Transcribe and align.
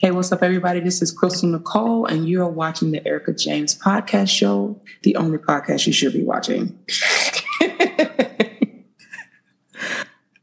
Hey, 0.00 0.12
what's 0.12 0.32
up, 0.32 0.42
everybody? 0.42 0.80
This 0.80 1.02
is 1.02 1.12
Crystal 1.12 1.50
Nicole, 1.50 2.06
and 2.06 2.26
you're 2.26 2.48
watching 2.48 2.90
the 2.90 3.06
Erica 3.06 3.34
James 3.34 3.78
Podcast 3.78 4.30
Show, 4.30 4.80
the 5.02 5.14
only 5.16 5.36
podcast 5.36 5.86
you 5.86 5.92
should 5.92 6.14
be 6.14 6.24
watching. 6.24 6.78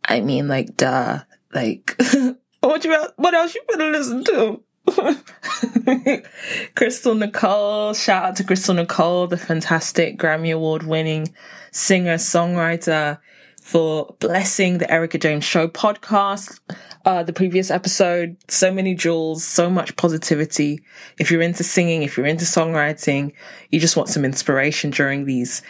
I 0.05 0.21
mean, 0.21 0.47
like, 0.47 0.77
duh. 0.77 1.21
Like, 1.55 1.99
what 2.59 2.85
you 2.85 3.07
what 3.15 3.33
else 3.33 3.55
you 3.55 3.63
better 3.67 3.89
listen 3.89 4.23
to? 4.25 4.61
Crystal 6.75 7.15
Nicole, 7.15 7.95
shout 7.95 8.25
out 8.25 8.35
to 8.35 8.43
Crystal 8.43 8.75
Nicole, 8.75 9.25
the 9.25 9.37
fantastic 9.37 10.19
Grammy 10.19 10.53
Award 10.53 10.83
winning 10.83 11.33
singer 11.71 12.17
songwriter 12.17 13.17
for 13.67 14.15
blessing 14.19 14.77
the 14.77 14.89
Erica 14.89 15.17
James 15.17 15.43
Show 15.43 15.67
podcast. 15.67 16.61
Uh, 17.03 17.21
the 17.23 17.33
previous 17.33 17.69
episode, 17.69 18.37
so 18.47 18.71
many 18.71 18.95
jewels, 18.95 19.43
so 19.43 19.69
much 19.69 19.97
positivity. 19.97 20.79
If 21.19 21.29
you're 21.29 21.41
into 21.41 21.65
singing, 21.65 22.01
if 22.01 22.15
you're 22.15 22.25
into 22.25 22.45
songwriting, 22.45 23.33
you 23.69 23.81
just 23.81 23.97
want 23.97 24.07
some 24.07 24.23
inspiration 24.23 24.91
during 24.91 25.25
these 25.25 25.61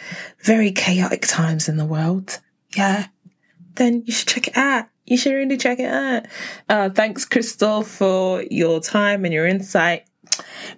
very 0.44 0.70
chaotic 0.70 1.22
times 1.26 1.68
in 1.68 1.76
the 1.76 1.84
world. 1.84 2.38
Yeah. 2.76 3.08
Then 3.74 4.04
you 4.06 4.12
should 4.12 4.28
check 4.28 4.46
it 4.46 4.56
out. 4.56 4.86
You 5.04 5.16
should 5.16 5.34
really 5.34 5.56
check 5.56 5.80
it 5.80 5.92
out. 5.92 6.26
Uh, 6.68 6.90
thanks, 6.90 7.24
Crystal, 7.24 7.82
for 7.82 8.44
your 8.48 8.78
time 8.78 9.24
and 9.24 9.34
your 9.34 9.46
insight. 9.46 10.04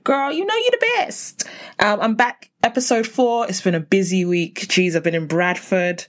Girl, 0.05 0.33
you 0.33 0.47
know 0.47 0.57
you're 0.57 0.71
the 0.71 0.87
best. 0.97 1.47
Um, 1.81 2.01
I'm 2.01 2.15
back, 2.15 2.51
episode 2.63 3.07
four. 3.07 3.47
It's 3.47 3.61
been 3.61 3.75
a 3.75 3.81
busy 3.81 4.25
week. 4.25 4.69
Geez, 4.71 4.97
I've 4.97 5.03
been 5.03 5.15
in 5.15 5.27
Bradford 5.27 6.07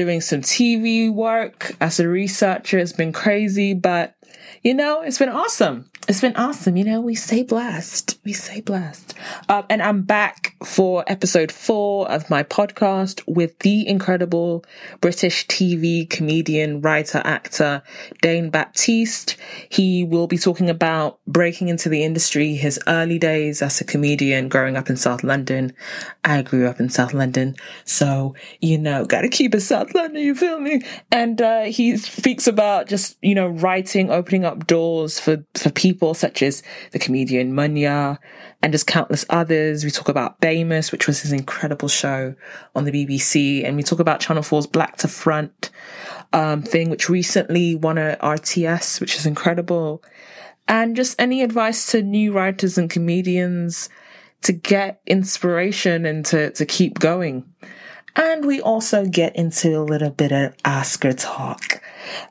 doing 0.00 0.22
some 0.22 0.40
TV 0.40 1.12
work 1.12 1.76
as 1.78 2.00
a 2.00 2.08
researcher. 2.08 2.78
It's 2.78 2.92
been 2.92 3.12
crazy, 3.12 3.74
but 3.74 4.14
you 4.62 4.72
know, 4.72 5.02
it's 5.02 5.18
been 5.18 5.28
awesome. 5.28 5.89
It's 6.10 6.20
been 6.20 6.34
awesome. 6.34 6.76
You 6.76 6.82
know, 6.82 7.00
we 7.00 7.14
stay 7.14 7.44
blessed. 7.44 8.18
We 8.24 8.32
stay 8.32 8.60
blessed. 8.62 9.14
Um, 9.48 9.64
and 9.70 9.80
I'm 9.80 10.02
back 10.02 10.56
for 10.64 11.04
episode 11.06 11.52
four 11.52 12.10
of 12.10 12.28
my 12.28 12.42
podcast 12.42 13.22
with 13.28 13.56
the 13.60 13.86
incredible 13.86 14.64
British 15.00 15.46
TV 15.46 16.10
comedian, 16.10 16.80
writer, 16.80 17.22
actor, 17.24 17.84
Dane 18.22 18.50
Baptiste. 18.50 19.36
He 19.68 20.02
will 20.02 20.26
be 20.26 20.36
talking 20.36 20.68
about 20.68 21.20
breaking 21.28 21.68
into 21.68 21.88
the 21.88 22.02
industry, 22.02 22.56
his 22.56 22.80
early 22.88 23.20
days 23.20 23.62
as 23.62 23.80
a 23.80 23.84
comedian 23.84 24.48
growing 24.48 24.76
up 24.76 24.90
in 24.90 24.96
South 24.96 25.22
London. 25.22 25.72
I 26.24 26.42
grew 26.42 26.66
up 26.66 26.80
in 26.80 26.88
South 26.88 27.14
London. 27.14 27.54
So, 27.84 28.34
you 28.60 28.78
know, 28.78 29.04
gotta 29.04 29.28
keep 29.28 29.54
it 29.54 29.60
South 29.60 29.94
London, 29.94 30.20
you 30.20 30.34
feel 30.34 30.58
me? 30.58 30.82
And, 31.12 31.40
uh, 31.40 31.62
he 31.66 31.96
speaks 31.98 32.48
about 32.48 32.88
just, 32.88 33.16
you 33.22 33.36
know, 33.36 33.46
writing, 33.46 34.10
opening 34.10 34.44
up 34.44 34.66
doors 34.66 35.20
for, 35.20 35.44
for 35.54 35.70
people 35.70 35.99
people 36.00 36.14
such 36.14 36.42
as 36.42 36.62
the 36.92 36.98
comedian 36.98 37.52
Munya 37.52 38.18
and 38.62 38.72
just 38.72 38.86
countless 38.86 39.26
others. 39.28 39.84
We 39.84 39.90
talk 39.90 40.08
about 40.08 40.40
Bamous, 40.40 40.90
which 40.92 41.06
was 41.06 41.20
his 41.20 41.30
incredible 41.30 41.88
show 41.88 42.34
on 42.74 42.84
the 42.84 42.90
BBC. 42.90 43.66
And 43.66 43.76
we 43.76 43.82
talk 43.82 44.00
about 44.00 44.20
Channel 44.20 44.42
4's 44.42 44.66
Black 44.66 44.96
to 44.98 45.08
Front 45.08 45.70
um, 46.32 46.62
thing, 46.62 46.88
which 46.88 47.10
recently 47.10 47.74
won 47.74 47.98
a 47.98 48.16
RTS, 48.22 48.98
which 48.98 49.16
is 49.16 49.26
incredible. 49.26 50.02
And 50.66 50.96
just 50.96 51.20
any 51.20 51.42
advice 51.42 51.90
to 51.92 52.02
new 52.02 52.32
writers 52.32 52.78
and 52.78 52.88
comedians 52.88 53.90
to 54.42 54.52
get 54.54 55.02
inspiration 55.06 56.06
and 56.06 56.24
to, 56.26 56.50
to 56.52 56.64
keep 56.64 56.98
going. 56.98 57.44
And 58.16 58.46
we 58.46 58.62
also 58.62 59.04
get 59.04 59.36
into 59.36 59.78
a 59.78 59.84
little 59.84 60.10
bit 60.10 60.32
of 60.32 60.54
Oscar 60.64 61.12
talk 61.12 61.82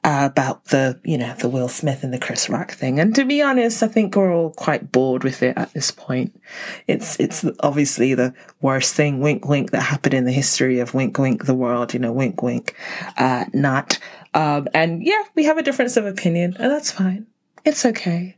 uh, 0.04 0.28
about 0.32 0.66
the, 0.66 1.00
you 1.04 1.18
know, 1.18 1.34
the 1.36 1.50
Will 1.50 1.68
Smith 1.68 2.04
and 2.04 2.14
the 2.14 2.20
Chris 2.20 2.50
Rock 2.50 2.72
thing. 2.72 3.00
And 3.00 3.14
to 3.16 3.26
be 3.26 3.42
honest, 3.42 3.84
I 3.84 3.88
think 3.88 4.16
we're 4.16 4.34
all 4.34 4.52
quite 4.52 4.92
bored 4.92 5.24
with 5.24 5.44
it 5.44 5.58
at 5.58 5.74
this 5.74 5.92
point. 5.92 6.40
It's, 6.88 7.20
it's 7.20 7.46
obviously 7.62 8.14
the 8.14 8.34
worst 8.62 8.96
thing, 8.96 9.20
wink, 9.20 9.48
wink, 9.48 9.72
that 9.72 9.82
happened 9.82 10.14
in 10.14 10.26
the 10.26 10.32
history 10.32 10.80
of 10.80 10.94
wink, 10.94 11.18
wink, 11.18 11.46
the 11.46 11.54
world, 11.54 11.94
you 11.94 12.00
know, 12.00 12.12
wink, 12.12 12.42
wink, 12.42 12.76
uh, 13.18 13.46
not. 13.54 14.00
Um, 14.34 14.68
and 14.74 15.04
yeah, 15.04 15.24
we 15.36 15.46
have 15.46 15.58
a 15.58 15.64
difference 15.64 15.98
of 15.98 16.06
opinion 16.06 16.56
and 16.60 16.72
that's 16.72 16.92
fine. 16.92 17.28
It's 17.66 17.86
okay. 17.86 18.38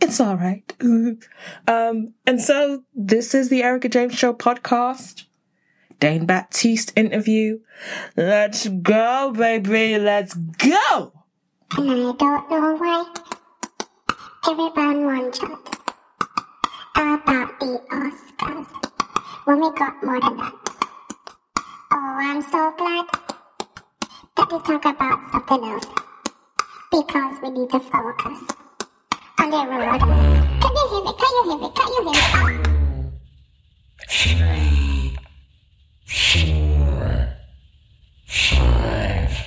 It's 0.00 0.20
all 0.20 0.36
right. 0.36 0.72
um, 1.66 2.12
and 2.26 2.40
so 2.40 2.84
this 2.94 3.34
is 3.34 3.48
the 3.48 3.62
Erica 3.62 3.88
James 3.88 4.14
Show 4.14 4.32
podcast. 4.34 5.24
Dane 5.98 6.26
Baptiste 6.26 6.92
interview. 6.96 7.60
Let's 8.16 8.68
go, 8.68 9.32
baby. 9.36 9.98
Let's 9.98 10.34
go. 10.34 11.12
And 11.76 11.90
I 11.90 12.12
don't 12.12 12.18
know 12.20 12.76
why 12.78 13.04
everyone 14.48 15.04
wants 15.06 15.38
to 15.38 15.46
talk 15.46 15.76
about 16.94 17.60
the 17.60 17.80
Oscars 17.90 18.66
when 19.44 19.60
we 19.60 19.70
got 19.72 20.02
more 20.04 20.20
than 20.20 20.36
that. 20.36 20.52
Oh, 21.92 22.16
I'm 22.20 22.42
so 22.42 22.72
glad 22.76 23.06
that 24.36 24.52
we 24.52 24.58
talk 24.60 24.84
about 24.84 25.18
something 25.32 25.64
else 25.64 25.86
because 26.90 27.40
we 27.42 27.50
need 27.50 27.70
to 27.70 27.80
focus 27.80 28.38
on 29.38 29.50
the 29.50 29.56
road. 29.56 30.00
Can 30.60 30.72
you 30.74 30.88
hear 30.90 31.04
me? 31.04 31.12
Can 31.18 31.32
you 31.32 31.42
hear 31.48 31.58
me? 31.58 31.68
Can 31.74 31.88
you 31.88 32.02
hear 32.02 32.12
me? 32.12 32.76
Three 34.08 34.85
four, 36.06 37.28
five. 38.26 39.46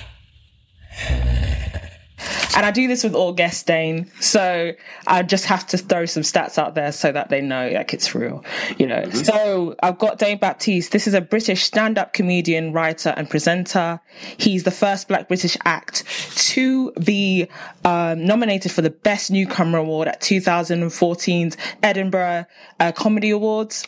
And 2.56 2.66
I 2.66 2.72
do 2.72 2.88
this 2.88 3.04
with 3.04 3.14
all 3.14 3.32
guests, 3.32 3.62
Dane. 3.62 4.10
So 4.20 4.72
I 5.06 5.22
just 5.22 5.46
have 5.46 5.66
to 5.68 5.78
throw 5.78 6.04
some 6.04 6.22
stats 6.22 6.58
out 6.58 6.74
there 6.74 6.92
so 6.92 7.10
that 7.10 7.30
they 7.30 7.40
know 7.40 7.70
like 7.70 7.94
it's 7.94 8.14
real, 8.14 8.44
you 8.76 8.86
know. 8.86 9.02
Mm-hmm. 9.02 9.16
So 9.16 9.76
I've 9.82 9.98
got 9.98 10.18
Dane 10.18 10.36
Baptiste. 10.38 10.92
This 10.92 11.06
is 11.06 11.14
a 11.14 11.22
British 11.22 11.64
stand-up 11.64 12.12
comedian, 12.12 12.74
writer, 12.74 13.14
and 13.16 13.30
presenter. 13.30 14.00
He's 14.36 14.64
the 14.64 14.70
first 14.70 15.08
Black 15.08 15.28
British 15.28 15.56
act 15.64 16.04
to 16.48 16.92
be 16.92 17.48
um, 17.86 18.26
nominated 18.26 18.72
for 18.72 18.82
the 18.82 18.90
Best 18.90 19.30
Newcomer 19.30 19.78
Award 19.78 20.08
at 20.08 20.20
2014's 20.20 21.56
Edinburgh 21.82 22.44
uh, 22.78 22.92
Comedy 22.92 23.30
Awards. 23.30 23.86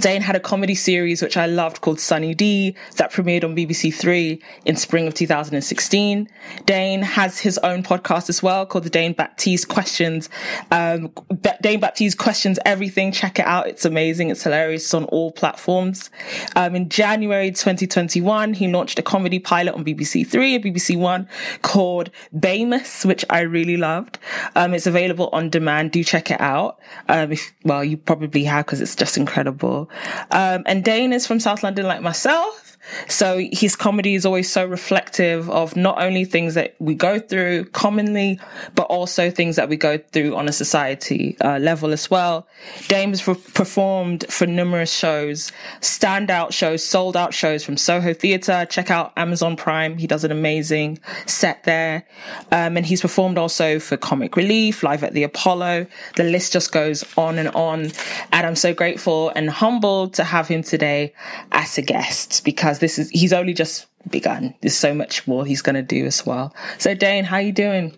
Dane 0.00 0.22
had 0.22 0.34
a 0.34 0.40
comedy 0.40 0.74
series 0.74 1.20
which 1.20 1.36
I 1.36 1.46
loved 1.46 1.82
called 1.82 2.00
Sunny 2.00 2.34
D 2.34 2.74
that 2.96 3.12
premiered 3.12 3.44
on 3.44 3.54
BBC 3.54 3.92
Three 3.92 4.42
in 4.64 4.76
spring 4.76 5.06
of 5.06 5.14
2016. 5.14 6.28
Dane 6.64 7.02
has 7.02 7.38
his 7.38 7.58
own 7.58 7.82
podcast 7.82 8.30
as 8.30 8.42
well 8.42 8.64
called 8.64 8.84
the 8.84 8.90
Dane 8.90 9.12
Baptiste 9.12 9.68
Questions. 9.68 10.30
Um, 10.70 11.12
Dane 11.60 11.80
Baptiste 11.80 12.16
Questions 12.16 12.58
Everything. 12.64 13.12
Check 13.12 13.38
it 13.38 13.44
out. 13.44 13.66
It's 13.66 13.84
amazing. 13.84 14.30
It's 14.30 14.42
hilarious. 14.42 14.84
It's 14.84 14.94
on 14.94 15.04
all 15.06 15.30
platforms. 15.30 16.10
Um, 16.56 16.74
in 16.74 16.88
January 16.88 17.50
2021, 17.50 18.54
he 18.54 18.68
launched 18.68 18.98
a 18.98 19.02
comedy 19.02 19.38
pilot 19.38 19.74
on 19.74 19.84
BBC 19.84 20.26
Three 20.26 20.54
and 20.54 20.64
BBC 20.64 20.98
One 20.98 21.28
called 21.60 22.10
Bamous, 22.34 23.04
which 23.04 23.26
I 23.28 23.40
really 23.40 23.76
loved. 23.76 24.18
Um, 24.56 24.72
it's 24.72 24.86
available 24.86 25.28
on 25.34 25.50
demand. 25.50 25.92
Do 25.92 26.02
check 26.02 26.30
it 26.30 26.40
out. 26.40 26.80
Um, 27.08 27.32
if, 27.32 27.52
well, 27.64 27.84
you 27.84 27.98
probably 27.98 28.44
have 28.44 28.64
because 28.64 28.80
it's 28.80 28.96
just 28.96 29.18
incredible. 29.18 29.81
Um, 30.30 30.62
and 30.66 30.84
Dane 30.84 31.12
is 31.12 31.26
from 31.26 31.40
South 31.40 31.62
London 31.62 31.86
like 31.86 32.00
myself. 32.02 32.71
So 33.08 33.38
his 33.52 33.76
comedy 33.76 34.14
is 34.14 34.26
always 34.26 34.50
so 34.50 34.64
reflective 34.64 35.48
of 35.50 35.76
not 35.76 36.02
only 36.02 36.24
things 36.24 36.54
that 36.54 36.74
we 36.78 36.94
go 36.94 37.18
through 37.18 37.66
commonly, 37.66 38.40
but 38.74 38.84
also 38.84 39.30
things 39.30 39.56
that 39.56 39.68
we 39.68 39.76
go 39.76 39.98
through 39.98 40.36
on 40.36 40.48
a 40.48 40.52
society 40.52 41.36
uh, 41.40 41.58
level 41.58 41.92
as 41.92 42.10
well. 42.10 42.46
Dane's 42.88 43.20
has 43.20 43.38
performed 43.54 44.24
for 44.28 44.46
numerous 44.46 44.92
shows, 44.92 45.52
standout 45.80 46.52
shows, 46.52 46.84
sold 46.84 47.16
out 47.16 47.34
shows 47.34 47.64
from 47.64 47.76
Soho 47.76 48.12
Theatre. 48.12 48.66
Check 48.68 48.90
out 48.90 49.12
Amazon 49.16 49.56
Prime. 49.56 49.98
He 49.98 50.06
does 50.06 50.24
an 50.24 50.32
amazing 50.32 50.98
set 51.26 51.64
there. 51.64 52.04
Um, 52.50 52.76
and 52.76 52.86
he's 52.86 53.00
performed 53.00 53.38
also 53.38 53.78
for 53.78 53.96
Comic 53.96 54.36
Relief, 54.36 54.82
Live 54.82 55.04
at 55.04 55.14
the 55.14 55.22
Apollo. 55.22 55.86
The 56.16 56.24
list 56.24 56.52
just 56.52 56.72
goes 56.72 57.04
on 57.16 57.38
and 57.38 57.48
on. 57.50 57.92
And 58.32 58.46
I'm 58.46 58.56
so 58.56 58.74
grateful 58.74 59.30
and 59.30 59.50
humbled 59.50 60.14
to 60.14 60.24
have 60.24 60.48
him 60.48 60.62
today 60.62 61.12
as 61.52 61.78
a 61.78 61.82
guest 61.82 62.44
because 62.44 62.71
this 62.78 62.98
is 62.98 63.10
he's 63.10 63.32
only 63.32 63.54
just 63.54 63.86
begun. 64.10 64.54
There's 64.60 64.76
so 64.76 64.94
much 64.94 65.26
more 65.26 65.44
he's 65.44 65.62
going 65.62 65.76
to 65.76 65.82
do 65.82 66.06
as 66.06 66.26
well. 66.26 66.54
So, 66.78 66.94
Dane, 66.94 67.24
how 67.24 67.36
are 67.36 67.42
you 67.42 67.52
doing? 67.52 67.96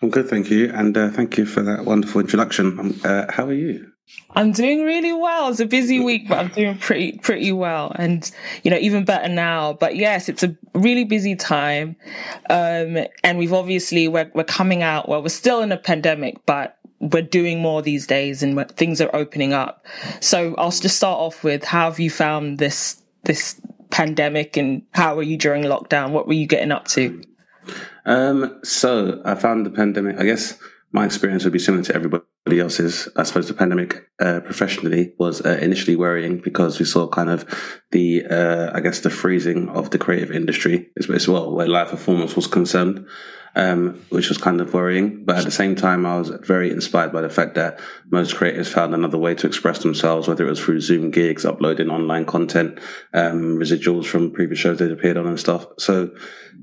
I'm 0.00 0.10
good, 0.10 0.28
thank 0.28 0.50
you, 0.50 0.70
and 0.72 0.96
uh, 0.96 1.10
thank 1.10 1.36
you 1.36 1.46
for 1.46 1.62
that 1.62 1.84
wonderful 1.84 2.20
introduction. 2.20 2.78
Um, 2.78 3.00
uh, 3.04 3.26
how 3.30 3.46
are 3.46 3.52
you? 3.52 3.92
I'm 4.34 4.52
doing 4.52 4.82
really 4.82 5.12
well. 5.12 5.50
It's 5.50 5.60
a 5.60 5.66
busy 5.66 6.00
week, 6.00 6.28
but 6.28 6.38
I'm 6.38 6.48
doing 6.48 6.78
pretty 6.78 7.18
pretty 7.18 7.52
well, 7.52 7.92
and 7.96 8.30
you 8.62 8.70
know 8.70 8.78
even 8.78 9.04
better 9.04 9.28
now. 9.28 9.74
But 9.74 9.96
yes, 9.96 10.28
it's 10.28 10.42
a 10.42 10.56
really 10.74 11.04
busy 11.04 11.36
time, 11.36 11.96
um, 12.48 12.98
and 13.22 13.38
we've 13.38 13.52
obviously 13.52 14.08
we're 14.08 14.30
we're 14.34 14.44
coming 14.44 14.82
out. 14.82 15.08
Well, 15.08 15.22
we're 15.22 15.28
still 15.28 15.60
in 15.60 15.72
a 15.72 15.76
pandemic, 15.76 16.44
but 16.46 16.78
we're 17.00 17.22
doing 17.22 17.60
more 17.60 17.82
these 17.82 18.06
days, 18.06 18.42
and 18.42 18.70
things 18.76 19.00
are 19.00 19.14
opening 19.14 19.52
up. 19.52 19.84
So 20.20 20.54
I'll 20.56 20.70
just 20.70 20.96
start 20.96 21.18
off 21.18 21.44
with 21.44 21.64
how 21.64 21.90
have 21.90 22.00
you 22.00 22.10
found 22.10 22.58
this 22.58 23.02
this 23.24 23.60
pandemic 23.92 24.56
and 24.56 24.82
how 24.92 25.14
were 25.14 25.22
you 25.22 25.36
during 25.36 25.62
lockdown? 25.62 26.10
What 26.10 26.26
were 26.26 26.32
you 26.32 26.48
getting 26.48 26.72
up 26.72 26.88
to? 26.88 27.22
Um, 28.04 28.58
so 28.64 29.22
I 29.24 29.36
found 29.36 29.64
the 29.64 29.70
pandemic, 29.70 30.18
I 30.18 30.24
guess 30.24 30.58
my 30.90 31.04
experience 31.04 31.44
would 31.44 31.52
be 31.52 31.60
similar 31.60 31.84
to 31.84 31.94
everybody 31.94 32.58
else's. 32.58 33.08
I 33.16 33.22
suppose 33.22 33.46
the 33.46 33.54
pandemic 33.54 34.10
uh, 34.20 34.40
professionally 34.40 35.14
was 35.18 35.40
uh, 35.42 35.58
initially 35.62 35.94
worrying 35.94 36.38
because 36.38 36.80
we 36.80 36.84
saw 36.84 37.06
kind 37.06 37.30
of 37.30 37.46
the, 37.92 38.26
uh, 38.26 38.72
I 38.74 38.80
guess, 38.80 39.00
the 39.00 39.10
freezing 39.10 39.68
of 39.68 39.90
the 39.90 39.98
creative 39.98 40.32
industry 40.32 40.90
as 40.98 41.28
well, 41.28 41.54
where 41.54 41.68
live 41.68 41.90
performance 41.90 42.34
was 42.34 42.48
concerned 42.48 43.06
um, 43.54 44.02
which 44.08 44.28
was 44.28 44.38
kind 44.38 44.60
of 44.60 44.72
worrying. 44.72 45.24
But 45.24 45.38
at 45.38 45.44
the 45.44 45.50
same 45.50 45.76
time, 45.76 46.06
I 46.06 46.18
was 46.18 46.28
very 46.28 46.70
inspired 46.70 47.12
by 47.12 47.20
the 47.20 47.30
fact 47.30 47.54
that 47.54 47.80
most 48.10 48.34
creators 48.34 48.68
found 48.68 48.94
another 48.94 49.18
way 49.18 49.34
to 49.34 49.46
express 49.46 49.80
themselves, 49.80 50.28
whether 50.28 50.46
it 50.46 50.50
was 50.50 50.60
through 50.60 50.80
Zoom 50.80 51.10
gigs, 51.10 51.44
uploading 51.44 51.90
online 51.90 52.24
content, 52.24 52.78
um, 53.12 53.58
residuals 53.58 54.06
from 54.06 54.30
previous 54.30 54.58
shows 54.58 54.78
they'd 54.78 54.90
appeared 54.90 55.16
on 55.16 55.26
and 55.26 55.40
stuff. 55.40 55.66
So, 55.78 56.10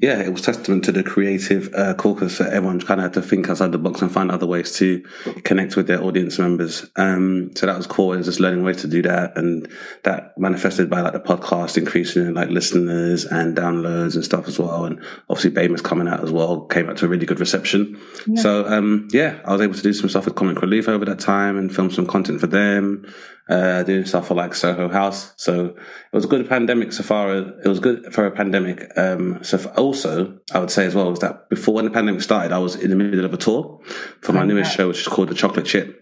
yeah, 0.02 0.22
it 0.22 0.32
was 0.32 0.42
testament 0.42 0.86
to 0.86 0.92
the 0.92 1.04
creative 1.04 1.74
uh, 1.74 1.94
caucus 1.94 2.38
that 2.38 2.54
everyone 2.54 2.80
kind 2.80 3.02
of 3.02 3.06
had 3.06 3.14
to 3.14 3.22
think 3.22 3.50
outside 3.50 3.72
the 3.72 3.78
box 3.78 4.02
and 4.02 4.12
find 4.12 4.32
other 4.32 4.46
ways 4.46 4.74
to 4.78 5.02
connect 5.44 5.76
with 5.76 5.88
their 5.88 6.02
audience 6.02 6.40
members. 6.40 6.90
Um, 6.96 7.52
so 7.56 7.66
that 7.66 7.76
was 7.76 7.88
cool. 7.88 8.14
It 8.14 8.18
was 8.18 8.28
just 8.28 8.40
learning 8.40 8.64
ways 8.64 8.82
to 8.82 8.88
do 8.88 9.02
that. 9.02 9.38
And 9.38 9.68
that 10.04 10.38
manifested 10.38 10.90
by 10.90 11.02
like 11.02 11.14
the 11.14 11.20
podcast 11.20 11.78
increasing 11.78 12.28
in 12.28 12.34
like 12.34 12.50
listeners 12.50 13.26
and 13.26 13.58
downloads 13.58 14.16
and 14.16 14.24
stuff 14.24 14.48
as 14.48 14.58
well. 14.58 14.86
And 14.86 15.04
obviously 15.30 15.52
BAME's 15.52 15.82
coming 15.82 16.08
out 16.08 16.24
as 16.24 16.32
well 16.32 16.62
came 16.80 16.90
out 16.90 16.98
to 16.98 17.06
a 17.06 17.08
really 17.08 17.26
good 17.26 17.40
reception. 17.40 18.00
Yeah. 18.26 18.42
So 18.42 18.66
um, 18.68 19.08
yeah, 19.12 19.40
I 19.46 19.52
was 19.52 19.62
able 19.62 19.74
to 19.74 19.82
do 19.82 19.94
some 19.94 20.10
stuff 20.10 20.26
with 20.26 20.36
Comic 20.36 20.62
Relief 20.62 20.88
over 20.88 21.06
that 21.06 21.20
time 21.20 21.58
and 21.58 21.74
film 21.74 21.92
some 21.92 22.06
content 22.06 22.40
for 22.40 22.48
them, 22.48 23.12
uh, 23.50 23.84
doing 23.84 24.06
stuff 24.06 24.28
for 24.28 24.36
like 24.36 24.54
Soho 24.54 24.88
House. 24.88 25.34
So 25.36 25.66
it 25.66 25.76
was 26.14 26.26
a 26.26 26.28
good 26.28 26.48
pandemic 26.48 26.94
so 26.94 27.04
far. 27.04 27.36
It 27.36 27.68
was 27.68 27.80
good 27.80 28.14
for 28.14 28.26
a 28.26 28.32
pandemic. 28.32 28.90
Um, 28.96 29.44
so 29.44 29.58
also, 29.76 30.40
I 30.54 30.60
would 30.60 30.72
say 30.72 30.86
as 30.86 30.96
well 30.96 31.12
is 31.12 31.20
that 31.20 31.50
before 31.50 31.74
when 31.76 31.86
the 31.86 31.92
pandemic 31.92 32.22
started, 32.22 32.52
I 32.52 32.60
was 32.60 32.76
in 32.76 32.90
the 32.90 32.96
middle 32.96 33.26
of 33.26 33.34
a 33.34 33.38
tour 33.38 33.82
for 34.22 34.34
my 34.34 34.42
oh, 34.42 34.46
newest 34.46 34.76
show, 34.76 34.88
which 34.88 35.02
is 35.02 35.08
called 35.08 35.30
The 35.30 35.36
Chocolate 35.36 35.66
Chip. 35.66 35.99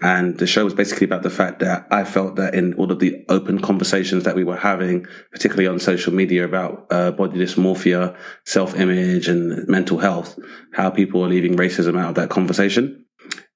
And 0.00 0.38
the 0.38 0.46
show 0.46 0.64
was 0.64 0.74
basically 0.74 1.06
about 1.06 1.24
the 1.24 1.30
fact 1.30 1.58
that 1.58 1.88
I 1.90 2.04
felt 2.04 2.36
that 2.36 2.54
in 2.54 2.74
all 2.74 2.92
of 2.92 3.00
the 3.00 3.24
open 3.28 3.60
conversations 3.60 4.24
that 4.24 4.36
we 4.36 4.44
were 4.44 4.56
having, 4.56 5.06
particularly 5.32 5.66
on 5.66 5.80
social 5.80 6.12
media 6.12 6.44
about 6.44 6.86
uh, 6.90 7.10
body 7.10 7.38
dysmorphia, 7.38 8.16
self-image 8.44 9.26
and 9.26 9.66
mental 9.66 9.98
health, 9.98 10.38
how 10.72 10.90
people 10.90 11.24
are 11.24 11.28
leaving 11.28 11.56
racism 11.56 11.98
out 11.98 12.10
of 12.10 12.14
that 12.14 12.30
conversation. 12.30 13.04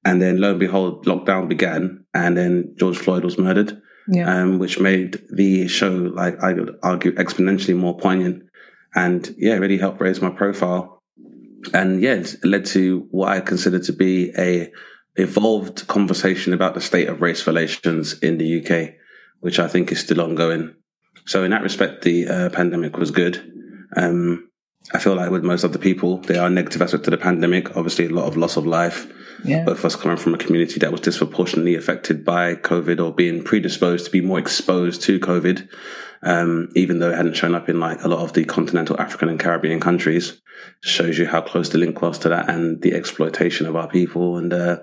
And 0.04 0.20
then 0.20 0.40
lo 0.40 0.50
and 0.50 0.58
behold, 0.58 1.06
lockdown 1.06 1.48
began 1.48 2.04
and 2.12 2.36
then 2.36 2.74
George 2.76 2.98
Floyd 2.98 3.22
was 3.22 3.38
murdered, 3.38 3.80
yeah. 4.08 4.42
um, 4.42 4.58
which 4.58 4.80
made 4.80 5.22
the 5.32 5.68
show, 5.68 5.90
like 5.90 6.42
I 6.42 6.54
would 6.54 6.76
argue, 6.82 7.12
exponentially 7.12 7.76
more 7.76 7.96
poignant 7.96 8.42
and 8.96 9.32
yeah, 9.38 9.54
really 9.54 9.78
helped 9.78 10.00
raise 10.00 10.20
my 10.20 10.30
profile. 10.30 11.02
And 11.72 12.02
yeah, 12.02 12.14
it 12.14 12.44
led 12.44 12.66
to 12.66 13.06
what 13.12 13.28
I 13.28 13.40
consider 13.40 13.78
to 13.78 13.92
be 13.92 14.32
a 14.36 14.72
evolved 15.16 15.86
conversation 15.88 16.52
about 16.52 16.74
the 16.74 16.80
state 16.80 17.08
of 17.08 17.20
race 17.20 17.46
relations 17.46 18.18
in 18.20 18.38
the 18.38 18.60
UK, 18.60 18.94
which 19.40 19.58
I 19.58 19.68
think 19.68 19.92
is 19.92 20.00
still 20.00 20.20
ongoing. 20.20 20.74
So 21.26 21.44
in 21.44 21.50
that 21.50 21.62
respect, 21.62 22.02
the 22.02 22.28
uh, 22.28 22.50
pandemic 22.50 22.96
was 22.96 23.10
good. 23.10 23.52
Um, 23.96 24.48
I 24.92 24.98
feel 24.98 25.14
like 25.14 25.30
with 25.30 25.44
most 25.44 25.64
other 25.64 25.78
people, 25.78 26.18
there 26.18 26.42
are 26.42 26.50
negative 26.50 26.82
aspects 26.82 27.04
to 27.04 27.10
the 27.10 27.18
pandemic. 27.18 27.76
Obviously, 27.76 28.06
a 28.06 28.10
lot 28.10 28.26
of 28.26 28.36
loss 28.36 28.56
of 28.56 28.66
life. 28.66 29.06
Yeah. 29.44 29.64
Both 29.64 29.78
of 29.78 29.84
us 29.86 29.96
coming 29.96 30.16
from 30.16 30.34
a 30.34 30.38
community 30.38 30.78
that 30.80 30.92
was 30.92 31.00
disproportionately 31.00 31.74
affected 31.74 32.24
by 32.24 32.54
COVID 32.56 33.04
or 33.04 33.12
being 33.12 33.42
predisposed 33.42 34.04
to 34.06 34.10
be 34.10 34.20
more 34.20 34.38
exposed 34.38 35.02
to 35.02 35.18
COVID, 35.20 35.68
um, 36.22 36.68
even 36.74 36.98
though 36.98 37.10
it 37.10 37.16
hadn't 37.16 37.36
shown 37.36 37.54
up 37.54 37.68
in 37.68 37.80
like 37.80 38.02
a 38.02 38.08
lot 38.08 38.20
of 38.20 38.32
the 38.32 38.44
continental 38.44 39.00
African 39.00 39.28
and 39.28 39.40
Caribbean 39.40 39.80
countries. 39.80 40.40
Shows 40.82 41.18
you 41.18 41.26
how 41.26 41.40
close 41.40 41.68
the 41.68 41.78
link 41.78 42.02
was 42.02 42.18
to 42.20 42.28
that 42.28 42.48
and 42.48 42.82
the 42.82 42.94
exploitation 42.94 43.66
of 43.66 43.76
our 43.76 43.88
people. 43.88 44.36
And 44.36 44.52
uh, 44.52 44.78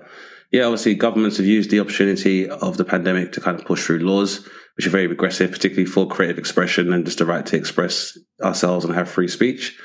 yeah, 0.50 0.64
obviously, 0.64 0.94
governments 0.94 1.36
have 1.36 1.46
used 1.46 1.70
the 1.70 1.80
opportunity 1.80 2.48
of 2.48 2.76
the 2.76 2.84
pandemic 2.84 3.32
to 3.32 3.40
kind 3.40 3.58
of 3.58 3.66
push 3.66 3.84
through 3.84 3.98
laws 3.98 4.48
which 4.80 4.86
are 4.86 4.90
very 4.90 5.06
regressive, 5.06 5.50
particularly 5.50 5.84
for 5.84 6.08
creative 6.08 6.38
expression 6.38 6.90
and 6.94 7.04
just 7.04 7.18
the 7.18 7.26
right 7.26 7.44
to 7.44 7.54
express 7.54 8.16
ourselves 8.42 8.82
and 8.82 8.94
have 8.94 9.10
free 9.10 9.28
speech. 9.28 9.78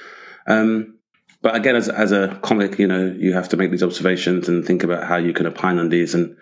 Um, 0.47 0.99
but 1.41 1.53
again, 1.53 1.75
as, 1.75 1.89
as 1.89 2.13
a 2.13 2.39
comic, 2.41 2.79
you 2.79 2.87
know, 2.87 3.13
you 3.17 3.33
have 3.33 3.49
to 3.49 3.57
make 3.57 3.71
these 3.71 3.83
observations 3.83 4.47
and 4.47 4.65
think 4.65 4.83
about 4.83 5.05
how 5.05 5.17
you 5.17 5.33
can 5.33 5.47
opine 5.47 5.79
on 5.79 5.89
these 5.89 6.15
and 6.15 6.37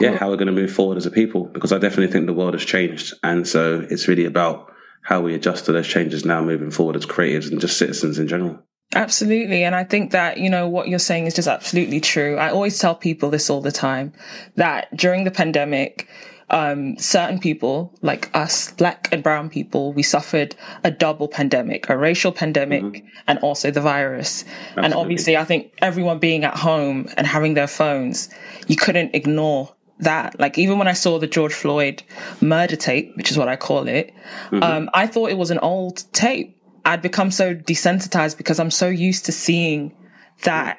yeah, 0.00 0.16
how 0.16 0.30
we're 0.30 0.36
going 0.36 0.46
to 0.46 0.52
move 0.52 0.72
forward 0.72 0.96
as 0.96 1.04
a 1.04 1.10
people. 1.10 1.44
Because 1.44 1.72
I 1.72 1.78
definitely 1.78 2.10
think 2.10 2.24
the 2.24 2.32
world 2.32 2.54
has 2.54 2.64
changed, 2.64 3.12
and 3.22 3.46
so 3.46 3.86
it's 3.90 4.08
really 4.08 4.24
about 4.24 4.72
how 5.02 5.20
we 5.20 5.34
adjust 5.34 5.66
to 5.66 5.72
those 5.72 5.86
changes 5.86 6.24
now, 6.24 6.42
moving 6.42 6.70
forward 6.70 6.96
as 6.96 7.04
creatives 7.04 7.50
and 7.50 7.60
just 7.60 7.76
citizens 7.76 8.18
in 8.18 8.28
general. 8.28 8.62
Absolutely. 8.94 9.62
And 9.62 9.74
I 9.74 9.84
think 9.84 10.10
that, 10.10 10.38
you 10.38 10.50
know, 10.50 10.68
what 10.68 10.88
you're 10.88 10.98
saying 10.98 11.26
is 11.26 11.34
just 11.34 11.46
absolutely 11.46 12.00
true. 12.00 12.36
I 12.36 12.50
always 12.50 12.78
tell 12.78 12.94
people 12.94 13.30
this 13.30 13.48
all 13.48 13.60
the 13.60 13.70
time 13.70 14.12
that 14.56 14.94
during 14.96 15.24
the 15.24 15.30
pandemic, 15.30 16.08
um, 16.50 16.98
certain 16.98 17.38
people 17.38 17.96
like 18.02 18.28
us, 18.34 18.72
black 18.72 19.08
and 19.12 19.22
brown 19.22 19.48
people, 19.48 19.92
we 19.92 20.02
suffered 20.02 20.56
a 20.82 20.90
double 20.90 21.28
pandemic, 21.28 21.88
a 21.88 21.96
racial 21.96 22.32
pandemic 22.32 22.82
mm-hmm. 22.82 23.06
and 23.28 23.38
also 23.38 23.70
the 23.70 23.80
virus. 23.80 24.44
Absolutely. 24.44 24.84
And 24.84 24.94
obviously, 24.94 25.36
I 25.36 25.44
think 25.44 25.72
everyone 25.78 26.18
being 26.18 26.42
at 26.44 26.56
home 26.56 27.08
and 27.16 27.26
having 27.26 27.54
their 27.54 27.68
phones, 27.68 28.28
you 28.66 28.74
couldn't 28.74 29.14
ignore 29.14 29.72
that. 30.00 30.40
Like 30.40 30.58
even 30.58 30.78
when 30.78 30.88
I 30.88 30.94
saw 30.94 31.18
the 31.18 31.28
George 31.28 31.54
Floyd 31.54 32.02
murder 32.40 32.76
tape, 32.76 33.16
which 33.16 33.30
is 33.30 33.38
what 33.38 33.48
I 33.48 33.54
call 33.54 33.86
it, 33.86 34.12
mm-hmm. 34.50 34.62
um, 34.62 34.90
I 34.94 35.06
thought 35.06 35.30
it 35.30 35.38
was 35.38 35.52
an 35.52 35.58
old 35.60 36.12
tape. 36.12 36.56
I'd 36.84 37.02
become 37.02 37.30
so 37.30 37.54
desensitized 37.54 38.36
because 38.36 38.58
I'm 38.58 38.70
so 38.70 38.88
used 38.88 39.26
to 39.26 39.32
seeing 39.32 39.94
that. 40.42 40.78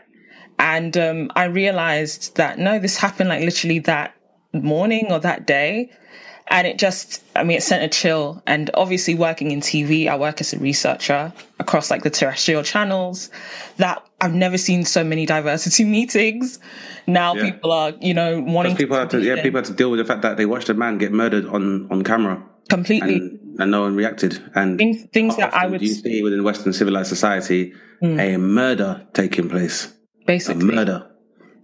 And 0.60 0.96
um, 0.98 1.32
I 1.36 1.46
realized 1.46 2.36
that 2.36 2.60
no, 2.60 2.80
this 2.80 2.98
happened 2.98 3.30
like 3.30 3.44
literally 3.44 3.80
that 3.80 4.16
morning 4.54 5.08
or 5.12 5.20
that 5.20 5.48
day. 5.48 5.92
And 6.48 6.68
it 6.68 6.78
just, 6.78 7.24
I 7.36 7.44
mean, 7.44 7.58
it 7.58 7.64
sent 7.64 7.82
a 7.84 7.88
chill. 7.88 8.44
And 8.46 8.70
obviously, 8.74 9.16
working 9.16 9.52
in 9.52 9.62
TV, 9.62 10.08
I 10.08 10.18
work 10.18 10.42
as 10.42 10.52
a 10.54 10.60
researcher 10.60 11.32
across 11.60 11.90
like 11.90 12.04
the 12.04 12.10
terrestrial 12.10 12.62
channels. 12.62 13.30
That 13.78 14.06
I've 14.20 14.34
never 14.34 14.58
seen 14.58 14.84
so 14.84 15.04
many 15.04 15.26
diversity 15.26 15.84
meetings. 15.86 16.60
Now 17.08 17.36
yeah. 17.36 17.52
people 17.52 17.72
are, 17.72 17.94
you 18.02 18.14
know, 18.14 18.42
wanting 18.42 18.76
people 18.76 18.98
have 18.98 19.10
to, 19.10 19.22
yeah, 19.22 19.42
people 19.42 19.60
have 19.60 19.68
to 19.68 19.74
deal 19.74 19.92
with 19.92 20.00
the 20.00 20.06
fact 20.06 20.24
that 20.24 20.36
they 20.36 20.46
watched 20.46 20.68
a 20.68 20.74
man 20.74 20.98
get 20.98 21.14
murdered 21.14 21.46
on 21.46 21.88
on 21.90 22.04
camera 22.04 22.44
completely, 22.70 23.16
and, 23.16 23.40
and 23.62 23.72
no 23.72 23.82
one 23.82 23.96
reacted. 23.96 24.42
And 24.56 24.78
things, 24.78 25.06
things 25.14 25.38
that 25.38 25.54
I 25.54 25.68
would 25.68 25.82
you 25.82 25.94
see 25.94 26.24
within 26.24 26.44
Western 26.44 26.74
civilized 26.74 27.10
society, 27.10 27.74
mm. 28.02 28.20
a 28.20 28.38
murder 28.38 29.08
taking 29.14 29.50
place, 29.50 29.94
basically 30.26 30.62
a 30.62 30.74
murder 30.74 31.12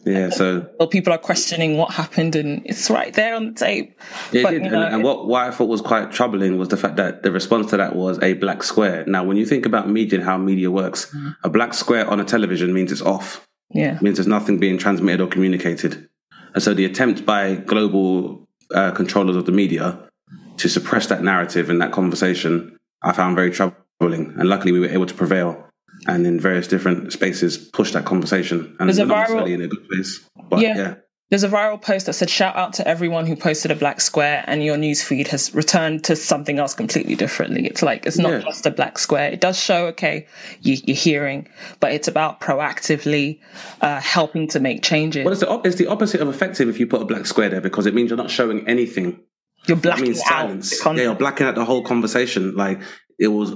yeah, 0.08 0.30
so 0.30 0.68
well, 0.80 0.88
people 0.88 1.14
are 1.14 1.18
questioning 1.18 1.78
what 1.78 1.92
happened, 1.92 2.36
and 2.36 2.66
it's 2.66 2.90
right 2.90 3.14
there 3.14 3.36
on 3.36 3.48
the 3.48 3.54
tape. 3.54 4.00
Yeah, 4.32 4.44
but, 4.44 4.54
you 4.54 4.60
know, 4.60 4.82
and, 4.82 4.96
and 4.96 5.04
what, 5.04 5.28
what 5.28 5.44
I 5.44 5.52
thought 5.52 5.68
was 5.68 5.82
quite 5.82 6.12
troubling 6.12 6.58
was 6.58 6.70
the 6.70 6.78
fact 6.78 6.96
that 6.96 7.24
the 7.24 7.32
response 7.32 7.70
to 7.72 7.78
that 7.78 7.96
was 7.96 8.22
a 8.22 8.34
black 8.34 8.64
square. 8.64 9.06
Now, 9.06 9.24
when 9.24 9.38
you 9.38 9.46
think 9.46 9.66
about 9.66 9.90
media 9.90 10.20
and 10.20 10.28
how 10.28 10.38
media 10.38 10.72
works, 10.72 11.08
mm-hmm. 11.08 11.30
a 11.44 11.50
black 11.50 11.74
square 11.74 12.10
on 12.10 12.20
a 12.20 12.24
television 12.24 12.74
means 12.74 12.92
it's 12.92 13.02
off. 13.02 13.46
Yeah, 13.70 13.98
it 13.98 14.02
means 14.02 14.18
there's 14.18 14.28
nothing 14.28 14.60
being 14.60 14.78
transmitted 14.78 15.22
or 15.22 15.28
communicated. 15.28 16.08
And 16.54 16.64
so 16.64 16.74
the 16.74 16.86
attempt 16.86 17.26
by 17.26 17.56
global 17.56 18.48
uh, 18.74 18.92
controllers 18.92 19.36
of 19.36 19.46
the 19.46 19.52
media 19.52 20.07
to 20.58 20.70
suppress 20.70 21.08
that 21.08 21.24
narrative 21.24 21.70
and 21.70 21.82
that 21.82 21.92
conversation, 21.92 22.78
I 23.04 23.14
found 23.14 23.36
very 23.36 23.52
troubling. 23.52 24.34
And 24.38 24.50
luckily, 24.50 24.72
we 24.72 24.80
were 24.80 24.90
able 24.90 25.06
to 25.06 25.14
prevail 25.14 25.64
and 26.08 26.28
in 26.28 26.40
various 26.40 26.68
different 26.68 27.12
spaces 27.14 27.58
push 27.58 27.92
that 27.94 28.06
conversation. 28.06 28.76
And 28.80 28.90
there's 28.90 29.00
a 29.00 29.06
viral 29.06 29.52
in 29.52 29.62
a 29.62 29.68
good 29.68 29.88
place. 29.88 30.28
But 30.50 30.60
yeah. 30.60 30.78
yeah. 30.78 30.96
There's 31.30 31.44
a 31.44 31.50
viral 31.50 31.82
post 31.82 32.06
that 32.06 32.14
said, 32.14 32.30
shout 32.30 32.56
out 32.56 32.72
to 32.74 32.88
everyone 32.88 33.26
who 33.26 33.36
posted 33.36 33.70
a 33.70 33.76
black 33.76 34.00
square 34.00 34.46
and 34.48 34.64
your 34.64 34.78
newsfeed 34.78 35.28
has 35.28 35.54
returned 35.54 36.06
to 36.06 36.16
something 36.16 36.58
else 36.58 36.74
completely 36.74 37.16
differently. 37.16 37.66
It's 37.66 37.82
like, 37.82 38.06
it's 38.06 38.18
not 38.18 38.32
yeah. 38.32 38.40
just 38.40 38.66
a 38.66 38.72
black 38.72 38.98
square. 38.98 39.30
It 39.30 39.42
does 39.42 39.60
show, 39.60 39.88
okay, 39.88 40.26
you, 40.62 40.78
are 40.88 40.96
hearing, 40.96 41.50
but 41.82 41.92
it's 41.92 42.08
about 42.08 42.40
proactively 42.40 43.42
uh, 43.82 44.00
helping 44.00 44.48
to 44.50 44.62
make 44.62 44.84
changes. 44.84 45.26
Well, 45.26 45.34
it's 45.34 45.42
the, 45.42 45.50
op- 45.50 45.68
it's 45.68 45.76
the 45.76 45.88
opposite 45.88 46.22
of 46.22 46.30
effective 46.30 46.70
if 46.70 46.80
you 46.80 46.88
put 46.88 47.02
a 47.02 47.06
black 47.06 47.26
square 47.26 47.50
there 47.50 47.60
because 47.60 47.88
it 47.88 47.94
means 47.94 48.10
you're 48.10 48.16
not 48.16 48.32
showing 48.32 48.66
anything. 48.66 49.20
You're 49.66 49.78
blacking 49.78 50.16
out. 50.30 50.66
Yeah, 50.86 51.04
you're 51.04 51.16
blacking 51.16 51.48
out 51.48 51.56
the 51.56 51.66
whole 51.66 51.84
conversation. 51.84 52.56
Like, 52.56 52.82
it 53.20 53.28
was 53.28 53.52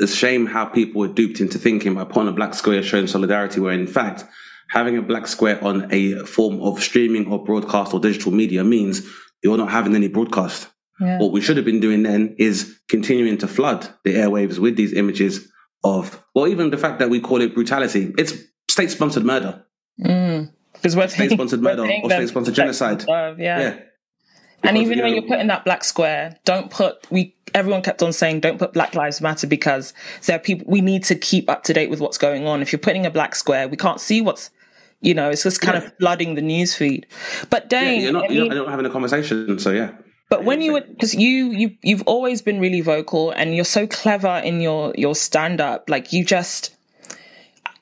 a 0.00 0.06
shame 0.06 0.46
how 0.46 0.66
people 0.66 1.00
were 1.00 1.08
duped 1.08 1.40
into 1.40 1.58
thinking 1.58 1.94
by 1.94 2.04
putting 2.04 2.28
a 2.28 2.32
black 2.32 2.54
square 2.54 2.82
showing 2.82 3.06
solidarity, 3.06 3.60
where 3.60 3.72
in 3.72 3.86
fact, 3.86 4.24
having 4.70 4.96
a 4.96 5.02
black 5.02 5.26
square 5.26 5.62
on 5.62 5.92
a 5.92 6.24
form 6.24 6.60
of 6.62 6.82
streaming 6.82 7.30
or 7.30 7.42
broadcast 7.42 7.92
or 7.92 8.00
digital 8.00 8.32
media 8.32 8.62
means 8.62 9.02
you're 9.42 9.58
not 9.58 9.70
having 9.70 9.94
any 9.94 10.08
broadcast. 10.08 10.68
Yeah. 11.00 11.18
What 11.18 11.32
we 11.32 11.40
should 11.40 11.56
have 11.56 11.66
been 11.66 11.80
doing 11.80 12.02
then 12.02 12.36
is 12.38 12.78
continuing 12.88 13.38
to 13.38 13.48
flood 13.48 13.88
the 14.04 14.14
airwaves 14.14 14.58
with 14.58 14.76
these 14.76 14.92
images 14.92 15.48
of, 15.82 16.22
well, 16.34 16.46
even 16.46 16.70
the 16.70 16.76
fact 16.76 16.98
that 16.98 17.10
we 17.10 17.20
call 17.20 17.40
it 17.40 17.54
brutality. 17.54 18.14
It's 18.18 18.34
state 18.68 18.90
sponsored 18.90 19.24
murder. 19.24 19.64
Mm. 20.00 20.52
Because 20.74 20.94
we're 20.94 21.08
state 21.08 21.30
sponsored 21.32 21.62
murder 21.62 21.82
or 21.84 22.10
state 22.10 22.28
sponsored 22.28 22.54
genocide. 22.54 23.04
yeah. 23.08 23.34
yeah. 23.38 23.78
And 24.62 24.76
even 24.76 24.90
you 24.92 24.96
know, 24.96 25.04
when 25.04 25.14
you're 25.14 25.22
putting 25.28 25.46
that 25.48 25.64
black 25.64 25.84
square, 25.84 26.36
don't 26.44 26.70
put 26.70 27.10
we 27.10 27.34
everyone 27.54 27.82
kept 27.82 28.02
on 28.02 28.12
saying 28.12 28.40
don't 28.40 28.58
put 28.58 28.72
Black 28.72 28.94
Lives 28.94 29.20
Matter 29.20 29.46
because 29.46 29.92
there 30.26 30.36
are 30.36 30.40
people 30.40 30.66
we 30.68 30.80
need 30.80 31.02
to 31.04 31.14
keep 31.14 31.48
up 31.50 31.64
to 31.64 31.72
date 31.72 31.90
with 31.90 32.00
what's 32.00 32.18
going 32.18 32.46
on. 32.46 32.62
If 32.62 32.72
you're 32.72 32.78
putting 32.78 33.06
a 33.06 33.10
black 33.10 33.34
square, 33.34 33.68
we 33.68 33.76
can't 33.76 34.00
see 34.00 34.20
what's 34.20 34.50
You 35.02 35.14
know, 35.14 35.30
it's 35.30 35.42
just 35.44 35.60
kind 35.62 35.78
Yeah. 35.80 35.86
of 35.88 35.96
flooding 35.98 36.34
the 36.34 36.42
news 36.42 36.74
feed. 36.74 37.06
But 37.48 37.68
Yeah, 37.72 37.80
Dane, 37.80 38.02
you're 38.02 38.12
not, 38.12 38.30
I 38.30 38.34
you're 38.34 38.46
not, 38.48 38.54
not 38.56 38.68
having 38.68 38.86
a 38.86 38.90
conversation, 38.90 39.58
so 39.58 39.70
yeah. 39.70 39.92
but 40.28 40.44
when 40.44 40.60
you 40.60 40.74
were, 40.74 40.82
because 40.82 41.14
you 41.14 41.50
you 41.52 41.70
you've 41.82 42.02
always 42.06 42.42
been 42.42 42.60
really 42.60 42.82
vocal 42.82 43.30
and 43.30 43.54
you're 43.56 43.64
so 43.64 43.86
clever 43.86 44.40
in 44.44 44.60
your 44.60 44.92
your 44.96 45.14
stand 45.14 45.58
up 45.60 45.88
like 45.88 46.12
you 46.12 46.22
just 46.24 46.76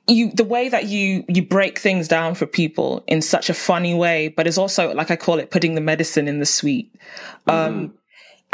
you 0.08 0.30
the 0.32 0.44
way 0.44 0.68
that 0.68 0.86
you 0.86 1.24
you 1.28 1.42
break 1.42 1.78
things 1.78 2.08
down 2.08 2.34
for 2.34 2.46
people 2.46 3.04
in 3.06 3.22
such 3.22 3.50
a 3.50 3.54
funny 3.54 3.94
way 3.94 4.28
but 4.28 4.46
it's 4.46 4.58
also 4.58 4.92
like 4.94 5.10
I 5.10 5.16
call 5.16 5.38
it 5.38 5.50
putting 5.50 5.74
the 5.74 5.80
medicine 5.80 6.28
in 6.28 6.38
the 6.38 6.46
sweet. 6.46 6.94
Um 7.46 7.94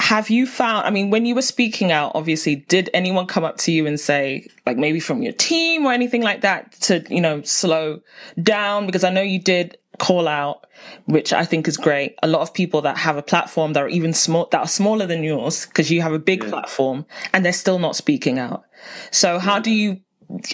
have 0.01 0.29
you 0.29 0.45
found 0.45 0.85
i 0.85 0.91
mean 0.91 1.09
when 1.11 1.25
you 1.25 1.37
were 1.37 1.43
speaking 1.43 1.93
out 1.93 2.11
obviously 2.17 2.57
did 2.57 2.91
anyone 2.93 3.27
come 3.29 3.45
up 3.45 3.57
to 3.59 3.71
you 3.71 3.87
and 3.87 4.01
say 4.01 4.45
like 4.67 4.77
maybe 4.77 4.99
from 4.99 5.23
your 5.23 5.33
team 5.33 5.87
or 5.87 5.93
anything 5.93 6.21
like 6.21 6.41
that 6.41 6.73
to 6.73 7.05
you 7.09 7.21
know 7.21 7.41
slow 7.43 8.01
down? 8.43 8.87
Because 8.87 9.05
i 9.05 9.11
know 9.11 9.23
you 9.23 9.39
did 9.39 9.79
call 10.01 10.27
out 10.27 10.67
which 11.05 11.33
i 11.33 11.45
think 11.45 11.69
is 11.69 11.77
great 11.77 12.17
a 12.25 12.27
lot 12.27 12.43
of 12.43 12.53
people 12.53 12.83
that 12.83 12.97
have 12.97 13.17
a 13.17 13.23
platform 13.23 13.73
that 13.73 13.85
are 13.85 13.89
even 13.89 14.13
small 14.13 14.49
that 14.51 14.59
are 14.59 14.67
smaller 14.67 15.07
than 15.07 15.23
yours 15.23 15.67
because 15.67 15.89
you 15.93 16.03
have 16.03 16.13
a 16.13 16.19
big 16.19 16.45
platform 16.49 17.07
and 17.33 17.45
they're 17.45 17.53
still 17.53 17.79
not 17.79 17.95
speaking 17.95 18.39
out. 18.39 18.65
So 19.11 19.39
how 19.39 19.61
do 19.61 19.71
you 19.71 20.01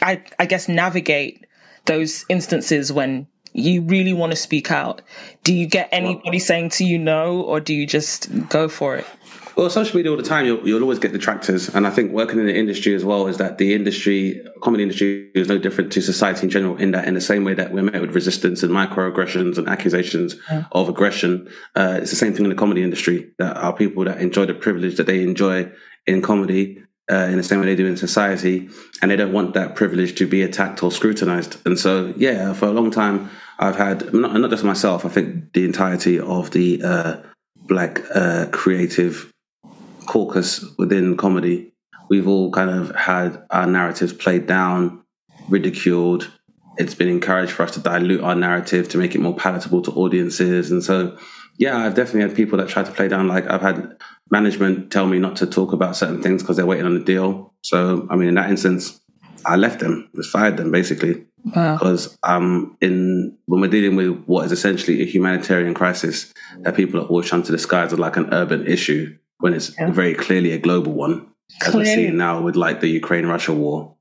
i 0.02 0.22
i 0.38 0.46
guess 0.46 0.68
navigate 0.68 1.46
those 1.86 2.24
instances 2.28 2.92
when 2.92 3.26
you 3.52 3.82
really 3.82 4.12
want 4.12 4.30
to 4.30 4.36
speak 4.36 4.70
out 4.70 5.02
do 5.42 5.52
you 5.52 5.66
get 5.66 5.88
anybody 5.90 6.38
saying 6.38 6.68
to 6.68 6.84
you 6.84 6.98
no 6.98 7.40
or 7.40 7.58
do 7.60 7.74
you 7.74 7.86
just 7.86 8.28
go 8.48 8.68
for 8.68 8.96
it 8.96 9.06
Well, 9.56 9.68
social 9.68 9.96
media 9.96 10.10
all 10.10 10.16
the 10.16 10.22
time, 10.22 10.46
you'll, 10.46 10.66
you'll 10.66 10.80
always 10.80 11.00
get 11.00 11.12
detractors. 11.12 11.68
And 11.74 11.86
I 11.86 11.90
think 11.90 12.12
working 12.12 12.38
in 12.38 12.46
the 12.46 12.56
industry 12.56 12.94
as 12.94 13.04
well 13.04 13.26
is 13.26 13.36
that 13.38 13.58
the 13.58 13.74
industry, 13.74 14.40
comedy 14.62 14.84
industry, 14.84 15.30
is 15.34 15.48
no 15.48 15.58
different 15.58 15.92
to 15.92 16.00
society 16.00 16.44
in 16.44 16.50
general, 16.50 16.76
in 16.76 16.92
that 16.92 17.06
in 17.06 17.14
the 17.14 17.20
same 17.20 17.44
way 17.44 17.52
that 17.54 17.72
we're 17.72 17.82
met 17.82 18.00
with 18.00 18.14
resistance 18.14 18.62
and 18.62 18.72
microaggressions 18.72 19.58
and 19.58 19.68
accusations 19.68 20.36
of 20.72 20.88
aggression, 20.88 21.48
uh, 21.76 21.98
it's 22.00 22.10
the 22.10 22.16
same 22.16 22.32
thing 22.32 22.44
in 22.44 22.50
the 22.50 22.56
comedy 22.56 22.82
industry. 22.82 23.32
That 23.38 23.56
are 23.56 23.74
people 23.74 24.04
that 24.04 24.18
enjoy 24.20 24.46
the 24.46 24.54
privilege 24.54 24.96
that 24.96 25.06
they 25.06 25.22
enjoy 25.22 25.70
in 26.06 26.22
comedy. 26.22 26.82
Uh, 27.10 27.26
in 27.26 27.36
the 27.36 27.42
same 27.42 27.58
way 27.58 27.66
they 27.66 27.74
do 27.74 27.86
in 27.86 27.96
society, 27.96 28.68
and 29.02 29.10
they 29.10 29.16
don't 29.16 29.32
want 29.32 29.54
that 29.54 29.74
privilege 29.74 30.14
to 30.14 30.26
be 30.26 30.42
attacked 30.42 30.80
or 30.82 30.92
scrutinized. 30.92 31.56
And 31.66 31.76
so, 31.76 32.14
yeah, 32.16 32.52
for 32.52 32.66
a 32.66 32.70
long 32.70 32.92
time, 32.92 33.28
I've 33.58 33.74
had 33.74 34.14
not, 34.14 34.32
not 34.34 34.50
just 34.50 34.62
myself. 34.62 35.04
I 35.04 35.08
think 35.08 35.52
the 35.52 35.64
entirety 35.64 36.20
of 36.20 36.52
the 36.52 36.80
uh, 36.82 37.16
black 37.56 38.00
uh, 38.14 38.46
creative 38.52 39.32
caucus 40.06 40.64
within 40.78 41.16
comedy, 41.16 41.72
we've 42.08 42.28
all 42.28 42.52
kind 42.52 42.70
of 42.70 42.94
had 42.94 43.42
our 43.50 43.66
narratives 43.66 44.12
played 44.12 44.46
down, 44.46 45.02
ridiculed. 45.48 46.30
It's 46.78 46.94
been 46.94 47.08
encouraged 47.08 47.52
for 47.52 47.64
us 47.64 47.72
to 47.72 47.80
dilute 47.80 48.22
our 48.22 48.36
narrative 48.36 48.88
to 48.90 48.98
make 48.98 49.16
it 49.16 49.20
more 49.20 49.34
palatable 49.34 49.82
to 49.82 49.90
audiences. 49.92 50.70
And 50.70 50.82
so, 50.82 51.18
yeah, 51.56 51.76
I've 51.78 51.94
definitely 51.94 52.22
had 52.22 52.34
people 52.36 52.58
that 52.58 52.68
try 52.68 52.82
to 52.82 52.90
play 52.92 53.08
down. 53.08 53.28
Like 53.28 53.46
I've 53.48 53.60
had 53.62 53.96
management 54.30 54.90
tell 54.92 55.06
me 55.06 55.18
not 55.18 55.36
to 55.36 55.46
talk 55.46 55.72
about 55.72 55.96
certain 55.96 56.22
things 56.22 56.42
because 56.42 56.56
they're 56.56 56.66
waiting 56.66 56.86
on 56.86 56.96
a 56.96 57.04
deal. 57.04 57.52
So, 57.62 58.06
I 58.10 58.16
mean, 58.16 58.28
in 58.28 58.34
that 58.36 58.48
instance, 58.50 59.00
I 59.44 59.56
left 59.56 59.80
them, 59.80 60.08
just 60.14 60.30
fired 60.30 60.56
them 60.56 60.70
basically 60.70 61.24
wow 61.54 61.72
because 61.74 62.18
um, 62.22 62.76
in 62.82 63.36
when 63.46 63.62
we're 63.62 63.70
dealing 63.70 63.96
with 63.96 64.22
what 64.26 64.44
is 64.44 64.52
essentially 64.52 65.00
a 65.02 65.06
humanitarian 65.06 65.72
crisis 65.72 66.32
that 66.60 66.76
people 66.76 67.00
are 67.00 67.04
always 67.06 67.26
trying 67.26 67.42
to 67.44 67.52
disguise 67.52 67.92
as 67.94 67.98
like 67.98 68.16
an 68.18 68.28
urban 68.32 68.66
issue 68.66 69.16
when 69.38 69.54
it's 69.54 69.74
Yeah. 69.78 69.90
very 69.90 70.12
clearly 70.14 70.52
a 70.52 70.58
global 70.58 70.92
one, 70.92 71.26
as 71.66 71.74
we're 71.74 71.84
seeing 71.86 72.16
now 72.18 72.42
with 72.42 72.56
like 72.56 72.80
the 72.80 72.88
Ukraine 72.88 73.26
Russia 73.26 73.54
war. 73.54 73.96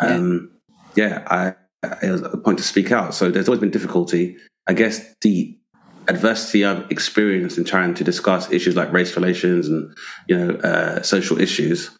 Um, 0.00 0.50
yeah, 0.94 1.24
I, 1.26 1.54
it 2.02 2.10
was 2.10 2.22
a 2.22 2.38
point 2.38 2.56
to 2.58 2.64
speak 2.64 2.90
out. 2.90 3.14
So 3.14 3.30
there's 3.30 3.48
always 3.48 3.60
been 3.60 3.70
difficulty. 3.70 4.36
I 4.66 4.72
guess 4.72 5.14
the 5.20 5.57
adversity 6.08 6.64
I've 6.64 6.90
experienced 6.90 7.58
in 7.58 7.64
trying 7.64 7.94
to 7.94 8.04
discuss 8.04 8.50
issues 8.50 8.76
like 8.76 8.92
race 8.92 9.14
relations 9.14 9.68
and 9.68 9.96
you 10.26 10.36
know 10.36 10.54
uh, 10.56 11.02
social 11.02 11.40
issues 11.40 11.90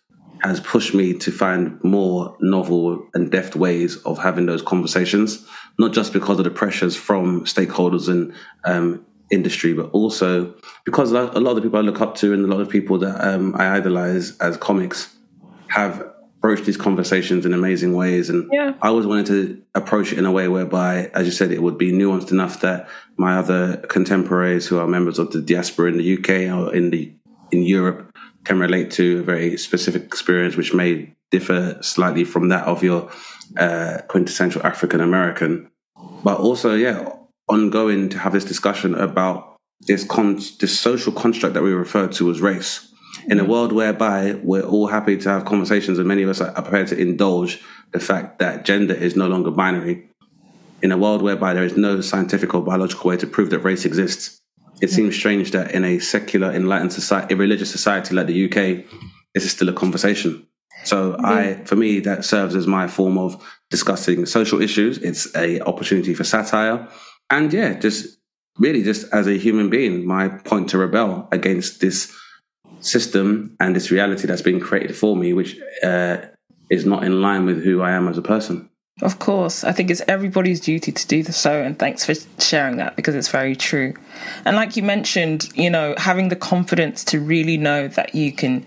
has 0.43 0.61
pushed 0.61 0.95
me 0.95 1.15
to 1.15 1.33
find 1.33 1.83
more 1.83 2.37
novel 2.41 3.07
and 3.15 3.31
deft 3.31 3.57
ways 3.57 3.97
of 4.05 4.19
having 4.19 4.47
those 4.47 4.63
conversations, 4.63 5.45
not 5.79 5.93
just 5.93 6.13
because 6.13 6.39
of 6.39 6.45
the 6.45 6.51
pressures 6.51 6.97
from 6.97 7.45
stakeholders 7.45 8.09
and 8.09 8.33
um, 8.65 9.05
industry, 9.31 9.75
but 9.75 9.91
also 9.91 10.55
because 10.85 11.13
a 11.13 11.23
lot 11.23 11.51
of 11.51 11.57
the 11.57 11.63
people 11.63 11.79
I 11.79 11.83
look 11.83 12.01
up 12.01 12.15
to 12.17 12.33
and 12.33 12.45
a 12.45 12.49
lot 12.49 12.61
of 12.61 12.69
people 12.69 12.99
that 13.01 13.21
um, 13.27 13.55
I 13.57 13.77
idolize 13.77 14.37
as 14.39 14.57
comics 14.57 15.15
have 15.69 16.15
broached 16.41 16.65
these 16.65 16.77
conversations 16.77 17.45
in 17.45 17.53
amazing 17.53 17.95
ways. 17.95 18.31
And 18.31 18.49
Yeah. 18.53 18.75
I 18.81 18.89
always 18.89 19.07
wanted 19.07 19.27
to 19.27 19.63
approach 19.75 20.13
it 20.13 20.19
in 20.19 20.25
a 20.25 20.33
way 20.33 20.49
whereby, 20.49 21.11
as 21.15 21.27
you 21.27 21.33
said, 21.33 21.51
it 21.51 21.63
would 21.63 21.79
be 21.79 21.93
nuanced 21.93 22.31
enough 22.31 22.61
that 22.61 22.89
my 23.17 23.37
other 23.39 23.79
contemporaries 23.89 24.67
who 24.67 24.79
are 24.79 24.87
members 24.87 25.19
of 25.19 25.33
the 25.33 25.41
diaspora 25.41 25.91
in 25.91 25.99
the 25.99 26.15
UK 26.19 26.53
or 26.53 26.75
in 26.75 26.91
the 26.91 27.13
in 27.51 27.63
Europe 27.63 28.15
can 28.45 28.59
relate 28.59 28.91
to 28.91 29.21
a 29.21 29.23
very 29.23 29.57
specific 29.57 30.03
experience 30.03 30.57
which 30.57 30.75
may 30.75 31.15
differ 31.31 31.79
slightly 31.81 32.25
from 32.25 32.49
that 32.49 32.65
of 32.67 32.83
your 32.83 33.11
uh, 33.57 33.99
quintessential 34.09 34.65
African 34.65 35.01
American. 35.01 35.71
But 36.23 36.39
also, 36.39 36.75
yeah, 36.75 37.11
ongoing 37.49 38.09
to 38.11 38.19
have 38.19 38.33
this 38.33 38.45
discussion 38.45 38.95
about 38.95 39.57
this 39.81 40.05
con- 40.05 40.41
this 40.61 40.79
social 40.79 41.13
construct 41.13 41.55
that 41.55 41.63
we 41.63 41.73
refer 41.73 42.09
to 42.09 42.31
as 42.31 42.41
race. 42.41 42.88
In 43.29 43.39
a 43.41 43.45
mm. 43.45 43.49
world 43.49 43.73
whereby 43.73 44.35
we're 44.43 44.63
all 44.63 44.87
happy 44.87 45.17
to 45.17 45.29
have 45.29 45.45
conversations, 45.45 45.99
and 45.99 46.09
many 46.09 46.23
of 46.23 46.31
us 46.31 46.41
are 46.41 46.53
prepared 46.53 46.89
to 46.89 46.99
indulge 46.99 47.63
the 47.93 48.01
fact 48.01 48.39
that 48.39 48.65
gender 48.65 48.95
is 48.95 49.17
no 49.17 49.29
longer 49.29 49.51
binary, 49.51 50.09
in 50.83 50.93
a 50.93 50.97
world 50.97 51.23
whereby 51.23 51.55
there 51.55 51.65
is 51.65 51.77
no 51.77 52.01
scientific 52.01 52.55
or 52.55 52.63
biological 52.63 53.11
way 53.11 53.17
to 53.17 53.27
prove 53.27 53.51
that 53.51 53.61
race 53.61 53.85
exists, 53.85 54.41
it 54.81 54.91
seems 54.91 55.17
strange 55.17 55.51
that 55.51 55.73
in 55.73 55.85
a 55.85 55.99
secular, 55.99 56.53
enlightened 56.53 56.93
society, 56.93 57.35
a 57.35 57.37
religious 57.37 57.71
society 57.71 58.15
like 58.15 58.29
the 58.29 58.45
UK, 58.45 58.85
this 59.35 59.45
is 59.45 59.51
still 59.51 59.69
a 59.69 59.73
conversation. 59.73 60.47
So 60.85 61.17
I, 61.19 61.55
for 61.65 61.75
me, 61.75 62.01
that 62.01 62.25
serves 62.25 62.55
as 62.55 62.67
my 62.67 62.87
form 62.87 63.19
of 63.19 63.45
discussing 63.71 64.25
social 64.27 64.63
issues. 64.63 64.99
It's 64.99 65.35
a 65.35 65.61
opportunity 65.63 66.15
for 66.15 66.23
satire, 66.23 66.89
and 67.29 67.53
yeah, 67.53 67.75
just 67.75 68.19
really 68.59 68.83
just 68.83 69.13
as 69.13 69.27
a 69.27 69.37
human 69.37 69.71
being, 69.71 70.07
my 70.07 70.29
point 70.29 70.71
to 70.71 70.79
rebel 70.79 71.29
against 71.33 71.81
this 71.81 72.17
system 72.81 73.57
and 73.61 73.75
this 73.75 73.91
reality 73.91 74.27
that's 74.27 74.43
been 74.43 74.61
created 74.61 74.97
for 74.97 75.17
me, 75.17 75.33
which 75.33 75.59
uh, 75.83 76.19
is 76.71 76.85
not 76.85 77.05
in 77.05 77.21
line 77.21 77.47
with 77.47 77.63
who 77.63 77.83
I 77.83 77.93
am 77.93 78.09
as 78.09 78.19
a 78.19 78.23
person. 78.23 78.69
Of 79.01 79.21
course, 79.21 79.63
I 79.63 79.71
think 79.71 79.91
it's 79.91 80.03
everybody's 80.09 80.61
duty 80.61 80.91
to 80.91 81.07
do 81.07 81.23
so, 81.23 81.63
and 81.63 81.79
thanks 81.79 82.05
for 82.05 82.15
sharing 82.41 82.79
that 82.79 82.97
because 82.97 83.15
it's 83.15 83.29
very 83.29 83.55
true. 83.55 83.95
And 84.45 84.57
like 84.57 84.77
you 84.77 84.83
mentioned, 84.83 85.49
you 85.55 85.71
know, 85.71 85.95
having 85.97 86.31
the 86.31 86.37
confidence 86.37 87.05
to 87.05 87.21
really 87.21 87.57
know 87.57 87.87
that 87.89 88.17
you 88.17 88.33
can 88.33 88.67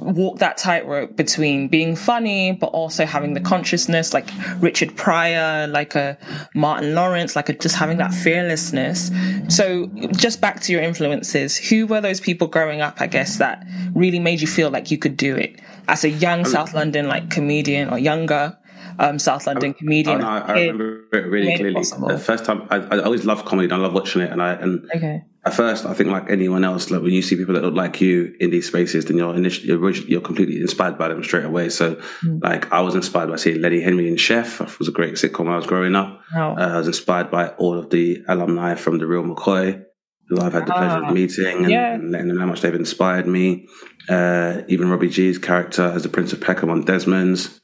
walk 0.00 0.38
that 0.38 0.56
tightrope 0.56 1.16
between 1.16 1.68
being 1.68 1.94
funny 1.96 2.52
but 2.52 2.66
also 2.68 3.04
having 3.06 3.34
the 3.34 3.40
consciousness, 3.40 4.12
like 4.14 4.28
Richard 4.58 4.96
Pryor, 4.96 5.66
like 5.66 5.94
a 5.94 6.16
Martin 6.54 6.94
Lawrence, 6.94 7.36
like 7.36 7.48
a, 7.48 7.52
just 7.52 7.76
having 7.76 7.98
that 7.98 8.12
fearlessness. 8.12 9.10
So, 9.48 9.86
just 10.16 10.40
back 10.40 10.60
to 10.62 10.72
your 10.72 10.82
influences, 10.82 11.56
who 11.56 11.86
were 11.86 12.00
those 12.00 12.20
people 12.20 12.46
growing 12.46 12.80
up? 12.80 13.00
I 13.00 13.06
guess 13.06 13.36
that 13.38 13.64
really 13.94 14.18
made 14.18 14.40
you 14.40 14.46
feel 14.46 14.70
like 14.70 14.90
you 14.90 14.98
could 14.98 15.16
do 15.16 15.36
it 15.36 15.60
as 15.88 16.04
a 16.04 16.08
young 16.10 16.44
South 16.44 16.74
London 16.74 17.08
like 17.08 17.30
comedian 17.30 17.88
or 17.90 17.98
younger 17.98 18.56
um, 18.98 19.18
South 19.18 19.46
London 19.46 19.70
Oh, 19.74 19.78
comedian. 19.78 20.20
no, 20.20 20.26
I, 20.28 20.52
remember 20.60 21.04
it 21.12 21.16
really 21.26 21.46
made 21.48 21.54
it 21.54 21.72
clearly. 21.72 22.12
The 22.14 22.18
first 22.18 22.44
time, 22.44 22.66
I, 22.70 22.76
I 22.76 23.02
always 23.02 23.24
loved 23.24 23.46
comedy. 23.46 23.64
and 23.66 23.72
I 23.74 23.76
love 23.76 23.94
watching 23.94 24.22
it, 24.22 24.30
and 24.30 24.42
I 24.42 24.52
and 24.54 24.88
Okay. 24.94 25.22
At 25.42 25.54
first, 25.54 25.86
I 25.86 25.94
think 25.94 26.10
like 26.10 26.28
anyone 26.28 26.64
else, 26.64 26.90
like 26.90 27.00
when 27.00 27.12
you 27.14 27.22
see 27.22 27.34
people 27.36 27.54
that 27.54 27.62
look 27.62 27.74
like 27.74 28.00
you 28.02 28.34
in 28.40 28.50
these 28.50 28.66
spaces, 28.66 29.06
then 29.06 29.16
you're 29.16 29.34
initially 29.34 29.68
you're, 29.68 29.90
you're 29.92 30.20
completely 30.20 30.60
inspired 30.60 30.98
by 30.98 31.08
them 31.08 31.24
straight 31.24 31.44
away. 31.46 31.70
So, 31.70 31.94
Hmm. 32.20 32.38
like 32.42 32.70
I 32.72 32.80
was 32.82 32.94
inspired 32.94 33.30
by 33.30 33.36
seeing 33.36 33.60
Lenny 33.62 33.80
Henry 33.80 34.06
in 34.08 34.16
Chef. 34.18 34.60
It 34.60 34.78
was 34.78 34.88
a 34.88 34.92
great 34.92 35.14
sitcom 35.14 35.44
when 35.46 35.54
I 35.54 35.56
was 35.56 35.66
growing 35.66 35.94
up. 35.96 36.20
Wow. 36.34 36.56
Uh, 36.56 36.74
I 36.74 36.76
was 36.76 36.88
inspired 36.88 37.30
by 37.30 37.48
all 37.48 37.78
of 37.78 37.88
the 37.88 38.22
alumni 38.28 38.74
from 38.74 38.98
the 38.98 39.06
Real 39.06 39.22
McCoy, 39.22 39.82
who 40.28 40.40
I've 40.40 40.52
had 40.52 40.66
the 40.66 40.72
pleasure 40.72 41.02
Ah, 41.04 41.08
of 41.08 41.14
meeting 41.14 41.46
and, 41.64 41.70
yeah. 41.70 41.94
and 41.94 42.10
letting 42.12 42.28
them 42.28 42.36
know 42.36 42.42
how 42.42 42.48
much 42.48 42.60
they've 42.60 42.74
inspired 42.74 43.26
me. 43.26 43.66
Uh, 44.10 44.62
even 44.68 44.90
Robbie 44.90 45.08
Gee's 45.08 45.38
character 45.38 45.84
as 45.84 46.02
the 46.02 46.08
Prince 46.10 46.32
of 46.34 46.40
Peckham 46.42 46.68
on 46.68 46.84
Desmond's 46.84 47.60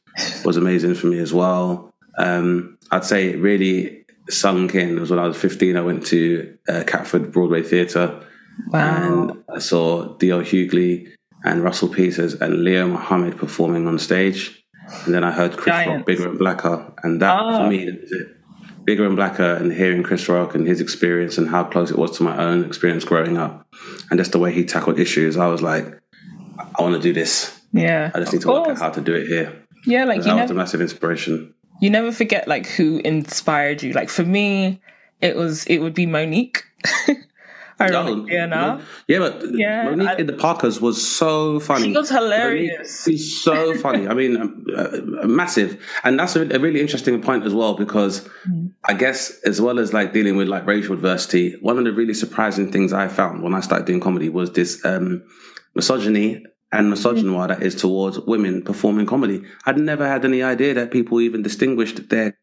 was 0.47 0.57
amazing 0.57 0.95
for 0.95 1.09
me 1.09 1.19
as 1.19 1.33
well. 1.35 1.93
Um, 2.17 2.79
I'd 2.91 3.05
say 3.05 3.29
it 3.31 3.39
really 3.39 4.06
sunk 4.29 4.75
in. 4.75 4.97
It 4.97 5.01
was 5.01 5.11
when 5.11 5.19
I 5.19 5.27
was 5.29 5.37
15. 5.37 5.77
I 5.77 5.81
went 5.81 6.07
to 6.07 6.57
uh, 6.69 6.85
Catford 6.87 7.33
Broadway 7.33 7.63
Theatre 7.63 8.23
Wow. 8.69 9.29
and 9.29 9.45
I 9.55 9.59
saw 9.59 10.17
D.L. 10.17 10.41
Hughley 10.41 11.09
and 11.45 11.63
Russell 11.63 11.89
Peters 11.89 12.35
and 12.35 12.65
Leo 12.65 12.89
Muhammad 12.89 13.37
performing 13.37 13.87
on 13.87 13.99
stage. 13.99 14.63
And 15.05 15.13
then 15.15 15.25
I 15.25 15.31
heard 15.33 15.57
Chris 15.57 15.75
Giants. 15.75 15.97
Rock, 15.99 16.07
Bigger 16.07 16.29
and 16.29 16.39
Blacker. 16.39 16.93
And 17.03 17.21
that, 17.23 17.31
Ah. 17.39 17.59
for 17.65 17.69
me, 17.71 17.85
that 17.87 18.01
was 18.01 18.13
it. 18.13 18.29
Bigger 18.85 19.05
and 19.05 19.17
Blacker 19.17 19.55
and 19.55 19.73
hearing 19.73 20.03
Chris 20.05 20.29
Rock 20.29 20.55
and 20.55 20.67
his 20.67 20.81
experience 20.81 21.39
and 21.39 21.49
how 21.49 21.65
close 21.65 21.91
it 21.91 21.99
was 21.99 22.17
to 22.19 22.23
my 22.23 22.37
own 22.43 22.65
experience 22.65 23.05
growing 23.05 23.37
up. 23.37 23.67
And 24.11 24.19
just 24.19 24.33
the 24.33 24.39
way 24.39 24.53
he 24.53 24.65
tackled 24.65 24.99
issues, 25.01 25.37
I 25.37 25.49
was 25.49 25.61
like, 25.61 25.87
I 26.79 26.83
want 26.83 26.95
to 26.95 27.01
do 27.01 27.13
this. 27.13 27.53
yeah. 27.73 28.11
I 28.15 28.21
just 28.21 28.33
need 28.33 28.43
to 28.43 28.49
work 28.49 28.69
out 28.69 28.79
how 28.79 28.91
to 28.91 29.01
do 29.01 29.15
it 29.15 29.27
here. 29.27 29.53
Yeah, 29.87 30.05
like 30.05 30.23
that 30.23 30.35
you 30.35 30.41
was 30.41 30.51
a 30.51 30.55
massive 30.55 30.81
inspiration. 30.81 31.53
You 31.81 31.91
never 31.91 32.11
forget 32.13 32.49
like 32.49 32.67
who 32.67 32.99
inspired 33.05 33.83
you. 33.83 33.93
Like 33.93 34.09
for 34.09 34.23
me, 34.25 34.81
it 35.21 35.37
was 35.37 35.65
it 35.67 35.79
would 35.79 35.95
be 35.95 36.07
Mo'Nique. 36.07 36.63
Ironically 37.79 38.39
Oh, 38.39 38.45
enough. 38.45 38.83
Yeah, 39.07 39.19
but 39.19 39.43
Yeah, 39.53 39.85
Mo'Nique 39.91 40.09
I- 40.09 40.15
in 40.17 40.27
the 40.27 40.33
Parkers 40.33 40.81
was 40.81 41.07
so 41.07 41.61
funny. 41.61 41.93
She 41.93 41.93
was 41.99 42.09
hilarious. 42.09 43.05
She's 43.05 43.43
so 43.43 43.75
funny. 43.75 44.09
I 44.09 44.15
mean, 44.15 44.39
um, 44.41 44.65
uh, 44.75 45.27
massive, 45.27 45.79
and 46.03 46.19
that's 46.19 46.37
a, 46.37 46.43
a 46.55 46.59
really 46.59 46.81
interesting 46.81 47.21
point 47.21 47.45
as 47.45 47.53
well 47.53 47.75
because 47.75 48.27
Mm. 48.49 48.71
I 48.89 48.95
guess 48.95 49.39
as 49.45 49.61
well 49.61 49.79
as 49.79 49.93
like 49.93 50.13
dealing 50.15 50.37
with 50.37 50.49
like 50.49 50.65
racial 50.67 50.95
adversity, 50.95 51.57
one 51.61 51.77
of 51.79 51.85
the 51.85 51.93
really 51.93 52.15
surprising 52.15 52.73
things 52.73 52.93
I 52.95 53.09
found 53.09 53.43
when 53.43 53.53
I 53.55 53.61
started 53.61 53.87
doing 53.87 54.01
comedy 54.01 54.31
was 54.31 54.53
this 54.53 54.83
um, 54.85 55.23
misogyny 55.75 56.45
and 56.73 56.93
misogynoir 56.93 57.47
mm. 57.47 57.49
that 57.49 57.63
is 57.63 57.75
towards 57.75 58.19
women 58.21 58.63
performing 58.63 59.07
comedy. 59.07 59.45
I'd 59.65 59.79
never 59.79 60.07
had 60.07 60.25
any 60.25 60.43
idea 60.43 60.75
that 60.75 60.91
people 60.91 61.21
even 61.21 61.43
distinguished 61.43 62.09
their 62.09 62.37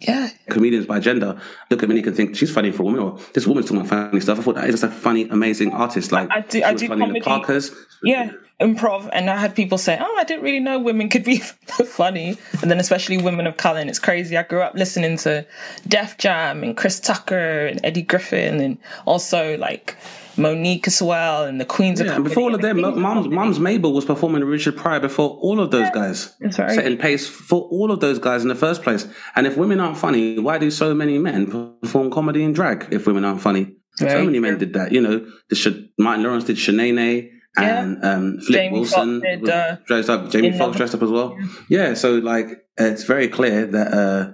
Yeah. 0.00 0.28
comedians 0.50 0.86
by 0.86 1.00
gender. 1.00 1.40
Look 1.70 1.82
at 1.82 1.88
Mo'Nique 1.88 2.06
and 2.06 2.16
think 2.16 2.36
she's 2.36 2.52
funny 2.52 2.70
for 2.70 2.82
a 2.82 2.86
woman, 2.86 3.00
or 3.00 3.18
this 3.32 3.46
woman's 3.46 3.66
talking 3.66 3.80
about 3.86 4.10
funny 4.10 4.20
stuff. 4.20 4.38
I 4.38 4.42
thought 4.42 4.54
that 4.56 4.64
is 4.68 4.80
just 4.80 4.84
a 4.84 4.90
funny, 4.90 5.28
amazing 5.28 5.72
artist. 5.72 6.12
Like 6.12 6.28
I 6.30 6.40
do- 6.42 6.62
I 6.62 6.72
was 6.72 6.82
do 6.82 6.88
funny 6.88 7.04
in 7.04 7.12
the. 7.14 7.20
Parkers. 7.20 7.74
Yeah. 8.02 8.32
Improv. 8.60 9.08
And 9.12 9.28
I 9.28 9.36
had 9.36 9.54
people 9.54 9.76
say, 9.78 9.98
Oh, 10.00 10.16
I 10.18 10.24
didn't 10.24 10.42
really 10.42 10.60
know 10.60 10.78
women 10.78 11.08
could 11.08 11.24
be 11.24 11.38
funny. 11.86 12.36
And 12.62 12.70
then 12.70 12.80
especially 12.80 13.18
women 13.18 13.46
of 13.46 13.56
colour. 13.56 13.80
And 13.80 13.90
it's 13.90 13.98
crazy. 13.98 14.36
I 14.36 14.42
grew 14.44 14.60
up 14.62 14.74
listening 14.74 15.18
to 15.18 15.46
Def 15.86 16.16
Jam 16.18 16.62
and 16.62 16.76
Chris 16.76 16.98
Tucker 17.00 17.66
and 17.66 17.80
Eddie 17.84 18.02
Griffin 18.02 18.60
and 18.60 18.78
also 19.04 19.56
like 19.58 19.96
Mo'Nique 20.38 20.86
as 20.86 21.02
well 21.02 21.44
and 21.44 21.60
the 21.60 21.64
Queens 21.64 22.00
of 22.00 22.06
Yeah, 22.06 22.12
Comedy. 22.14 22.28
before 22.30 22.42
all 22.44 22.54
of 22.54 22.60
them, 22.62 22.80
The 22.82 22.88
of 22.88 22.96
Mom's, 22.96 23.28
Moms 23.28 23.58
Mabley 23.60 23.90
was 23.92 24.04
performing 24.04 24.44
Richard 24.44 24.76
Pryor 24.76 25.00
before 25.00 25.30
all 25.40 25.60
of 25.60 25.70
those 25.70 25.88
guys. 25.90 26.34
That's 26.40 26.58
right. 26.58 26.70
Setting 26.72 26.98
pace 26.98 27.26
for 27.28 27.62
all 27.70 27.90
of 27.90 28.00
those 28.00 28.18
guys 28.18 28.42
in 28.42 28.48
the 28.48 28.54
first 28.54 28.82
place. 28.82 29.06
And 29.34 29.46
if 29.46 29.56
women 29.56 29.80
aren't 29.80 29.96
funny, 29.98 30.38
why 30.38 30.58
do 30.58 30.70
so 30.70 30.94
many 30.94 31.18
men 31.18 31.76
perform 31.82 32.10
comedy 32.10 32.42
and 32.44 32.54
drag 32.54 32.88
if 32.90 33.06
women 33.06 33.24
aren't 33.24 33.40
funny? 33.40 33.76
so 33.98 34.24
many 34.26 34.38
men 34.40 34.58
did 34.58 34.74
that. 34.74 34.92
You 34.92 35.00
know, 35.00 35.26
the 35.48 35.56
Sh- 35.56 35.68
Martin 35.98 36.22
Lawrence 36.24 36.44
did 36.44 36.56
Shanae 36.56 37.30
and 37.56 38.04
um, 38.04 38.38
Flip 38.40 38.60
Jamie 38.60 38.78
Wilson 38.78 39.20
Foxx 39.20 39.30
did, 39.30 39.40
was 39.42 39.50
uh, 39.50 39.76
dressed 39.86 40.10
up. 40.10 40.30
Jamie 40.30 40.56
Foxx 40.56 40.76
dressed 40.76 40.94
up 40.94 41.02
as 41.02 41.10
well. 41.10 41.38
Yeah, 41.68 41.94
so 41.94 42.14
like 42.14 42.64
it's 42.76 43.04
very 43.04 43.28
clear 43.28 43.66
that 43.66 43.92
uh, 43.92 44.32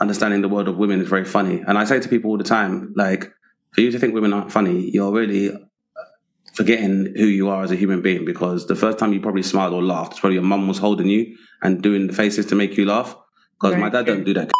understanding 0.00 0.42
the 0.42 0.48
world 0.48 0.68
of 0.68 0.76
women 0.76 1.00
is 1.00 1.08
very 1.08 1.24
funny. 1.24 1.62
And 1.66 1.78
I 1.78 1.84
say 1.84 2.00
to 2.00 2.08
people 2.08 2.30
all 2.30 2.38
the 2.38 2.44
time, 2.44 2.92
like, 2.96 3.32
for 3.72 3.80
you 3.80 3.90
to 3.90 3.98
think 3.98 4.14
women 4.14 4.32
aren't 4.32 4.52
funny, 4.52 4.90
you're 4.92 5.12
really 5.12 5.52
forgetting 6.54 7.12
who 7.16 7.26
you 7.26 7.50
are 7.50 7.62
as 7.62 7.70
a 7.70 7.76
human 7.76 8.00
being 8.00 8.24
because 8.24 8.66
the 8.66 8.76
first 8.76 8.98
time 8.98 9.12
you 9.12 9.20
probably 9.20 9.42
smiled 9.42 9.74
or 9.74 9.82
laughed, 9.82 10.12
it's 10.12 10.20
probably 10.20 10.34
your 10.34 10.44
mum 10.44 10.66
was 10.66 10.78
holding 10.78 11.06
you 11.06 11.36
and 11.62 11.82
doing 11.82 12.06
the 12.06 12.12
faces 12.12 12.46
to 12.46 12.54
make 12.54 12.76
you 12.76 12.86
laugh. 12.86 13.14
Because 13.60 13.76
my 13.76 13.88
dad 13.88 14.06
don't 14.06 14.24
do 14.24 14.34
that. 14.34 14.50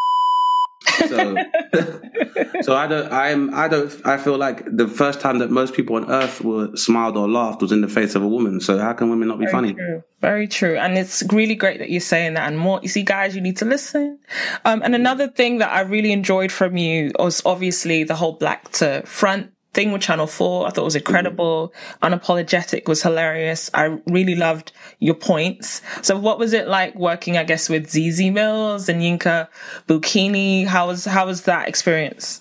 So, 0.97 1.37
so 2.63 2.75
I 2.75 2.87
don't. 2.87 3.13
I'm. 3.13 3.55
I 3.55 3.69
don't. 3.69 3.93
I 4.05 4.17
feel 4.17 4.37
like 4.37 4.65
the 4.67 4.89
first 4.89 5.21
time 5.21 5.39
that 5.39 5.51
most 5.51 5.75
people 5.75 5.97
on 5.97 6.11
earth 6.11 6.41
were 6.41 6.75
smiled 6.77 7.17
or 7.17 7.29
laughed 7.29 7.63
was 7.63 7.73
in 7.73 7.81
the 7.81 7.89
face 7.89 8.15
of 8.15 8.23
a 8.23 8.29
woman. 8.29 8.61
So 8.61 8.79
how 8.79 8.93
can 8.93 9.11
women 9.11 9.29
not 9.29 9.39
be 9.39 9.47
Very 9.47 9.53
funny? 9.53 9.75
True. 9.75 10.03
Very 10.21 10.49
true. 10.49 10.77
And 10.77 10.97
it's 10.97 11.23
really 11.31 11.55
great 11.55 11.79
that 11.79 11.91
you're 11.91 12.01
saying 12.01 12.35
that 12.35 12.49
and 12.49 12.59
more. 12.59 12.81
You 12.83 12.89
see, 12.89 13.03
guys, 13.03 13.35
you 13.35 13.41
need 13.41 13.59
to 13.59 13.65
listen. 13.65 14.19
Um, 14.65 14.83
and 14.83 14.95
another 14.95 15.29
thing 15.29 15.59
that 15.59 15.71
I 15.71 15.81
really 15.81 16.13
enjoyed 16.13 16.51
from 16.51 16.77
you 16.77 17.13
was 17.19 17.43
obviously 17.45 18.05
the 18.05 18.15
whole 18.15 18.33
black 18.33 18.71
to 18.73 19.03
front 19.05 19.53
thing 19.77 19.93
with 19.93 20.03
Channel 20.03 20.27
4. 20.27 20.67
I 20.67 20.71
thought 20.71 20.81
it 20.81 20.85
was 20.85 20.97
incredible. 20.97 21.73
Unapologetic 22.03 22.89
was 22.89 23.03
hilarious. 23.03 23.71
I 23.75 23.99
really 24.07 24.35
loved 24.35 24.73
your 24.99 25.15
points. 25.15 25.83
So 26.03 26.19
what 26.19 26.39
was 26.39 26.55
it 26.55 26.67
like 26.67 26.97
working, 26.97 27.37
I 27.37 27.45
guess, 27.45 27.69
with 27.69 27.87
Zeze 27.87 28.33
Millz 28.33 28.89
and 28.89 29.03
Yinka 29.03 29.47
Bokinni? 29.87 30.67
How 30.67 30.89
was, 30.89 31.05
how 31.05 31.27
was 31.27 31.43
that 31.43 31.69
experience? 31.69 32.41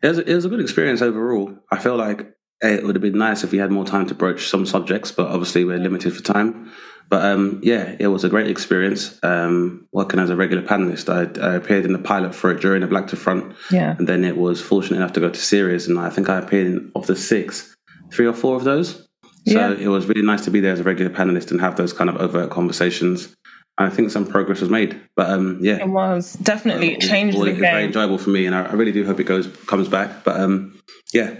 It 0.00 0.08
was, 0.08 0.18
it 0.18 0.34
was 0.34 0.44
a 0.44 0.48
good 0.48 0.60
experience 0.60 1.02
overall. 1.02 1.52
I 1.70 1.78
feel 1.78 1.96
like 1.96 2.26
it 2.62 2.84
would 2.84 2.94
have 2.94 3.02
been 3.02 3.18
nice 3.18 3.42
if 3.42 3.50
we 3.50 3.58
had 3.58 3.72
more 3.72 3.84
time 3.84 4.06
to 4.06 4.14
broach 4.14 4.48
some 4.48 4.64
subjects, 4.64 5.10
but 5.10 5.26
obviously 5.26 5.64
we're 5.64 5.78
limited 5.78 6.14
for 6.14 6.22
time. 6.22 6.70
But 7.10 7.24
um, 7.24 7.60
yeah, 7.62 7.96
it 7.98 8.06
was 8.06 8.22
a 8.22 8.28
great 8.28 8.46
experience 8.48 9.18
um, 9.24 9.88
working 9.92 10.20
as 10.20 10.30
a 10.30 10.36
regular 10.36 10.62
panelist. 10.62 11.08
I, 11.12 11.22
I 11.44 11.54
appeared 11.56 11.84
in 11.84 11.92
the 11.92 11.98
pilot 11.98 12.34
for 12.36 12.52
it 12.52 12.60
during 12.60 12.82
the 12.82 12.86
Black 12.86 13.08
to 13.08 13.16
Front, 13.16 13.56
Yeah. 13.70 13.96
and 13.98 14.08
then 14.08 14.24
it 14.24 14.36
was 14.36 14.60
fortunate 14.60 14.98
enough 14.98 15.12
to 15.14 15.20
go 15.20 15.28
to 15.28 15.40
series, 15.40 15.88
and 15.88 15.98
I 15.98 16.08
think 16.08 16.28
I 16.28 16.38
appeared 16.38 16.68
in 16.68 16.92
of 16.94 17.06
the 17.08 17.16
six, 17.16 17.74
three 18.12 18.26
or 18.26 18.32
four 18.32 18.54
of 18.56 18.62
those. 18.64 19.08
So 19.48 19.58
Yeah. 19.58 19.72
it 19.72 19.88
was 19.88 20.06
really 20.06 20.22
nice 20.22 20.44
to 20.44 20.50
be 20.52 20.60
there 20.60 20.72
as 20.72 20.80
a 20.80 20.84
regular 20.84 21.10
panelist 21.10 21.50
and 21.50 21.60
have 21.60 21.74
those 21.76 21.92
kind 21.92 22.08
of 22.08 22.16
overt 22.16 22.50
conversations. 22.50 23.34
And 23.78 23.90
I 23.90 23.94
think 23.94 24.10
some 24.10 24.26
progress 24.26 24.60
was 24.60 24.68
made. 24.70 25.00
But 25.16 25.30
um, 25.30 25.58
yeah, 25.62 25.78
It 25.80 25.88
was 25.88 26.34
definitely 26.34 26.92
it 26.94 27.00
changed 27.00 27.36
all 27.36 27.44
the 27.44 27.50
it 27.50 27.54
is 27.54 27.60
very 27.60 27.84
enjoyable 27.84 28.18
for 28.18 28.30
me, 28.30 28.46
and 28.46 28.54
I, 28.54 28.66
I 28.66 28.72
really 28.74 28.92
do 28.92 29.04
hope 29.04 29.18
it 29.18 29.24
goes 29.24 29.48
comes 29.66 29.88
back. 29.88 30.22
But 30.22 30.38
um, 30.40 30.78
yeah, 31.12 31.34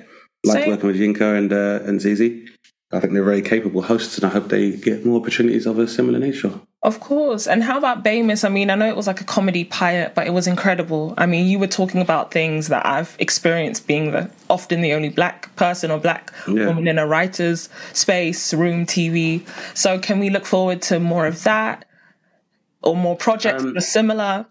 like 0.44 0.62
Same. 0.64 0.70
working 0.70 0.86
with 0.88 0.96
Yinka 0.96 1.36
and 1.38 1.52
uh, 1.52 1.80
and 1.86 2.00
Zeze. 2.00 2.48
I 2.92 2.98
think 2.98 3.12
they're 3.12 3.22
very 3.22 3.42
capable 3.42 3.82
hosts, 3.82 4.16
and 4.18 4.24
I 4.24 4.30
hope 4.30 4.48
they 4.48 4.72
get 4.72 5.06
more 5.06 5.20
opportunities 5.20 5.64
of 5.64 5.78
a 5.78 5.86
similar 5.86 6.18
nature. 6.18 6.52
Of 6.82 6.98
course. 6.98 7.46
And 7.46 7.62
how 7.62 7.78
about 7.78 8.02
Bamous? 8.02 8.44
I 8.44 8.48
mean, 8.48 8.68
I 8.68 8.74
know 8.74 8.88
it 8.88 8.96
was 8.96 9.06
like 9.06 9.20
a 9.20 9.24
comedy 9.24 9.64
pilot, 9.64 10.14
but 10.16 10.26
it 10.26 10.30
was 10.30 10.48
incredible. 10.48 11.14
I 11.16 11.26
mean, 11.26 11.46
you 11.46 11.60
were 11.60 11.68
talking 11.68 12.00
about 12.00 12.32
things 12.32 12.66
that 12.68 12.84
I've 12.84 13.14
experienced 13.20 13.86
being 13.86 14.10
the 14.10 14.28
often 14.48 14.80
the 14.80 14.92
only 14.94 15.08
black 15.10 15.54
person 15.54 15.90
or 15.92 15.98
black 16.00 16.32
Yeah. 16.48 16.66
woman 16.66 16.88
in 16.88 16.98
a 16.98 17.06
writer's 17.06 17.68
space, 17.92 18.52
room, 18.52 18.86
TV. 18.86 19.46
So 19.74 19.98
can 20.00 20.18
we 20.18 20.28
look 20.30 20.46
forward 20.46 20.82
to 20.82 20.98
more 20.98 21.26
of 21.26 21.44
that? 21.44 21.84
Or 22.82 22.96
more 22.96 23.14
projects 23.14 23.62
Um, 23.62 23.74
that 23.74 23.78
are 23.78 23.82
similar? 23.82 24.46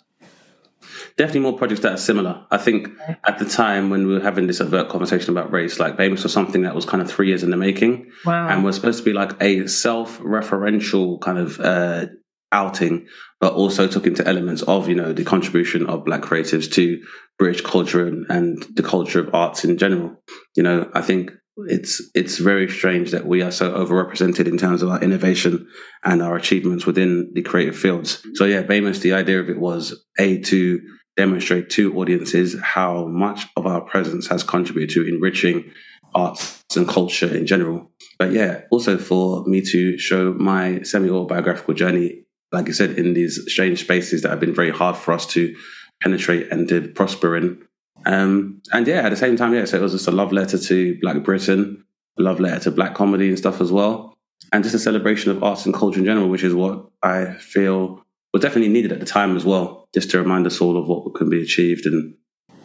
Definitely 1.19 1.41
more 1.41 1.57
projects 1.57 1.81
that 1.81 1.91
are 1.91 1.97
similar. 1.97 2.45
I 2.49 2.57
think 2.57 2.87
at 3.27 3.39
the 3.39 3.45
time 3.45 3.89
when 3.89 4.07
we 4.07 4.13
were 4.13 4.21
having 4.21 4.47
this 4.47 4.61
overt 4.61 4.87
conversation 4.87 5.31
about 5.31 5.51
race, 5.51 5.77
like 5.77 5.97
Bamous 5.97 6.23
was 6.23 6.31
something 6.31 6.61
that 6.61 6.73
was 6.73 6.85
kind 6.85 7.01
of 7.03 7.11
three 7.11 7.27
years 7.27 7.43
in 7.43 7.49
the 7.49 7.57
making. 7.57 8.09
Wow. 8.25 8.47
And 8.47 8.63
was 8.63 8.77
supposed 8.77 8.99
to 8.99 9.03
be 9.03 9.11
like 9.11 9.33
a 9.41 9.67
self-referential 9.67 11.19
kind 11.19 11.37
of 11.37 11.59
uh, 11.59 12.05
outing, 12.53 13.07
but 13.41 13.51
also 13.51 13.85
took 13.85 14.07
into 14.07 14.25
elements 14.25 14.61
of, 14.61 14.87
you 14.87 14.95
know, 14.95 15.11
the 15.11 15.25
contribution 15.25 15.87
of 15.87 16.05
black 16.05 16.21
creatives 16.21 16.71
to 16.75 17.03
British 17.37 17.61
culture 17.65 18.07
and, 18.07 18.25
and 18.29 18.65
the 18.73 18.83
culture 18.83 19.19
of 19.19 19.35
arts 19.35 19.65
in 19.65 19.77
general. 19.77 20.15
You 20.55 20.63
know, 20.63 20.89
I 20.93 21.01
think 21.01 21.31
it's 21.67 22.01
it's 22.15 22.37
very 22.37 22.69
strange 22.69 23.11
that 23.11 23.27
we 23.27 23.41
are 23.41 23.51
so 23.51 23.73
overrepresented 23.73 24.47
in 24.47 24.57
terms 24.57 24.81
of 24.81 24.89
our 24.89 25.01
innovation 25.01 25.67
and 26.05 26.21
our 26.21 26.37
achievements 26.37 26.85
within 26.85 27.31
the 27.33 27.41
creative 27.41 27.77
fields. 27.77 28.23
So 28.35 28.45
yeah, 28.45 28.63
Bamous, 28.63 29.01
the 29.01 29.11
idea 29.11 29.41
of 29.41 29.49
it 29.49 29.59
was 29.59 30.01
a 30.17 30.39
to 30.43 30.79
demonstrate 31.19 31.69
to 31.69 31.93
audiences 31.99 32.55
how 32.63 33.05
much 33.07 33.45
of 33.57 33.67
our 33.67 33.81
presence 33.81 34.25
has 34.27 34.41
contributed 34.41 34.89
to 34.89 35.05
enriching 35.05 35.69
arts 36.15 36.63
and 36.77 36.87
culture 36.87 37.35
in 37.35 37.45
general. 37.45 37.91
But 38.17 38.31
yeah, 38.31 38.61
also 38.71 38.97
for 38.97 39.43
me 39.45 39.59
to 39.63 39.97
show 39.97 40.33
my 40.33 40.81
semi 40.83 41.09
autobiographical 41.09 41.73
journey, 41.73 42.23
like 42.53 42.69
I 42.69 42.71
said, 42.71 42.91
in 42.91 43.13
these 43.13 43.51
strange 43.51 43.81
spaces 43.81 44.21
that 44.21 44.29
have 44.29 44.39
been 44.39 44.55
very 44.55 44.71
hard 44.71 44.95
for 44.95 45.11
us 45.13 45.25
to 45.33 45.53
penetrate 46.01 46.49
and 46.53 46.69
to 46.69 46.87
prosper 46.87 47.35
in. 47.35 47.67
Um, 48.05 48.61
and 48.71 48.87
yeah, 48.87 49.01
at 49.01 49.09
the 49.09 49.17
same 49.17 49.35
time, 49.35 49.53
yeah, 49.53 49.65
so 49.65 49.75
it 49.75 49.81
was 49.81 49.91
just 49.91 50.07
a 50.07 50.11
love 50.11 50.31
letter 50.31 50.57
to 50.57 50.97
Black 51.01 51.21
Britain, 51.21 51.83
a 52.17 52.21
love 52.21 52.39
letter 52.39 52.61
to 52.61 52.71
Black 52.71 52.95
comedy 52.95 53.27
and 53.27 53.37
stuff 53.37 53.59
as 53.59 53.73
well. 53.73 54.17
And 54.53 54.63
just 54.63 54.73
a 54.73 54.79
celebration 54.79 55.31
of 55.31 55.43
arts 55.43 55.65
and 55.65 55.75
culture 55.75 55.99
in 55.99 56.05
general, 56.05 56.29
which 56.29 56.45
is 56.45 56.53
what 56.53 56.85
I 57.03 57.33
feel 57.33 58.05
was 58.33 58.41
definitely 58.41 58.69
needed 58.71 58.91
at 58.91 58.99
the 58.99 59.05
time 59.05 59.35
as 59.35 59.45
well, 59.45 59.87
just 59.93 60.11
to 60.11 60.19
remind 60.19 60.45
us 60.47 60.61
all 60.61 60.77
of 60.77 60.87
what 60.87 61.15
can 61.15 61.29
be 61.29 61.41
achieved 61.41 61.85
and 61.85 62.15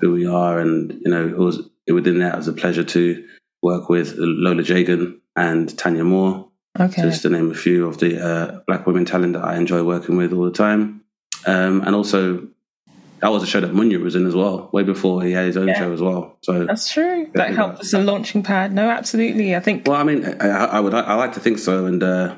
who 0.00 0.12
we 0.12 0.27
are. 0.27 0.59
And, 0.59 0.92
you 1.05 1.11
know, 1.11 1.27
it 1.27 1.38
was 1.38 1.68
within 1.90 2.18
that, 2.18 2.35
it 2.35 2.37
was 2.38 2.48
a 2.48 2.53
pleasure 2.53 2.85
to 2.85 3.27
work 3.62 3.88
with 3.88 4.14
Lola 4.18 4.62
Jagan 4.62 5.18
and 5.37 5.77
Tanya 5.79 6.05
Moore, 6.05 6.48
Okay. 6.79 7.03
just 7.03 7.22
to 7.22 7.31
name 7.31 7.50
a 7.50 7.55
few 7.55 7.87
of 7.87 7.98
the 7.98 8.22
uh, 8.22 8.61
black 8.66 8.87
women 8.87 9.05
talent 9.05 9.35
that 9.35 9.44
I 9.44 9.57
enjoy 9.57 9.83
working 9.85 10.16
with 10.16 10.33
all 10.33 10.44
the 10.44 10.50
time. 10.50 11.03
Um, 11.46 11.83
and 11.83 11.94
also, 11.94 12.48
that 13.20 13.29
was 13.31 13.42
a 13.42 13.46
show 13.46 13.61
that 13.61 13.72
Munya 13.72 14.00
was 14.03 14.16
in 14.16 14.27
as 14.27 14.35
well, 14.35 14.68
way 14.72 14.83
before 14.83 15.22
he 15.22 15.33
had 15.33 15.46
his 15.46 15.57
own 15.57 15.68
Yeah. 15.68 15.79
show 15.79 15.92
as 15.92 16.00
well. 16.03 16.37
So, 16.42 16.66
That's 16.66 16.92
true. 16.92 17.29
That 17.35 17.55
helped 17.55 17.81
as 17.81 17.94
a 17.94 18.00
launching 18.00 18.42
pad. 18.42 18.72
No, 18.74 18.90
absolutely. 18.90 19.55
I 19.57 19.61
think 19.61 19.87
well, 19.88 19.96
I 19.98 20.03
mean, 20.05 20.24
I, 20.40 20.48
I 20.48 20.81
would, 20.81 20.92
I 20.92 21.14
like 21.14 21.33
to 21.35 21.40
think 21.40 21.59
so. 21.59 21.87
And 21.87 22.03
uh, 22.03 22.35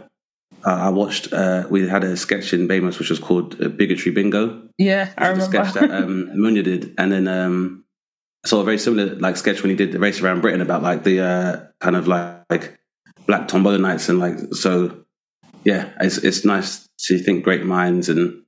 I 0.70 0.88
watched, 0.88 1.32
uh, 1.32 1.66
we 1.70 1.86
had 1.88 2.02
a 2.02 2.16
sketch 2.16 2.52
in 2.52 2.66
Bamous 2.66 2.98
which 2.98 3.10
was 3.10 3.18
called 3.18 3.60
uh, 3.62 3.68
Bigotry 3.68 4.10
Bingo. 4.10 4.68
yeah, 4.78 5.12
I 5.16 5.28
remember. 5.28 5.44
sketch 5.44 5.74
that 5.74 5.90
um, 5.90 6.28
Munya 6.36 6.64
did, 6.64 6.94
and 6.98 7.12
then 7.12 7.28
um, 7.28 7.84
I 8.44 8.48
saw 8.48 8.60
a 8.60 8.64
very 8.64 8.78
similar 8.78 9.14
like 9.16 9.36
sketch 9.36 9.62
when 9.62 9.70
he 9.70 9.76
did 9.76 9.92
the 9.92 9.98
race 9.98 10.20
around 10.20 10.40
Britain 10.40 10.60
about 10.60 10.82
like 10.82 11.04
the 11.04 11.20
uh, 11.20 11.66
kind 11.80 11.96
of 11.96 12.08
like, 12.08 12.44
like 12.50 12.78
black 13.26 13.48
tombola 13.48 13.78
nights 13.78 14.08
and 14.08 14.18
like 14.18 14.38
so. 14.52 15.04
Yeah, 15.64 15.90
it's 16.00 16.18
it's 16.18 16.44
nice 16.44 16.88
to 17.06 17.18
think 17.18 17.42
great 17.42 17.64
minds, 17.64 18.08
and 18.08 18.42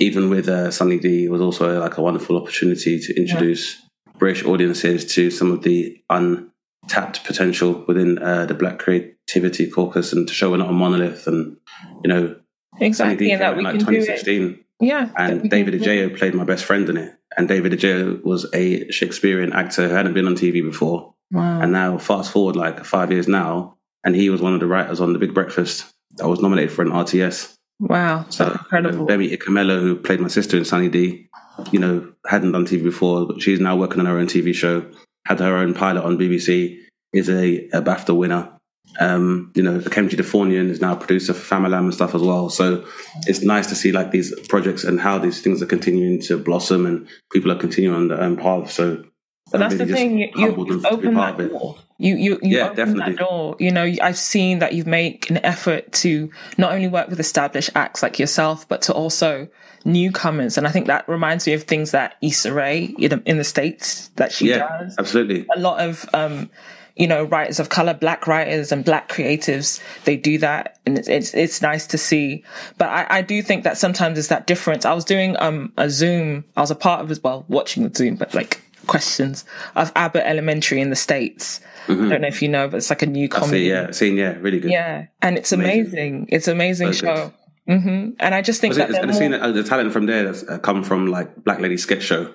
even 0.00 0.28
with 0.28 0.48
uh, 0.48 0.70
Sunny 0.70 0.98
D, 0.98 1.28
was 1.28 1.40
also 1.40 1.80
like 1.80 1.98
a 1.98 2.02
wonderful 2.02 2.36
opportunity 2.36 2.98
to 2.98 3.16
introduce 3.16 3.80
British 4.18 4.44
audiences 4.44 5.12
to 5.14 5.30
some 5.30 5.52
of 5.52 5.62
the 5.62 6.02
untapped 6.10 7.24
potential 7.24 7.84
within 7.86 8.18
uh, 8.18 8.46
the 8.46 8.54
Black 8.54 8.80
Creativity 8.80 9.70
Caucus, 9.70 10.12
and 10.12 10.26
to 10.26 10.34
show 10.34 10.50
we're 10.50 10.56
not 10.56 10.70
a 10.70 10.72
monolith, 10.72 11.28
and 11.28 11.56
you 12.04 12.08
know 12.08 12.36
Sunny 12.78 12.86
exactly. 12.86 13.16
D 13.16 13.32
And 13.32 13.32
came 13.32 13.38
that 13.38 13.46
out 13.46 13.54
we 13.54 13.58
in 13.60 13.64
like 13.64 13.78
can 13.78 13.92
do 13.92 14.00
it. 14.00 14.06
2016. 14.06 14.64
Yeah. 14.80 15.10
And 15.16 15.50
David 15.50 15.80
Ajao 15.80 16.16
played 16.16 16.34
my 16.34 16.44
best 16.44 16.64
friend 16.64 16.88
in 16.88 16.96
it. 16.96 17.14
And 17.36 17.48
David 17.48 17.72
Ajao 17.72 18.22
was 18.22 18.46
a 18.52 18.90
Shakespearean 18.90 19.52
actor 19.52 19.88
who 19.88 19.94
hadn't 19.94 20.14
been 20.14 20.26
on 20.26 20.34
TV 20.34 20.62
before. 20.62 21.14
Wow. 21.30 21.60
And 21.60 21.72
now, 21.72 21.98
fast 21.98 22.30
forward 22.30 22.56
like 22.56 22.84
five 22.84 23.10
years 23.10 23.26
now, 23.26 23.76
and 24.04 24.14
he 24.14 24.30
was 24.30 24.40
one 24.42 24.54
of 24.54 24.60
the 24.60 24.66
writers 24.66 25.00
on 25.00 25.12
The 25.12 25.18
Big 25.18 25.34
Breakfast 25.34 25.86
that 26.16 26.28
was 26.28 26.40
nominated 26.40 26.72
for 26.72 26.82
an 26.82 26.90
RTS. 26.90 27.54
wow. 27.80 28.26
So, 28.28 28.50
incredible. 28.52 29.06
Bemi 29.06 29.36
Ikamelo, 29.36 29.80
who 29.80 29.96
played 29.96 30.20
my 30.20 30.28
sister 30.28 30.56
in 30.56 30.64
Sunny 30.64 30.88
D, 30.88 31.28
you 31.72 31.78
know, 31.80 32.12
hadn't 32.26 32.52
done 32.52 32.66
TV 32.66 32.82
before, 32.82 33.26
but 33.26 33.42
she's 33.42 33.60
now 33.60 33.76
working 33.76 34.00
on 34.00 34.06
her 34.06 34.18
own 34.18 34.26
TV 34.26 34.54
show, 34.54 34.88
had 35.26 35.40
her 35.40 35.56
own 35.56 35.74
pilot 35.74 36.04
on 36.04 36.18
BBC, 36.18 36.78
is 37.12 37.28
a, 37.28 37.68
a 37.68 37.82
BAFTA 37.82 38.16
winner. 38.16 38.53
Um, 39.00 39.50
you 39.56 39.62
know, 39.62 39.80
Kemji 39.80 40.10
Defonian 40.16 40.70
is 40.70 40.80
now 40.80 40.92
a 40.92 40.96
producer 40.96 41.34
for 41.34 41.54
Famalam 41.56 41.80
and 41.80 41.94
stuff 41.94 42.14
as 42.14 42.22
well. 42.22 42.48
So 42.48 42.84
it's 43.26 43.42
nice 43.42 43.66
to 43.68 43.74
see 43.74 43.90
like 43.90 44.12
these 44.12 44.32
projects 44.48 44.84
and 44.84 45.00
how 45.00 45.18
these 45.18 45.40
things 45.40 45.60
are 45.62 45.66
continuing 45.66 46.20
to 46.22 46.38
blossom 46.38 46.86
and 46.86 47.08
people 47.32 47.50
are 47.50 47.58
continuing 47.58 47.96
on 47.96 48.08
their 48.08 48.20
own 48.20 48.36
path. 48.36 48.70
So 48.70 49.04
But 49.50 49.58
that's 49.58 49.72
I'm 49.74 49.78
the 49.78 49.86
thing. 49.86 50.18
You, 50.18 50.28
you 50.36 50.46
and 50.54 50.66
to 50.68 50.78
be 50.78 50.86
open 50.94 51.14
that 51.14 51.38
door. 51.38 51.76
You 51.98 52.14
you 52.16 52.38
you 52.42 52.58
Yeah, 52.58 52.64
open 52.66 52.76
definitely. 52.76 53.14
that 53.14 53.18
door. 53.18 53.56
You 53.58 53.70
know, 53.72 53.92
I've 54.02 54.18
seen 54.18 54.60
that 54.60 54.74
you 54.74 54.84
make 54.84 55.28
an 55.30 55.38
effort 55.44 55.92
to 56.04 56.30
not 56.58 56.72
only 56.72 56.88
work 56.88 57.08
with 57.08 57.18
established 57.20 57.70
acts 57.74 58.00
like 58.02 58.18
yourself, 58.20 58.68
but 58.68 58.82
to 58.82 58.92
also 58.94 59.48
newcomers. 59.84 60.56
And 60.56 60.66
I 60.66 60.70
think 60.70 60.86
that 60.86 61.08
reminds 61.08 61.46
me 61.46 61.52
of 61.52 61.64
things 61.64 61.90
that 61.92 62.16
Issa 62.22 62.52
Rae 62.52 62.94
in, 62.98 63.10
the- 63.10 63.22
in 63.26 63.38
the 63.38 63.44
states 63.44 64.08
that 64.16 64.32
she 64.32 64.48
Yeah, 64.50 64.58
does. 64.80 64.94
absolutely. 64.98 65.46
A 65.54 65.58
lot 65.60 65.80
of 65.80 66.08
um, 66.14 66.50
you 66.96 67.06
know, 67.08 67.24
writers 67.24 67.58
of 67.58 67.68
color, 67.70 67.92
black 67.94 68.26
writers 68.26 68.70
and 68.70 68.84
black 68.84 69.08
creatives, 69.08 69.80
they 70.04 70.16
do 70.16 70.38
that, 70.38 70.78
and 70.86 70.96
it's 70.98 71.08
it's, 71.08 71.34
it's 71.34 71.60
nice 71.62 71.86
to 71.88 71.98
see. 71.98 72.44
But 72.78 72.88
I, 72.88 73.06
I 73.18 73.22
do 73.22 73.42
think 73.42 73.64
that 73.64 73.76
sometimes 73.78 74.14
there's 74.14 74.28
that 74.28 74.46
difference. 74.46 74.84
I 74.84 74.92
was 74.94 75.04
doing 75.04 75.36
um 75.40 75.72
a 75.76 75.90
Zoom. 75.90 76.44
I 76.56 76.60
was 76.60 76.70
a 76.70 76.76
part 76.76 77.00
of 77.00 77.10
as 77.10 77.20
well, 77.22 77.44
watching 77.48 77.88
the 77.88 77.94
Zoom, 77.94 78.14
but 78.16 78.32
like 78.34 78.60
questions 78.86 79.44
of 79.76 79.90
Abbott 79.96 80.24
Elementary 80.26 80.80
in 80.80 80.90
the 80.90 80.96
states. 80.96 81.60
I 81.88 81.94
don't 81.94 82.20
know 82.22 82.28
if 82.28 82.40
you 82.42 82.48
know, 82.48 82.68
but 82.68 82.76
it's 82.78 82.90
like 82.90 83.02
a 83.02 83.06
new 83.06 83.28
comedy. 83.28 83.64
see, 83.64 83.68
yeah, 83.68 83.90
seen, 83.90 84.16
yeah, 84.16 84.36
really 84.40 84.60
good. 84.60 84.70
Yeah, 84.70 85.06
and 85.20 85.36
it's 85.36 85.52
Amazing. 85.52 85.82
amazing. 85.92 86.28
It's 86.30 86.48
amazing 86.48 86.92
So 86.94 87.00
good. 87.00 87.16
show. 87.16 87.32
hmm 87.78 88.10
And 88.20 88.34
I 88.34 88.40
just 88.42 88.60
think 88.60 88.70
Was 88.70 88.78
that 88.78 88.90
it, 88.90 88.96
and 88.96 89.14
seen 89.14 89.32
more- 89.32 89.42
uh, 89.42 89.50
the 89.52 89.62
talent 89.64 89.92
from 89.92 90.06
there 90.06 90.22
that's 90.24 90.42
uh, 90.48 90.58
come 90.58 90.82
from 90.84 91.08
like 91.08 91.44
Black 91.44 91.60
Lady 91.60 91.76
Sketch 91.76 92.02
Show, 92.02 92.30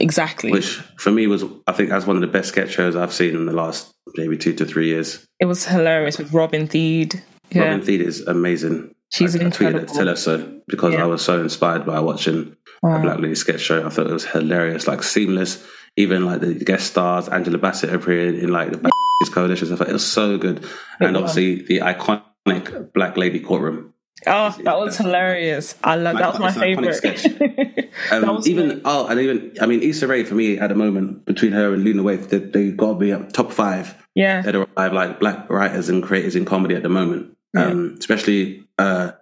exactly. 0.00 0.50
which 0.50 0.76
for 0.98 1.10
me 1.10 1.26
was, 1.26 1.44
I 1.66 1.72
think, 1.72 1.90
that's 1.90 2.06
one 2.06 2.16
of 2.16 2.20
the 2.22 2.28
best 2.28 2.48
sketch 2.48 2.70
shows 2.70 2.96
I've 2.96 3.12
seen 3.12 3.34
in 3.34 3.46
the 3.46 3.52
last 3.52 3.92
maybe 4.16 4.36
two 4.36 4.52
to 4.54 4.64
three 4.64 4.88
years. 4.88 5.24
it 5.40 5.46
was 5.46 5.64
hilarious 5.66 6.18
with 6.18 6.32
Robin 6.32 6.66
Thede. 6.66 7.22
Yeah, 7.50 7.62
Robin 7.64 7.82
Thede 7.82 8.00
is 8.02 8.20
amazing. 8.22 8.94
She's 9.12 9.34
I, 9.36 9.38
I 9.38 9.42
tweeted 9.42 9.44
it 9.44 9.62
incredible. 9.62 9.86
to 9.86 9.94
tell 9.94 10.06
her 10.08 10.16
so 10.16 10.60
because 10.66 10.94
Yeah. 10.94 11.02
I 11.04 11.06
was 11.06 11.22
so 11.24 11.40
inspired 11.40 11.84
by 11.86 12.00
watching 12.00 12.56
Wow. 12.82 12.98
a 12.98 13.00
Black 13.00 13.18
Lady 13.20 13.34
Sketch 13.34 13.60
Show. 13.60 13.86
I 13.86 13.88
thought 13.88 14.08
it 14.08 14.12
was 14.12 14.26
hilarious, 14.26 14.86
like 14.86 15.02
seamless. 15.02 15.64
Even 15.96 16.26
like 16.26 16.40
the 16.40 16.54
guest 16.54 16.88
stars, 16.88 17.28
Angela 17.28 17.56
Bassett 17.56 17.94
appeared 17.94 18.34
in 18.34 18.50
like 18.50 18.72
the 18.72 18.78
Black 18.82 18.92
Coalition 19.32 19.66
stuff. 19.68 19.80
It 19.88 19.92
was 19.92 20.04
so 20.06 20.36
good, 20.36 20.66
and 21.00 21.16
was. 21.16 21.30
obviously 21.30 21.62
the 21.62 21.78
iconic 21.80 22.92
Black 22.92 23.16
Lady 23.16 23.40
Courtroom. 23.40 23.93
Oh, 24.26 24.56
that 24.62 24.78
was 24.78 24.96
hilarious. 24.96 25.74
I 25.84 25.96
love 25.96 26.18
that 26.18 26.38
was 26.38 26.40
my 26.40 26.48
It's 26.48 26.56
an 26.56 26.62
iconic 26.62 27.00
favorite. 27.00 27.18
sketch. 27.18 27.90
Um, 28.10 28.22
That 28.22 28.34
was 28.34 28.48
even 28.48 28.68
great. 28.68 28.82
oh, 28.84 29.06
and 29.06 29.20
even 29.20 29.52
I 29.60 29.66
mean, 29.66 29.80
Issa 29.82 30.06
Rae 30.08 30.24
for 30.24 30.34
me 30.34 30.58
at 30.58 30.68
the 30.68 30.74
moment 30.74 31.24
between 31.26 31.52
her 31.52 31.72
and 31.72 31.84
Lena 31.84 32.02
Waithe, 32.02 32.28
they, 32.28 32.38
they 32.38 32.70
got 32.72 32.94
to 32.94 32.98
be 32.98 33.12
up 33.12 33.32
top 33.32 33.52
five 33.52 33.94
yeah, 34.14 34.42
that 34.42 34.54
are 34.56 34.66
alive, 34.76 34.92
like 34.92 35.20
black 35.20 35.48
writers 35.48 35.88
and 35.88 36.02
creators 36.02 36.34
in 36.36 36.44
comedy 36.44 36.74
at 36.74 36.82
the 36.82 36.88
moment. 36.88 37.36
Um, 37.56 37.94
especially 37.98 38.64
uh, 38.78 39.12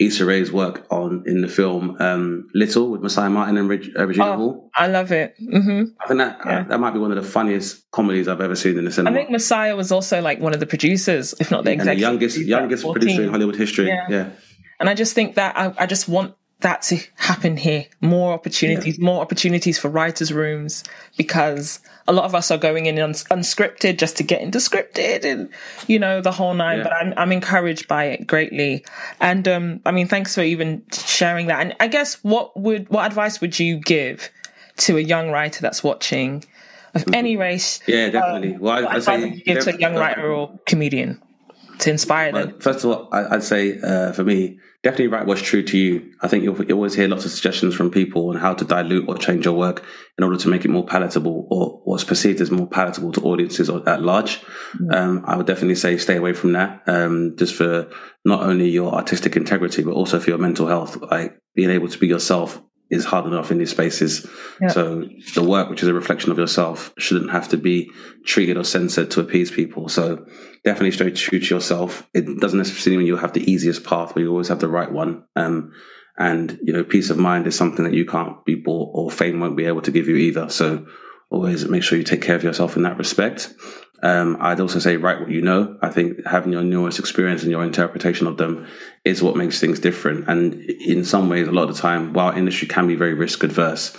Issa 0.00 0.24
Rae's 0.24 0.50
work 0.50 0.86
on 0.90 1.24
in 1.26 1.42
the 1.42 1.48
film 1.48 1.96
um, 2.00 2.48
Little 2.54 2.90
with 2.90 3.02
Marsai 3.02 3.30
Martin 3.30 3.56
and 3.58 3.68
Reg- 3.68 3.90
uh, 3.98 4.06
Regina 4.06 4.32
Oh, 4.32 4.36
Hall. 4.36 4.70
I 4.74 4.86
love 4.86 5.12
it. 5.12 5.36
hmm 5.38 5.84
I 6.00 6.06
think 6.08 6.18
that 6.18 6.40
yeah. 6.44 6.60
uh, 6.60 6.62
that 6.64 6.80
might 6.80 6.92
be 6.92 6.98
one 6.98 7.12
of 7.12 7.22
the 7.22 7.28
funniest 7.30 7.90
comedies 7.90 8.26
I've 8.26 8.40
ever 8.40 8.56
seen 8.56 8.78
in 8.78 8.84
the 8.86 8.90
cinema. 8.92 9.10
I 9.14 9.18
think 9.24 9.30
Marsai 9.30 9.76
was 9.76 9.92
also 9.92 10.20
like 10.22 10.40
one 10.40 10.54
of 10.54 10.60
the 10.60 10.66
producers, 10.66 11.34
if 11.38 11.50
not 11.50 11.64
the 11.64 11.72
and 11.72 11.82
the 11.82 11.94
youngest 11.96 12.36
producer, 12.36 12.48
youngest 12.48 12.82
14. 12.82 13.00
producer 13.00 13.22
in 13.24 13.28
Hollywood 13.30 13.56
history. 13.56 13.88
Yeah. 13.88 14.06
yeah. 14.08 14.30
And 14.80 14.88
I 14.88 14.94
just 14.94 15.14
think 15.14 15.34
that 15.34 15.56
I, 15.58 15.74
I 15.76 15.86
just 15.86 16.08
want 16.08 16.34
that 16.60 16.82
to 16.82 17.00
happen 17.16 17.56
here. 17.56 17.86
More 18.00 18.32
opportunities, 18.32 18.98
more 18.98 19.20
opportunities 19.20 19.78
for 19.78 19.88
writers' 19.88 20.32
rooms 20.32 20.84
because 21.16 21.80
a 22.06 22.12
lot 22.12 22.24
of 22.24 22.34
us 22.34 22.50
are 22.50 22.58
going 22.58 22.86
in 22.86 22.98
uns- 22.98 23.24
unscripted 23.24 23.98
just 23.98 24.16
to 24.16 24.22
get 24.22 24.40
into 24.40 24.58
scripted 24.58 25.24
and, 25.24 25.48
you 25.86 25.98
know, 25.98 26.20
the 26.20 26.32
whole 26.32 26.54
nine. 26.54 26.78
Yeah. 26.78 26.84
But 26.84 26.92
I'm, 26.92 27.14
I'm 27.16 27.32
encouraged 27.32 27.88
by 27.88 28.04
it 28.04 28.26
greatly. 28.26 28.84
And, 29.20 29.46
um, 29.48 29.80
I 29.86 29.90
mean, 29.90 30.08
thanks 30.08 30.34
for 30.34 30.42
even 30.42 30.82
sharing 30.92 31.46
that. 31.46 31.60
And 31.60 31.76
I 31.80 31.88
guess 31.88 32.14
what 32.22 32.58
would, 32.58 32.88
what 32.88 33.06
advice 33.06 33.40
would 33.40 33.58
you 33.58 33.76
give 33.78 34.30
to 34.78 34.96
a 34.96 35.00
young 35.00 35.30
writer 35.30 35.60
that's 35.62 35.82
watching 35.84 36.44
of 36.94 37.04
any 37.12 37.36
race? 37.36 37.80
Yeah, 37.86 38.10
definitely. 38.10 38.58
well, 38.58 38.78
I, 38.78 38.82
What 38.82 38.90
I'd 38.90 38.96
advice 38.98 39.04
say 39.04 39.28
would 39.28 39.38
you 39.38 39.44
give 39.44 39.64
to 39.64 39.74
a 39.76 39.78
young 39.78 39.94
writer 39.94 40.32
or 40.32 40.58
comedian 40.66 41.22
to 41.80 41.90
inspire 41.90 42.32
them? 42.32 42.50
Well, 42.50 42.60
first 42.60 42.84
of 42.84 42.90
all, 42.90 43.08
I'd 43.12 43.42
say 43.42 43.80
uh, 43.80 44.12
for 44.12 44.24
me, 44.24 44.58
definitely 44.82 45.08
write 45.08 45.26
what's 45.26 45.42
true 45.42 45.62
to 45.62 45.78
you. 45.78 46.12
I 46.22 46.28
think 46.28 46.44
you'll, 46.44 46.64
you 46.64 46.74
always 46.74 46.94
hear 46.94 47.08
lots 47.08 47.24
of 47.24 47.30
suggestions 47.30 47.74
from 47.74 47.90
people 47.90 48.30
on 48.30 48.36
how 48.36 48.54
to 48.54 48.64
dilute 48.64 49.08
or 49.08 49.16
change 49.16 49.44
your 49.44 49.54
work 49.54 49.84
in 50.16 50.24
order 50.24 50.38
to 50.38 50.48
make 50.48 50.64
it 50.64 50.68
more 50.68 50.86
palatable 50.86 51.46
or 51.50 51.80
what's 51.84 52.04
perceived 52.04 52.40
as 52.40 52.50
more 52.50 52.66
palatable 52.66 53.12
to 53.12 53.20
audiences 53.22 53.68
at 53.68 54.02
large. 54.02 54.40
Um, 54.92 55.24
I 55.26 55.36
would 55.36 55.46
definitely 55.46 55.74
say 55.74 55.96
stay 55.98 56.16
away 56.16 56.32
from 56.32 56.52
that, 56.52 56.82
um, 56.86 57.36
just 57.36 57.54
for 57.54 57.90
not 58.24 58.42
only 58.42 58.68
your 58.68 58.94
artistic 58.94 59.36
integrity, 59.36 59.82
but 59.82 59.92
also 59.92 60.18
for 60.18 60.30
your 60.30 60.38
mental 60.38 60.66
health. 60.66 60.96
Like 60.96 61.38
being 61.54 61.70
able 61.70 61.88
to 61.88 61.98
be 61.98 62.06
yourself 62.06 62.62
is 62.90 63.04
hard 63.04 63.26
enough 63.26 63.50
in 63.50 63.58
these 63.58 63.70
spaces. 63.70 64.28
Yeah. 64.60 64.68
So 64.68 65.08
the 65.34 65.44
work, 65.44 65.70
which 65.70 65.82
is 65.82 65.88
a 65.88 65.94
reflection 65.94 66.32
of 66.32 66.38
yourself, 66.38 66.92
shouldn't 66.98 67.30
have 67.30 67.48
to 67.48 67.56
be 67.56 67.90
treated 68.24 68.56
or 68.56 68.64
censored 68.64 69.10
to 69.12 69.20
appease 69.20 69.50
people. 69.50 69.88
So 69.88 70.26
definitely 70.64 70.90
stay 70.90 71.10
true 71.10 71.38
to 71.38 71.54
yourself. 71.54 72.06
It 72.14 72.40
doesn't 72.40 72.58
necessarily 72.58 72.98
mean 72.98 73.06
you 73.06 73.16
have 73.16 73.32
the 73.32 73.50
easiest 73.50 73.84
path, 73.84 74.12
but 74.14 74.20
you 74.20 74.30
always 74.30 74.48
have 74.48 74.60
the 74.60 74.68
right 74.68 74.90
one. 74.90 75.24
Um, 75.36 75.72
and 76.18 76.58
you 76.62 76.72
know, 76.72 76.84
peace 76.84 77.10
of 77.10 77.16
mind 77.16 77.46
is 77.46 77.56
something 77.56 77.84
that 77.84 77.94
you 77.94 78.04
can't 78.04 78.44
be 78.44 78.56
bought, 78.56 78.90
or 78.92 79.10
fame 79.10 79.40
won't 79.40 79.56
be 79.56 79.66
able 79.66 79.82
to 79.82 79.92
give 79.92 80.08
you 80.08 80.16
either. 80.16 80.50
So 80.50 80.86
always 81.30 81.66
make 81.68 81.82
sure 81.82 81.96
you 81.96 82.04
take 82.04 82.22
care 82.22 82.36
of 82.36 82.42
yourself 82.42 82.76
in 82.76 82.82
that 82.82 82.98
respect. 82.98 83.54
Um, 84.02 84.38
I'd 84.40 84.60
also 84.60 84.78
say 84.78 84.96
write 84.96 85.20
what 85.20 85.30
you 85.30 85.42
know. 85.42 85.76
I 85.82 85.90
think 85.90 86.24
having 86.26 86.52
your 86.52 86.62
newest 86.62 86.98
experience 86.98 87.42
and 87.42 87.50
your 87.50 87.62
interpretation 87.62 88.26
of 88.26 88.38
them 88.38 88.66
is 89.04 89.22
what 89.22 89.36
makes 89.36 89.60
things 89.60 89.78
different. 89.78 90.28
And 90.28 90.54
in 90.64 91.04
some 91.04 91.28
ways, 91.28 91.48
a 91.48 91.52
lot 91.52 91.68
of 91.68 91.74
the 91.74 91.80
time, 91.80 92.12
while 92.12 92.32
industry 92.32 92.66
can 92.66 92.86
be 92.86 92.96
very 92.96 93.14
risk 93.14 93.42
adverse, 93.42 93.96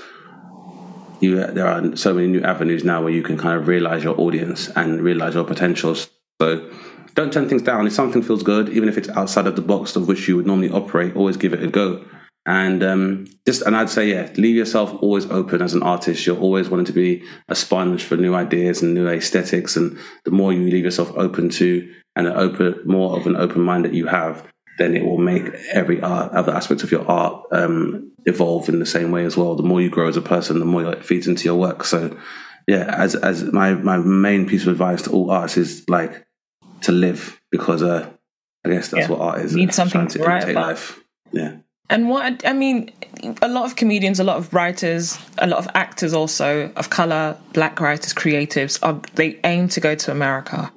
you 1.20 1.36
there 1.36 1.68
are 1.68 1.96
so 1.96 2.14
many 2.14 2.28
new 2.28 2.42
avenues 2.42 2.84
now 2.84 3.04
where 3.04 3.14
you 3.14 3.22
can 3.22 3.38
kind 3.38 3.60
of 3.60 3.68
realize 3.68 4.04
your 4.04 4.20
audience 4.20 4.70
and 4.70 5.02
realize 5.02 5.36
your 5.36 5.44
potentials. 5.44 6.10
So 6.42 6.72
don't 7.14 7.32
turn 7.32 7.48
things 7.48 7.62
down. 7.62 7.86
If 7.86 7.94
something 7.94 8.24
feels 8.24 8.42
good, 8.42 8.70
even 8.70 8.90
if 8.90 8.98
it's 8.98 9.10
outside 9.10 9.46
of 9.46 9.56
the 9.56 9.62
box 9.62 9.96
of 9.96 10.08
which 10.08 10.28
you 10.28 10.36
would 10.38 10.48
normally 10.48 10.72
operate, 10.72 11.16
always 11.16 11.38
give 11.38 11.54
it 11.54 11.64
a 11.64 11.68
go. 11.68 12.04
And 12.46 12.82
um, 12.84 13.28
just 13.46 13.62
and 13.62 13.76
I'd 13.78 13.90
say 13.90 14.10
yeah, 14.10 14.32
leave 14.36 14.56
yourself 14.56 14.92
always 15.02 15.30
open 15.30 15.62
as 15.62 15.74
an 15.76 15.84
artist. 15.84 16.26
You're 16.26 16.40
always 16.40 16.70
wanting 16.70 16.88
to 16.88 16.94
be 16.94 17.24
a 17.50 17.56
sponge 17.56 18.04
for 18.04 18.18
new 18.18 18.34
ideas 18.34 18.82
and 18.82 18.94
new 18.96 19.08
aesthetics. 19.08 19.78
And 19.78 19.98
the 20.26 20.32
more 20.32 20.52
you 20.52 20.62
leave 20.70 20.84
yourself 20.84 21.12
open 21.16 21.50
to 21.50 21.94
and 22.16 22.28
an 22.28 22.34
open 22.34 22.82
more 22.86 23.16
of 23.16 23.28
an 23.28 23.36
open 23.36 23.62
mind 23.62 23.86
that 23.86 23.94
you 23.94 24.08
have, 24.08 24.44
then 24.80 24.96
it 24.96 25.06
will 25.06 25.20
make 25.20 25.54
every 25.72 26.02
art, 26.02 26.32
other 26.34 26.52
aspects 26.52 26.84
of 26.84 26.92
your 26.92 27.08
art 27.08 27.44
um, 27.52 28.12
evolve 28.26 28.70
in 28.70 28.80
the 28.80 28.86
same 28.88 29.12
way 29.12 29.24
as 29.26 29.38
well. 29.38 29.56
The 29.56 29.62
more 29.64 29.80
you 29.80 29.90
grow 29.92 30.08
as 30.08 30.18
a 30.18 30.22
person, 30.22 30.58
the 30.60 30.66
more 30.66 30.92
it 30.92 31.06
feeds 31.06 31.28
into 31.28 31.46
your 31.46 31.56
work. 31.60 31.84
So, 31.86 32.18
yeah, 32.68 32.86
as 32.98 33.14
as 33.14 33.44
my 33.44 33.76
my 33.76 33.98
main 33.98 34.48
piece 34.48 34.64
of 34.64 34.70
advice 34.70 35.04
to 35.04 35.12
all 35.12 35.30
artists 35.30 35.58
is 35.58 35.90
like 35.90 36.26
to 36.82 36.92
live 36.92 37.40
because 37.52 37.84
uh, 37.84 38.10
I 38.66 38.70
guess 38.70 38.88
that's 38.90 39.04
Yeah. 39.08 39.12
what 39.12 39.20
art 39.22 39.42
is. 39.42 39.56
Need 39.56 39.76
something 39.76 40.08
trying 40.08 40.42
to 40.42 40.52
about. 40.52 40.56
life. 40.56 41.00
Yeah, 41.32 41.58
And 41.92 42.08
what 42.08 42.48
I 42.48 42.54
mean, 42.54 42.90
a 43.42 43.50
lot 43.50 43.66
of 43.66 43.76
comedians, 43.76 44.20
a 44.20 44.24
lot 44.24 44.38
of 44.38 44.54
writers, 44.54 45.20
a 45.40 45.46
lot 45.46 45.60
of 45.60 45.68
actors, 45.76 46.14
also 46.14 46.72
of 46.78 46.90
color, 46.90 47.38
black 47.52 47.82
writers, 47.82 48.14
creatives, 48.14 48.80
are 48.82 49.00
they 49.16 49.38
aim 49.44 49.68
to 49.68 49.82
go 49.82 49.94
to 49.94 50.12
America. 50.12 50.72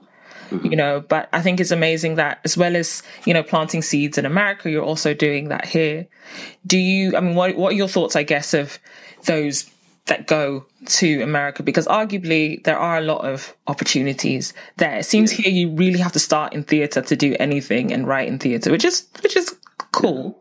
Mm-hmm. 0.50 0.66
You 0.66 0.77
know, 0.77 1.00
but 1.00 1.29
I 1.33 1.40
think 1.40 1.61
it's 1.61 1.70
amazing 1.70 2.16
that 2.16 2.40
as 2.44 2.57
well 2.57 2.74
as 2.74 3.05
you 3.27 3.33
know 3.33 3.44
planting 3.44 3.81
seeds 3.81 4.18
in 4.18 4.27
America, 4.27 4.68
you're 4.68 4.83
also 4.83 5.14
doing 5.14 5.48
that 5.48 5.64
here. 5.64 6.09
Do 6.66 6.79
you? 6.79 7.16
I 7.16 7.20
mean, 7.20 7.37
what 7.37 7.57
what 7.57 7.72
are 7.72 7.77
your 7.77 7.88
thoughts? 7.88 8.16
I 8.16 8.24
guess 8.24 8.53
of 8.53 8.81
those 9.27 9.70
that 10.07 10.27
go 10.27 10.66
to 10.87 11.22
America 11.22 11.62
because 11.62 11.87
arguably 11.87 12.62
there 12.64 12.79
are 12.79 12.98
a 12.98 13.00
lot 13.00 13.24
of 13.24 13.55
opportunities 13.68 14.53
there. 14.79 14.96
It 14.98 15.07
seems 15.07 15.31
here 15.31 15.50
you 15.50 15.70
really 15.70 16.00
have 16.00 16.12
to 16.12 16.18
start 16.18 16.53
in 16.53 16.64
theatre 16.64 17.00
to 17.03 17.16
do 17.16 17.37
anything 17.38 17.92
and 17.92 18.07
write 18.07 18.27
in 18.27 18.40
theatre, 18.40 18.72
which 18.72 18.85
is 18.85 19.07
which 19.22 19.37
is 19.37 19.55
cool. 19.92 20.40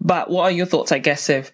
But 0.00 0.30
what 0.30 0.42
are 0.44 0.50
your 0.50 0.66
thoughts, 0.66 0.92
I 0.92 0.98
guess, 0.98 1.28
of, 1.28 1.50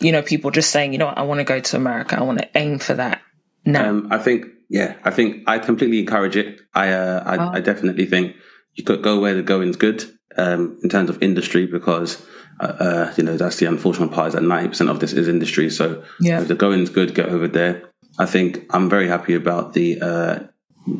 you 0.00 0.12
know, 0.12 0.22
people 0.22 0.50
just 0.50 0.70
saying, 0.70 0.92
you 0.92 0.98
know 0.98 1.06
what, 1.06 1.18
I 1.18 1.22
want 1.22 1.38
to 1.38 1.44
go 1.44 1.60
to 1.60 1.76
America. 1.76 2.16
I 2.18 2.22
want 2.22 2.38
to 2.38 2.48
aim 2.56 2.78
for 2.78 2.94
that 2.94 3.20
now. 3.64 3.88
um, 3.88 4.08
I 4.10 4.18
think 4.18 4.46
yeah, 4.68 4.96
I 5.04 5.10
think 5.10 5.44
I 5.46 5.58
completely 5.58 5.98
encourage 6.00 6.36
it. 6.36 6.60
I 6.74 6.92
uh, 6.92 7.22
I, 7.26 7.36
Oh. 7.36 7.50
I 7.54 7.60
definitely 7.60 8.06
think 8.06 8.36
you 8.74 8.84
could 8.84 9.02
go 9.02 9.20
where 9.20 9.34
the 9.34 9.42
going's 9.42 9.76
good. 9.76 10.04
um, 10.38 10.78
in 10.82 10.88
terms 10.88 11.10
of 11.10 11.22
industry 11.22 11.66
because 11.66 12.24
uh, 12.58 12.64
uh, 12.86 13.14
you 13.18 13.22
know 13.22 13.36
that's 13.36 13.56
the 13.56 13.66
unfortunate 13.66 14.10
part 14.12 14.28
is 14.28 14.34
that 14.34 14.42
ninety 14.42 14.68
percent 14.68 14.88
of 14.90 14.98
this 14.98 15.12
is 15.12 15.28
industry. 15.28 15.68
So 15.70 16.02
Yeah. 16.20 16.40
if 16.40 16.48
the 16.48 16.54
going's 16.54 16.88
good, 16.90 17.14
get 17.14 17.28
over 17.28 17.46
there. 17.48 17.82
I 18.18 18.24
think 18.26 18.64
I'm 18.70 18.88
very 18.88 19.08
happy 19.08 19.34
about 19.34 19.74
the 19.74 20.00
uh, 20.00 20.38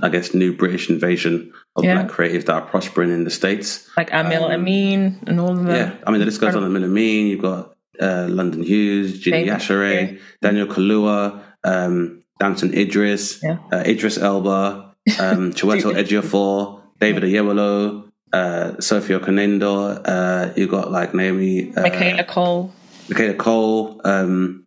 I 0.02 0.08
guess 0.10 0.34
new 0.34 0.52
British 0.54 0.90
invasion 0.90 1.52
of 1.76 1.84
Yeah. 1.84 1.94
black 1.94 2.08
creatives 2.10 2.44
that 2.46 2.54
are 2.54 2.60
prospering 2.62 3.10
in 3.10 3.24
the 3.24 3.30
states. 3.30 3.88
Like 3.96 4.10
Aml 4.10 4.50
Ameen 4.52 5.18
and 5.26 5.40
all 5.40 5.58
of 5.58 5.66
Yeah. 5.66 5.92
I 6.06 6.10
mean 6.10 6.20
the 6.20 6.26
list 6.26 6.40
goes 6.40 6.54
on. 6.54 6.62
Aml 6.62 6.84
Ameen, 6.84 7.26
you've 7.28 7.42
got 7.42 7.74
uh, 8.00 8.26
London 8.28 8.62
Hughes, 8.62 9.20
Gina 9.20 9.38
Yashere, 9.38 10.18
Daniel 10.40 10.66
Kaluuya, 10.66 11.40
um, 11.64 12.20
Damson 12.40 12.74
Idris, 12.74 13.40
Yeah. 13.42 13.58
uh, 13.72 13.82
Idris 13.86 14.18
Elba, 14.18 14.94
um, 15.20 15.52
Chiwetel 15.56 15.94
Ejiofor, 15.94 16.80
David 17.00 17.22
Oyelowo, 17.22 18.04
uh, 18.32 18.80
Sophia 18.80 19.20
Okonedo. 19.20 20.00
Uh, 20.04 20.52
you 20.56 20.66
got 20.66 20.90
like 20.90 21.14
Naomi, 21.14 21.72
uh, 21.76 21.82
Michaela 21.82 22.24
Coel. 22.24 22.72
Michaela 23.08 23.34
Coel, 23.34 24.00
um, 24.04 24.66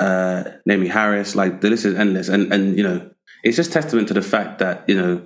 uh, 0.00 0.44
Naomie 0.68 0.88
Harris. 0.90 1.34
Like 1.36 1.60
the 1.60 1.70
list 1.70 1.84
is 1.84 1.94
endless, 1.94 2.28
and 2.28 2.52
and 2.52 2.76
you 2.76 2.82
know 2.82 3.10
it's 3.44 3.56
just 3.56 3.72
testament 3.72 4.08
to 4.08 4.14
the 4.14 4.22
fact 4.22 4.58
that 4.60 4.84
you 4.88 4.96
know 4.96 5.22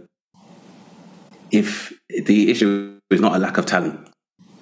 if 1.51 1.93
the 2.27 2.51
issue 2.51 2.99
is 3.11 3.21
not 3.21 3.35
a 3.37 3.39
lack 3.39 3.59
of 3.59 3.67
talent 3.67 4.09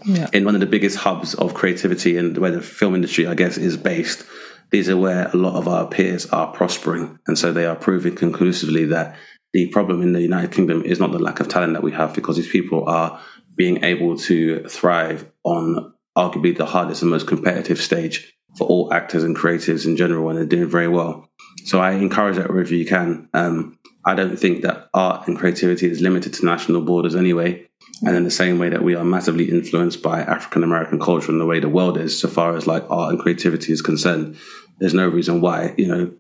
Yeah. 0.05 0.29
in 0.33 0.45
one 0.45 0.55
of 0.55 0.61
the 0.61 0.67
biggest 0.67 0.99
hubs 0.99 1.35
of 1.35 1.55
creativity 1.55 2.17
and 2.17 2.37
where 2.39 2.51
the 2.51 2.61
film 2.61 2.95
industry, 2.95 3.27
I 3.27 3.35
guess, 3.35 3.57
is 3.57 3.77
based, 3.77 4.25
these 4.71 4.89
are 4.89 4.97
where 4.97 5.31
a 5.33 5.37
lot 5.37 5.55
of 5.55 5.69
our 5.69 5.87
peers 5.87 6.27
are 6.27 6.49
prospering. 6.49 7.19
And 7.27 7.39
so 7.39 7.53
they 7.53 7.65
are 7.67 7.77
proving 7.77 8.15
conclusively 8.15 8.85
that 8.87 9.17
the 9.53 9.67
problem 9.69 10.03
in 10.03 10.13
the 10.13 10.21
United 10.21 10.51
Kingdom 10.53 10.83
is 10.83 10.99
not 10.99 11.13
the 11.13 11.19
lack 11.19 11.41
of 11.41 11.49
talent 11.49 11.75
that 11.75 11.83
we 11.83 11.93
have 11.93 12.13
because 12.13 12.37
these 12.37 12.49
people 12.51 12.85
are 12.89 13.21
being 13.57 13.85
able 13.85 14.17
to 14.19 14.65
thrive 14.69 15.31
on 15.45 15.93
arguably 16.19 16.57
the 16.57 16.67
hardest 16.67 17.03
and 17.03 17.11
most 17.11 17.27
competitive 17.27 17.81
stage 17.81 18.33
for 18.59 18.67
all 18.67 18.93
actors 18.93 19.25
and 19.25 19.37
creatives 19.37 19.85
in 19.85 19.97
general, 19.97 20.29
and 20.29 20.39
they're 20.39 20.47
doing 20.47 20.69
very 20.69 20.89
well. 20.89 21.29
So 21.65 21.81
I 21.81 21.93
encourage 21.93 22.37
that 22.37 22.51
wherever 22.51 22.75
you 22.75 22.85
can. 22.87 23.29
Um, 23.33 23.79
I 24.07 24.15
don't 24.15 24.37
think 24.39 24.63
that 24.63 24.89
art 24.95 25.27
and 25.29 25.39
creativity 25.39 25.89
is 25.91 26.01
limited 26.01 26.35
to 26.35 26.45
national 26.45 26.83
borders 26.83 27.15
anyway. 27.15 27.67
And 28.05 28.17
in 28.17 28.25
the 28.25 28.31
same 28.31 28.59
way 28.59 28.69
that 28.69 28.83
we 28.83 28.95
are 28.95 29.05
massively 29.05 29.49
influenced 29.51 30.03
by 30.03 30.21
African 30.21 30.63
American 30.65 30.99
culture 30.99 31.31
and 31.31 31.41
the 31.41 31.47
way 31.47 31.61
the 31.61 31.69
world 31.69 31.97
is, 31.97 32.19
so 32.19 32.29
far 32.29 32.57
as 32.57 32.67
like 32.67 32.85
art 32.91 33.13
and 33.13 33.21
creativity 33.21 33.73
is 33.73 33.81
concerned, 33.83 34.37
there's 34.79 34.95
no 34.95 35.09
reason 35.09 35.41
why, 35.41 35.75
you 35.79 35.87
know, 35.87 36.13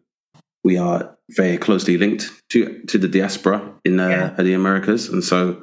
we 0.62 0.78
are 0.78 1.16
very 1.30 1.58
closely 1.58 1.98
linked 1.98 2.30
to 2.50 2.80
to 2.88 2.96
the 2.98 3.08
diaspora 3.08 3.60
in 3.84 3.98
uh, 4.00 4.08
Yeah. 4.08 4.42
the 4.42 4.54
Americas. 4.54 5.08
And 5.08 5.22
so 5.24 5.62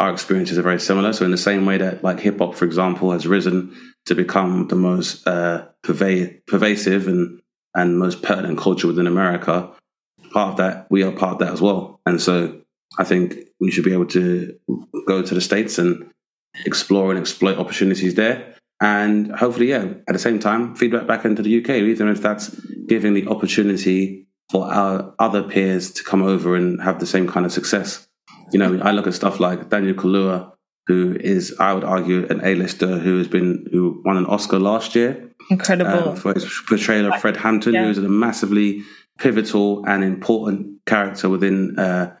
our 0.00 0.10
experiences 0.12 0.58
are 0.58 0.62
very 0.62 0.80
similar. 0.80 1.12
So 1.12 1.24
in 1.24 1.30
the 1.30 1.36
same 1.38 1.64
way 1.64 1.78
that 1.78 2.02
like 2.02 2.18
hip 2.20 2.38
hop, 2.38 2.54
for 2.54 2.64
example, 2.64 3.12
has 3.12 3.26
risen 3.26 3.74
to 4.06 4.14
become 4.14 4.68
the 4.68 4.76
most 4.76 5.26
uh, 5.28 5.66
perva- 5.84 6.44
pervasive 6.46 7.06
and, 7.08 7.40
and 7.74 7.98
most 7.98 8.22
pertinent 8.22 8.58
culture 8.58 8.88
within 8.88 9.06
America, 9.06 9.70
part 10.32 10.50
of 10.52 10.56
that, 10.58 10.86
we 10.90 11.02
are 11.02 11.12
part 11.12 11.34
of 11.34 11.38
that 11.40 11.52
as 11.52 11.60
well. 11.60 12.00
And 12.06 12.20
so 12.20 12.60
I 12.98 13.04
think 13.04 13.36
we 13.60 13.70
should 13.70 13.84
be 13.84 13.92
able 13.92 14.06
to 14.06 14.54
go 15.06 15.22
to 15.22 15.34
the 15.34 15.40
States 15.40 15.78
and 15.78 16.10
explore 16.66 17.10
and 17.10 17.18
exploit 17.18 17.58
opportunities 17.58 18.14
there. 18.14 18.54
And 18.80 19.30
hopefully, 19.32 19.68
yeah, 19.70 19.84
at 20.08 20.12
the 20.12 20.18
same 20.18 20.38
time, 20.40 20.74
feedback 20.74 21.06
back 21.06 21.24
into 21.24 21.42
the 21.42 21.62
UK, 21.62 21.70
even 21.70 22.08
if 22.08 22.20
that's 22.20 22.48
giving 22.88 23.14
the 23.14 23.28
opportunity 23.28 24.26
for 24.50 24.66
our 24.66 25.14
other 25.18 25.42
peers 25.42 25.92
to 25.92 26.04
come 26.04 26.22
over 26.22 26.56
and 26.56 26.82
have 26.82 26.98
the 26.98 27.06
same 27.06 27.28
kind 27.28 27.46
of 27.46 27.52
success. 27.52 28.06
You 28.52 28.58
know, 28.58 28.80
I 28.82 28.90
look 28.90 29.06
at 29.06 29.14
stuff 29.14 29.40
like 29.40 29.70
Daniel 29.70 29.94
Kaluuya, 29.94 30.52
who 30.88 31.16
is, 31.18 31.54
I 31.60 31.72
would 31.72 31.84
argue, 31.84 32.26
an 32.28 32.40
A-lister 32.44 32.98
who 32.98 33.18
has 33.18 33.28
been, 33.28 33.66
who 33.72 34.02
won 34.04 34.16
an 34.16 34.26
Oscar 34.26 34.58
last 34.58 34.94
year 34.96 35.30
Incredible. 35.48 36.10
uh, 36.10 36.14
for 36.16 36.34
his 36.34 36.50
portrayal 36.68 37.10
of 37.12 37.20
Fred 37.20 37.36
Hampton, 37.36 37.74
Yeah. 37.74 37.84
who's 37.86 37.98
a 37.98 38.02
massively 38.02 38.82
pivotal 39.18 39.84
and 39.86 40.02
important 40.04 40.78
character 40.86 41.28
within 41.28 41.78
uh, 41.78 42.14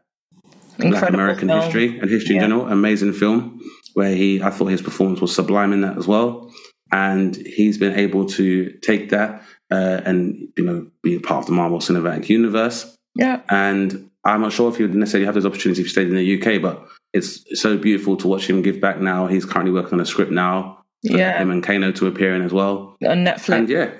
Black 0.78 1.08
American 1.10 1.48
film. 1.48 1.60
history 1.62 1.98
and 1.98 2.10
history 2.10 2.36
Yeah. 2.36 2.42
in 2.44 2.50
general. 2.50 2.68
Amazing 2.68 3.12
film 3.12 3.60
where 3.94 4.14
he, 4.14 4.42
I 4.42 4.50
thought 4.50 4.66
his 4.66 4.82
performance 4.82 5.20
was 5.20 5.34
sublime 5.34 5.72
in 5.72 5.82
that 5.82 5.98
as 5.98 6.06
well. 6.06 6.50
And 6.90 7.34
he's 7.36 7.78
been 7.78 7.94
able 7.98 8.26
to 8.30 8.70
take 8.82 9.10
that 9.10 9.42
uh, 9.70 10.00
and 10.04 10.48
you 10.56 10.64
know 10.64 10.86
be 11.02 11.14
a 11.16 11.20
part 11.20 11.40
of 11.40 11.46
the 11.46 11.52
Marvel 11.52 11.78
Cinematic 11.78 12.28
Universe. 12.28 12.96
Yeah. 13.14 13.40
And 13.48 14.10
I'm 14.24 14.40
not 14.42 14.52
sure 14.52 14.70
if 14.70 14.76
he 14.76 14.82
would 14.82 14.94
necessarily 14.94 15.26
have 15.26 15.34
those 15.34 15.46
opportunities 15.46 15.78
if 15.80 15.86
he 15.86 15.90
stayed 15.90 16.08
in 16.08 16.14
the 16.14 16.40
UK, 16.40 16.60
but 16.60 16.86
it's 17.12 17.44
so 17.60 17.76
beautiful 17.76 18.16
to 18.18 18.28
watch 18.28 18.48
him 18.48 18.62
give 18.62 18.80
back 18.80 19.00
now. 19.00 19.26
He's 19.26 19.44
currently 19.44 19.72
working 19.72 19.94
on 19.94 20.00
a 20.00 20.06
script 20.06 20.30
now. 20.32 20.78
Yeah. 21.02 21.36
him 21.40 21.50
and 21.50 21.62
Kano 21.64 21.90
to 21.92 22.06
appear 22.06 22.34
in 22.34 22.42
as 22.42 22.52
well. 22.52 22.96
On 23.04 23.24
Netflix. 23.24 23.48
And 23.56 23.68
yeah, 23.68 23.90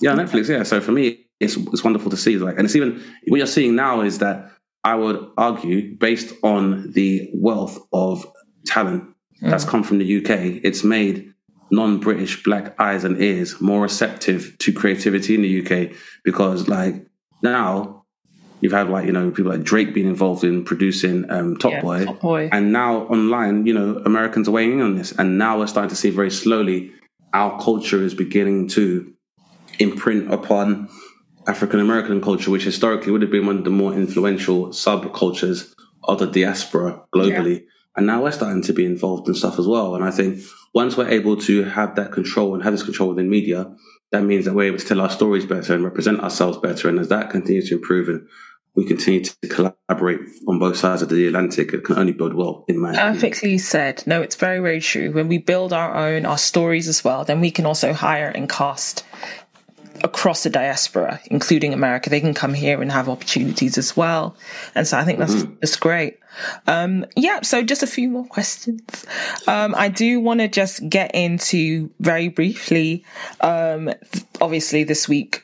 yeah, 0.00 0.12
Netflix. 0.14 0.48
Yeah. 0.48 0.62
So 0.62 0.80
for 0.80 0.92
me, 0.92 1.25
it's 1.40 1.56
it's 1.56 1.84
wonderful 1.84 2.10
to 2.10 2.16
see. 2.16 2.38
Like, 2.38 2.56
and 2.56 2.64
it's 2.64 2.76
even 2.76 3.02
what 3.28 3.38
you're 3.38 3.46
seeing 3.46 3.74
now 3.74 4.00
is 4.02 4.18
that 4.18 4.50
I 4.84 4.94
would 4.94 5.30
argue, 5.36 5.96
based 5.96 6.32
on 6.42 6.92
the 6.92 7.30
wealth 7.34 7.78
of 7.92 8.26
talent 8.66 9.04
that's 9.40 9.64
come 9.64 9.82
from 9.82 9.98
the 9.98 10.18
UK, 10.18 10.60
it's 10.64 10.82
made 10.82 11.32
non-British 11.70 12.42
black 12.44 12.78
eyes 12.80 13.04
and 13.04 13.20
ears 13.20 13.60
more 13.60 13.82
receptive 13.82 14.56
to 14.58 14.72
creativity 14.72 15.34
in 15.34 15.42
the 15.42 15.60
UK 15.62 15.96
because, 16.24 16.68
like, 16.68 17.06
now 17.42 18.04
you've 18.60 18.72
had 18.72 18.88
like 18.88 19.04
you 19.04 19.12
know 19.12 19.30
people 19.30 19.52
like 19.52 19.62
Drake 19.62 19.92
being 19.92 20.06
involved 20.06 20.42
in 20.42 20.64
producing 20.64 21.30
um, 21.30 21.56
Top 21.58 21.72
Yeah, 21.72 21.82
Boy, 21.82 22.04
Top 22.04 22.20
Boy. 22.20 22.48
and 22.50 22.72
now 22.72 23.02
online, 23.08 23.66
you 23.66 23.74
know, 23.74 24.00
Americans 24.06 24.48
are 24.48 24.52
weighing 24.52 24.74
in 24.74 24.80
on 24.80 24.96
this, 24.96 25.12
and 25.12 25.36
now 25.36 25.58
we're 25.58 25.66
starting 25.66 25.90
to 25.90 25.96
see 25.96 26.10
very 26.10 26.30
slowly 26.30 26.92
our 27.34 27.60
culture 27.60 28.02
is 28.02 28.14
beginning 28.14 28.68
to 28.68 29.12
imprint 29.78 30.32
upon 30.32 30.88
African 31.46 31.80
American 31.80 32.20
culture, 32.20 32.50
which 32.50 32.64
historically 32.64 33.12
would 33.12 33.22
have 33.22 33.30
been 33.30 33.46
one 33.46 33.58
of 33.58 33.64
the 33.64 33.70
more 33.70 33.92
influential 33.92 34.68
subcultures 34.68 35.72
of 36.04 36.18
the 36.18 36.26
diaspora 36.26 37.02
globally. 37.14 37.64
And 37.96 38.06
now 38.06 38.22
we're 38.22 38.32
starting 38.32 38.62
to 38.62 38.72
be 38.72 38.84
involved 38.84 39.26
in 39.28 39.34
stuff 39.34 39.58
as 39.58 39.66
well. 39.66 39.94
And 39.94 40.04
I 40.04 40.10
think 40.10 40.40
once 40.74 40.96
we're 40.96 41.08
able 41.08 41.36
to 41.38 41.64
have 41.64 41.94
that 41.96 42.12
control 42.12 42.54
and 42.54 42.62
have 42.62 42.72
this 42.72 42.82
control 42.82 43.10
within 43.10 43.30
media, 43.30 43.74
that 44.12 44.22
means 44.22 44.44
that 44.44 44.54
we're 44.54 44.64
able 44.64 44.78
to 44.78 44.86
tell 44.86 45.00
our 45.00 45.10
stories 45.10 45.46
better 45.46 45.74
and 45.74 45.82
represent 45.82 46.20
ourselves 46.20 46.58
better. 46.58 46.88
And 46.88 46.98
as 46.98 47.08
that 47.08 47.30
continues 47.30 47.68
to 47.70 47.76
improve 47.76 48.08
and 48.08 48.28
we 48.74 48.84
continue 48.84 49.24
to 49.24 49.34
collaborate 49.48 50.20
on 50.46 50.58
both 50.58 50.76
sides 50.76 51.00
of 51.00 51.08
the 51.08 51.26
Atlantic, 51.26 51.72
it 51.72 51.84
can 51.84 51.96
only 51.96 52.12
build 52.12 52.34
well 52.34 52.66
in 52.68 52.78
my 52.78 52.90
opinion. 52.90 53.14
Perfectly 53.14 53.56
said. 53.56 54.02
No, 54.06 54.20
it's 54.20 54.36
very, 54.36 54.58
very 54.58 54.80
true. 54.80 55.12
When 55.12 55.28
we 55.28 55.38
build 55.38 55.72
our 55.72 55.96
own, 55.96 56.26
our 56.26 56.36
stories 56.36 56.86
as 56.86 57.02
well, 57.02 57.24
then 57.24 57.40
we 57.40 57.50
can 57.50 57.64
also 57.64 57.94
hire 57.94 58.28
and 58.28 58.48
cast 58.48 59.04
across 60.06 60.44
the 60.44 60.50
diaspora, 60.50 61.20
including 61.26 61.74
America. 61.74 62.08
They 62.08 62.20
can 62.20 62.32
come 62.32 62.54
here 62.54 62.80
and 62.80 62.90
have 62.92 63.08
opportunities 63.08 63.76
as 63.76 63.96
well. 63.96 64.36
And 64.74 64.86
so 64.86 64.96
I 64.96 65.04
think 65.04 65.18
that's 65.18 65.42
just 65.60 65.80
great. 65.80 66.18
Um, 66.68 67.04
yeah, 67.16 67.42
so 67.42 67.62
just 67.62 67.82
a 67.82 67.86
few 67.86 68.08
more 68.08 68.24
questions. 68.24 69.04
Um, 69.48 69.74
I 69.76 69.88
do 69.88 70.20
want 70.20 70.40
to 70.40 70.48
just 70.48 70.88
get 70.88 71.14
into 71.14 71.90
very 71.98 72.28
briefly, 72.28 73.04
um, 73.40 73.92
obviously 74.40 74.84
this 74.84 75.08
week, 75.08 75.42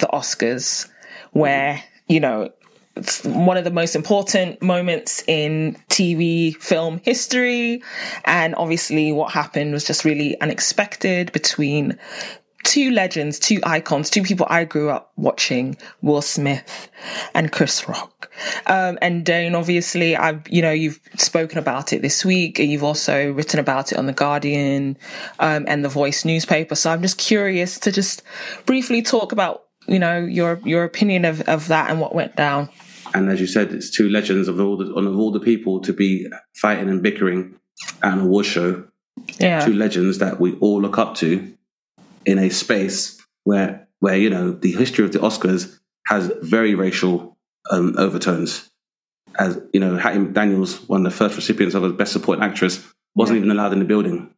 the 0.00 0.06
Oscars, 0.06 0.88
where, 1.32 1.82
you 2.08 2.20
know, 2.20 2.50
it's 2.96 3.22
one 3.24 3.56
of 3.56 3.64
the 3.64 3.70
most 3.70 3.94
important 3.94 4.60
moments 4.62 5.22
in 5.28 5.76
TV 5.88 6.56
film 6.56 7.00
history. 7.04 7.82
And 8.24 8.54
obviously, 8.56 9.12
what 9.12 9.32
happened 9.32 9.72
was 9.72 9.84
just 9.84 10.04
really 10.04 10.40
unexpected 10.40 11.30
between 11.32 11.98
two 12.68 12.90
legends, 12.90 13.38
two 13.38 13.60
icons, 13.64 14.10
two 14.10 14.22
people 14.22 14.46
I 14.50 14.64
grew 14.64 14.90
up 14.90 15.10
watching, 15.16 15.78
Will 16.02 16.20
Smith 16.20 16.90
and 17.34 17.50
Chris 17.50 17.88
Rock. 17.88 18.30
Um, 18.66 18.98
and 19.00 19.24
Dane, 19.24 19.54
obviously, 19.54 20.14
I've, 20.14 20.46
you 20.50 20.60
know, 20.60 20.70
you've 20.70 21.00
spoken 21.16 21.56
about 21.56 21.94
it 21.94 22.02
this 22.02 22.26
week 22.26 22.58
and 22.58 22.70
you've 22.70 22.84
also 22.84 23.32
written 23.32 23.58
about 23.58 23.90
it 23.90 23.96
on 23.96 24.04
The 24.04 24.12
Guardian, 24.12 24.98
um, 25.38 25.64
and 25.66 25.82
The 25.82 25.88
Voice 25.88 26.26
newspaper. 26.26 26.74
So 26.74 26.90
I'm 26.90 27.00
just 27.00 27.16
curious 27.16 27.78
to 27.78 27.90
just 27.90 28.22
briefly 28.66 29.00
talk 29.00 29.32
about, 29.32 29.64
you 29.86 29.98
know, 29.98 30.18
your, 30.18 30.60
your 30.62 30.84
opinion 30.84 31.24
of, 31.24 31.40
of 31.48 31.68
that 31.68 31.88
and 31.90 32.02
what 32.02 32.14
went 32.14 32.36
down. 32.36 32.68
And 33.14 33.30
as 33.30 33.40
you 33.40 33.46
said, 33.46 33.72
it's 33.72 33.90
two 33.90 34.10
legends 34.10 34.46
of 34.46 34.60
all 34.60 34.76
the 34.76 34.92
of 34.92 35.18
all 35.18 35.32
the 35.32 35.40
people 35.40 35.80
to 35.80 35.94
be 35.94 36.26
fighting 36.54 36.90
and 36.90 37.02
bickering 37.02 37.56
at 38.02 38.12
an 38.12 38.20
award 38.20 38.44
show. 38.44 38.84
Yeah. 39.40 39.64
Two 39.64 39.72
legends 39.72 40.18
that 40.18 40.38
we 40.38 40.52
all 40.56 40.82
look 40.82 40.98
up 40.98 41.14
to 41.16 41.54
in 42.28 42.38
a 42.38 42.50
space 42.50 43.18
where 43.44 43.88
where 44.00 44.16
you 44.16 44.28
know 44.28 44.52
the 44.52 44.72
history 44.72 45.04
of 45.04 45.12
the 45.12 45.18
Oscars 45.18 45.78
has 46.06 46.30
very 46.42 46.74
racial 46.74 47.36
um, 47.70 47.94
overtones. 47.98 48.68
As 49.38 49.58
you 49.72 49.80
know, 49.80 49.96
Hattie 49.96 50.18
McDaniel's 50.18 50.86
one 50.88 51.06
of 51.06 51.12
the 51.12 51.16
first 51.16 51.36
recipients 51.36 51.74
of 51.74 51.82
a 51.82 51.90
Best 51.90 52.12
Supporting 52.12 52.44
Actress 52.44 52.86
wasn't 53.14 53.38
even 53.38 53.50
allowed 53.50 53.72
in 53.72 53.78
the 53.78 53.86
building. 53.86 54.34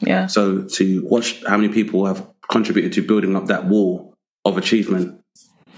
Yeah. 0.00 0.26
So 0.26 0.62
to 0.62 1.06
watch 1.06 1.42
how 1.46 1.56
many 1.56 1.72
people 1.72 2.06
have 2.06 2.26
contributed 2.50 2.92
to 2.94 3.06
building 3.06 3.34
up 3.34 3.46
that 3.46 3.64
wall 3.64 4.14
of 4.44 4.58
achievement, 4.58 5.20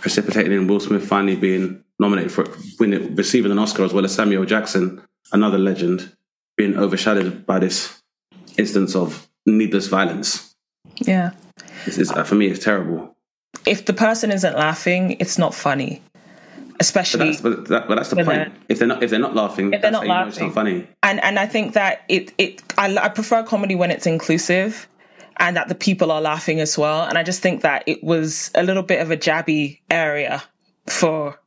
precipitated 0.00 0.50
in 0.50 0.66
Will 0.66 0.80
Smith 0.80 1.06
finally 1.06 1.36
being 1.36 1.84
nominated 2.00 2.32
for 2.32 2.46
winning, 2.80 3.14
receiving 3.14 3.52
an 3.52 3.58
Oscar, 3.58 3.84
as 3.84 3.92
well 3.92 4.04
as 4.04 4.14
Samuel 4.14 4.44
Jackson, 4.44 5.02
another 5.32 5.58
legend, 5.58 6.16
being 6.56 6.76
overshadowed 6.76 7.46
by 7.46 7.60
this 7.60 8.02
instance 8.56 8.96
of 8.96 9.28
needless 9.46 9.86
violence. 9.86 10.53
Yeah. 10.98 11.30
It's, 11.86 11.98
it's, 11.98 12.10
uh, 12.10 12.24
for 12.24 12.34
me, 12.34 12.46
it's 12.46 12.62
terrible. 12.64 13.14
If 13.66 13.84
the 13.86 13.92
person 13.92 14.30
isn't 14.30 14.56
laughing, 14.56 15.16
it's 15.20 15.38
not 15.38 15.54
funny. 15.54 16.02
But 16.14 16.80
Especially 16.80 17.30
that's, 17.30 17.40
but, 17.40 17.68
that, 17.68 17.88
but 17.88 17.94
that's 17.96 18.10
the 18.10 18.16
point. 18.16 18.26
they're- 18.26 18.52
If 18.68 18.78
they're 18.80 18.88
not, 18.88 19.02
if 19.02 19.10
they're 19.10 19.18
not 19.20 19.34
laughing, 19.34 19.72
If 19.72 19.80
they're 19.80 19.90
that's 19.92 20.06
not 20.06 20.06
know 20.06 20.28
it's 20.28 20.38
not 20.38 20.46
laughing. 20.46 20.52
funny. 20.52 20.88
and 21.04 21.22
and 21.22 21.38
I 21.38 21.46
think 21.46 21.74
that 21.74 22.02
it 22.08 22.32
it 22.36 22.62
I, 22.76 22.94
I 22.96 23.08
prefer 23.10 23.44
comedy 23.44 23.76
when 23.76 23.90
it's 23.92 24.06
inclusive 24.06 24.88
and 25.36 25.56
that 25.56 25.68
the 25.68 25.74
people 25.76 26.10
are 26.10 26.20
laughing 26.20 26.58
as 26.60 26.76
well. 26.76 27.02
And 27.04 27.16
I 27.16 27.22
just 27.22 27.40
think 27.42 27.62
that 27.62 27.84
it 27.86 28.02
was 28.02 28.50
a 28.56 28.62
little 28.64 28.82
bit 28.82 29.00
of 29.00 29.10
a 29.12 29.16
jabby 29.16 29.80
area 29.88 30.42
for 30.88 31.38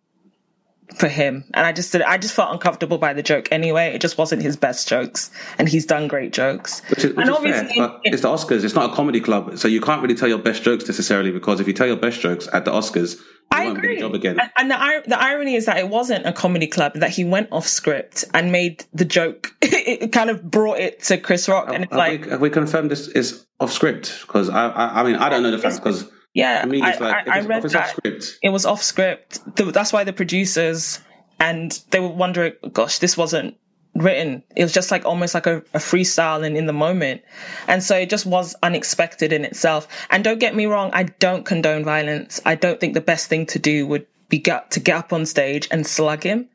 for 0.95 1.07
him, 1.07 1.43
and 1.53 1.65
I 1.65 1.71
just 1.71 1.91
did, 1.91 2.01
I 2.01 2.17
just 2.17 2.33
felt 2.33 2.51
uncomfortable 2.51 2.97
by 2.97 3.13
the 3.13 3.23
joke 3.23 3.49
anyway. 3.51 3.93
It 3.93 4.01
just 4.01 4.17
wasn't 4.17 4.41
his 4.41 4.55
best 4.55 4.87
jokes, 4.87 5.29
and 5.57 5.67
he's 5.67 5.85
done 5.85 6.07
great 6.07 6.33
jokes. 6.33 6.81
Which 6.89 7.05
is, 7.05 7.15
which 7.15 7.27
and 7.27 7.29
is 7.29 7.37
fair, 7.37 7.63
obviously, 7.63 7.99
it's 8.05 8.21
the 8.21 8.29
Oscars. 8.29 8.63
It's 8.63 8.75
not 8.75 8.91
a 8.91 8.95
comedy 8.95 9.19
club, 9.19 9.57
so 9.57 9.67
you 9.67 9.81
can't 9.81 10.01
really 10.01 10.15
tell 10.15 10.29
your 10.29 10.39
best 10.39 10.63
jokes 10.63 10.87
necessarily. 10.87 11.31
Because 11.31 11.59
if 11.59 11.67
you 11.67 11.73
tell 11.73 11.87
your 11.87 11.97
best 11.97 12.21
jokes 12.21 12.47
at 12.53 12.65
the 12.65 12.71
Oscars, 12.71 13.15
you 13.15 13.23
I 13.51 13.65
won't 13.65 13.77
agree. 13.77 13.95
get 13.95 13.97
a 13.97 14.01
job 14.01 14.15
again. 14.15 14.39
And- 14.57 14.71
the, 14.71 15.03
the 15.07 15.21
irony 15.21 15.55
is 15.55 15.65
that 15.65 15.77
it 15.77 15.87
wasn't 15.87 16.25
a 16.25 16.33
comedy 16.33 16.67
club, 16.67 16.93
that 16.95 17.11
he 17.11 17.23
went 17.23 17.49
off 17.51 17.67
script 17.67 18.25
and 18.33 18.51
made 18.51 18.85
the 18.93 19.05
joke, 19.05 19.55
it 19.61 20.11
kind 20.11 20.29
of 20.29 20.49
brought 20.49 20.79
it 20.79 21.01
to 21.03 21.17
Chris 21.17 21.47
Rock. 21.47 21.69
And 21.73 21.83
it's 21.83 21.91
have, 21.91 21.97
like, 21.97 22.25
we, 22.25 22.31
have 22.31 22.41
we 22.41 22.49
confirmed 22.49 22.91
this 22.91 23.07
is 23.07 23.45
off 23.59 23.71
script? 23.71 24.21
Because 24.21 24.49
I, 24.49 24.67
I, 24.69 25.01
I 25.01 25.03
mean, 25.03 25.15
I 25.15 25.29
don't 25.29 25.43
know 25.43 25.51
the 25.51 25.57
facts. 25.59 25.79
Because 25.79 26.09
yeah, 26.37 26.61
I, 26.63 26.67
like 26.67 27.01
I, 27.27 27.37
I 27.37 27.39
read 27.41 27.63
that. 27.63 27.89
script, 27.89 28.37
It 28.43 28.49
was 28.49 28.65
off 28.65 28.83
script. 28.83 29.55
The- 29.55 29.71
That's 29.71 29.91
why 29.91 30.03
the 30.03 30.13
producers 30.13 30.99
and 31.39 31.71
they 31.91 31.99
were 31.99 32.07
wondering, 32.09 32.53
gosh, 32.73 32.99
this 32.99 33.17
wasn't 33.17 33.57
written. 33.95 34.43
It 34.55 34.63
was 34.63 34.71
just 34.73 34.91
like 34.91 35.05
almost 35.05 35.33
like 35.33 35.47
a, 35.47 35.57
a 35.73 35.79
freestyle 35.79 36.45
and 36.45 36.55
in 36.55 36.65
the 36.67 36.73
moment. 36.73 37.21
And 37.67 37.83
so 37.83 37.97
it 37.97 38.09
just 38.09 38.25
was 38.25 38.55
unexpected 38.61 39.33
in 39.33 39.45
itself. 39.45 39.87
And 40.11 40.23
don't 40.23 40.39
get 40.39 40.55
me 40.55 40.65
wrong, 40.67 40.91
I 40.93 41.03
don't 41.03 41.45
condone 41.45 41.83
violence. 41.83 42.39
I 42.45 42.55
don't 42.55 42.79
think 42.79 42.93
the 42.93 43.01
best 43.01 43.27
thing 43.27 43.45
to 43.47 43.59
do 43.59 43.87
would 43.87 44.05
be 44.29 44.37
get, 44.39 44.71
to 44.71 44.79
get 44.79 44.95
up 44.97 45.13
on 45.13 45.25
stage 45.25 45.67
and 45.71 45.85
slug 45.87 46.23
him. 46.23 46.49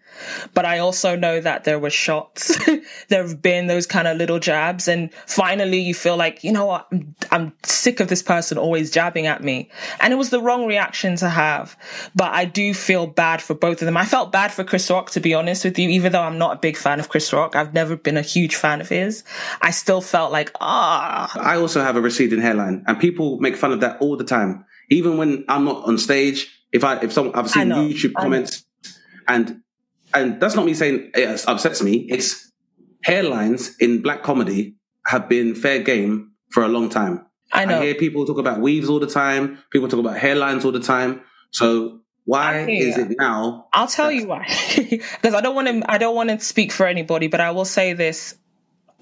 But 0.55 0.65
I 0.65 0.79
also 0.79 1.17
know 1.17 1.41
that 1.41 1.65
there 1.65 1.79
were 1.79 1.91
shots. 1.91 2.59
there 3.09 3.23
have 3.23 3.43
been 3.43 3.67
those 3.67 3.87
kind 3.87 4.09
of 4.09 4.17
little 4.17 4.39
jabs. 4.39 4.89
And 4.89 5.13
finally 5.27 5.79
you 5.79 5.95
feel 5.95 6.17
like, 6.17 6.45
you 6.45 6.53
know 6.53 6.67
what? 6.67 6.87
I'm, 6.93 7.15
I'm 7.31 7.53
sick 7.65 8.01
of 8.01 8.09
this 8.09 8.23
person 8.23 8.59
always 8.59 8.91
jabbing 8.91 9.27
at 9.27 9.43
me. 9.43 9.71
And 10.01 10.13
it 10.13 10.17
was 10.17 10.31
the 10.31 10.41
wrong 10.41 10.67
reaction 10.67 11.17
to 11.17 11.29
have. 11.29 11.77
But 12.15 12.33
I 12.33 12.45
do 12.45 12.75
feel 12.75 13.07
bad 13.07 13.43
for 13.43 13.55
both 13.55 13.83
of 13.83 13.87
them. 13.87 13.97
I 13.97 14.05
felt 14.05 14.33
bad 14.33 14.53
for 14.53 14.65
Chris 14.65 14.91
Rock, 14.91 15.11
to 15.11 15.21
be 15.21 15.35
honest 15.35 15.65
with 15.65 15.79
you, 15.79 15.89
even 15.91 16.13
though 16.13 16.23
I'm 16.23 16.39
not 16.39 16.57
a 16.57 16.59
big 16.59 16.77
fan 16.77 17.01
of 17.01 17.09
Chris 17.09 17.33
Rock. 17.33 17.57
I've 17.57 17.75
never 17.75 17.97
been 17.97 18.17
a 18.17 18.23
huge 18.23 18.57
fan 18.57 18.81
of 18.81 18.89
his. 18.89 19.25
I 19.61 19.71
still 19.71 20.01
felt 20.01 20.33
like, 20.33 20.51
ah, 20.61 21.33
I 21.39 21.57
also 21.57 21.83
have 21.83 21.97
a 21.97 22.01
receding 22.01 22.41
hairline, 22.41 22.85
and 22.87 22.99
people 22.99 23.39
make 23.41 23.57
fun 23.57 23.73
of 23.73 23.81
that 23.81 24.01
all 24.01 24.17
the 24.17 24.25
time. 24.25 24.65
Even 24.91 25.17
when 25.17 25.45
I'm 25.49 25.65
not 25.65 25.85
on 25.85 25.99
stage, 25.99 26.49
if 26.73 26.85
I 26.85 26.99
if 27.01 27.13
someone 27.13 27.35
I've 27.35 27.51
seen 27.51 27.69
YouTube 27.69 28.15
comments, 28.15 28.65
and 29.29 29.63
and 30.15 30.41
that's 30.41 30.55
not 30.55 30.65
me 30.65 30.75
saying 30.75 31.11
it 31.15 31.45
upsets 31.47 31.83
me. 31.83 32.07
It's 32.09 32.51
hairlines 33.07 33.73
in 33.81 34.03
black 34.03 34.23
comedy 34.23 34.77
have 35.07 35.29
been 35.29 35.55
fair 35.55 35.81
game 35.81 36.33
for 36.51 36.63
a 36.63 36.69
long 36.69 36.89
time. 36.89 37.27
I 37.53 37.65
know. 37.65 37.79
I 37.79 37.85
hear 37.85 37.95
people 37.95 38.25
talk 38.25 38.39
about 38.39 38.61
weaves 38.61 38.89
all 38.89 39.01
the 39.01 39.07
time. 39.07 39.59
People 39.71 39.89
talk 39.89 40.01
about 40.01 40.17
hairlines 40.17 40.65
all 40.65 40.73
the 40.73 40.81
time. 40.81 41.21
So 41.51 42.01
why 42.25 42.69
is 42.69 42.97
it 42.99 43.17
now? 43.19 43.67
I'll 43.73 43.89
tell 43.89 44.11
you 44.11 44.27
why. 44.27 44.47
Because 44.77 45.35
I 45.35 45.41
don't 45.41 45.55
want 45.55 45.69
to 45.69 45.91
I 45.91 45.99
don't 45.99 46.15
want 46.15 46.31
to 46.31 46.41
speak 46.41 46.73
for 46.73 46.87
anybody, 46.87 47.27
but 47.27 47.41
I 47.41 47.51
will 47.51 47.65
say 47.65 47.93
this. 47.93 48.37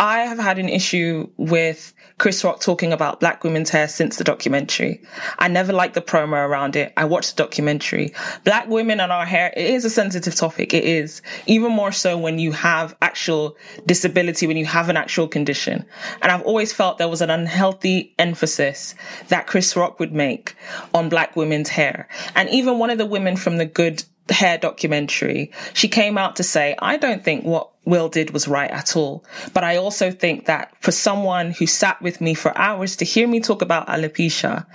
I 0.00 0.20
have 0.20 0.38
had 0.38 0.58
an 0.58 0.70
issue 0.70 1.28
with 1.36 1.92
Chris 2.16 2.42
Rock 2.42 2.60
talking 2.60 2.90
about 2.90 3.20
black 3.20 3.44
women's 3.44 3.68
hair 3.68 3.86
since 3.86 4.16
the 4.16 4.24
documentary. 4.24 5.02
I 5.38 5.48
never 5.48 5.74
liked 5.74 5.92
the 5.92 6.00
promo 6.00 6.42
around 6.42 6.74
it. 6.74 6.94
I 6.96 7.04
watched 7.04 7.36
the 7.36 7.42
documentary. 7.42 8.14
Black 8.44 8.66
women 8.66 8.98
and 8.98 9.12
our 9.12 9.26
hair, 9.26 9.52
it 9.54 9.68
is 9.68 9.84
a 9.84 9.90
sensitive 9.90 10.34
topic. 10.34 10.72
It 10.72 10.84
is. 10.84 11.20
Even 11.44 11.72
more 11.72 11.92
so 11.92 12.16
when 12.16 12.38
you 12.38 12.50
have 12.52 12.96
actual 13.02 13.58
disability, 13.84 14.46
when 14.46 14.56
you 14.56 14.64
have 14.64 14.88
an 14.88 14.96
actual 14.96 15.28
condition. 15.28 15.84
And 16.22 16.32
I've 16.32 16.42
always 16.42 16.72
felt 16.72 16.96
there 16.96 17.06
was 17.06 17.20
an 17.20 17.28
unhealthy 17.28 18.14
emphasis 18.18 18.94
that 19.28 19.46
Chris 19.46 19.76
Rock 19.76 20.00
would 20.00 20.14
make 20.14 20.56
on 20.94 21.10
black 21.10 21.36
women's 21.36 21.68
hair. 21.68 22.08
And 22.34 22.48
even 22.48 22.78
one 22.78 22.88
of 22.88 22.96
the 22.96 23.04
women 23.04 23.36
from 23.36 23.58
the 23.58 23.66
good 23.66 24.02
hair 24.30 24.58
documentary, 24.58 25.52
she 25.74 25.88
came 25.88 26.16
out 26.18 26.36
to 26.36 26.42
say, 26.42 26.74
I 26.78 26.96
don't 26.96 27.22
think 27.22 27.44
what 27.44 27.70
Will 27.84 28.08
did 28.08 28.30
was 28.30 28.46
right 28.46 28.70
at 28.70 28.94
all. 28.96 29.24
But 29.52 29.64
I 29.64 29.76
also 29.76 30.10
think 30.10 30.46
that 30.46 30.74
for 30.80 30.92
someone 30.92 31.52
who 31.52 31.66
sat 31.66 32.00
with 32.02 32.20
me 32.20 32.34
for 32.34 32.56
hours 32.56 32.96
to 32.96 33.04
hear 33.04 33.26
me 33.26 33.40
talk 33.40 33.62
about 33.62 33.88
alopecia, 33.88 34.66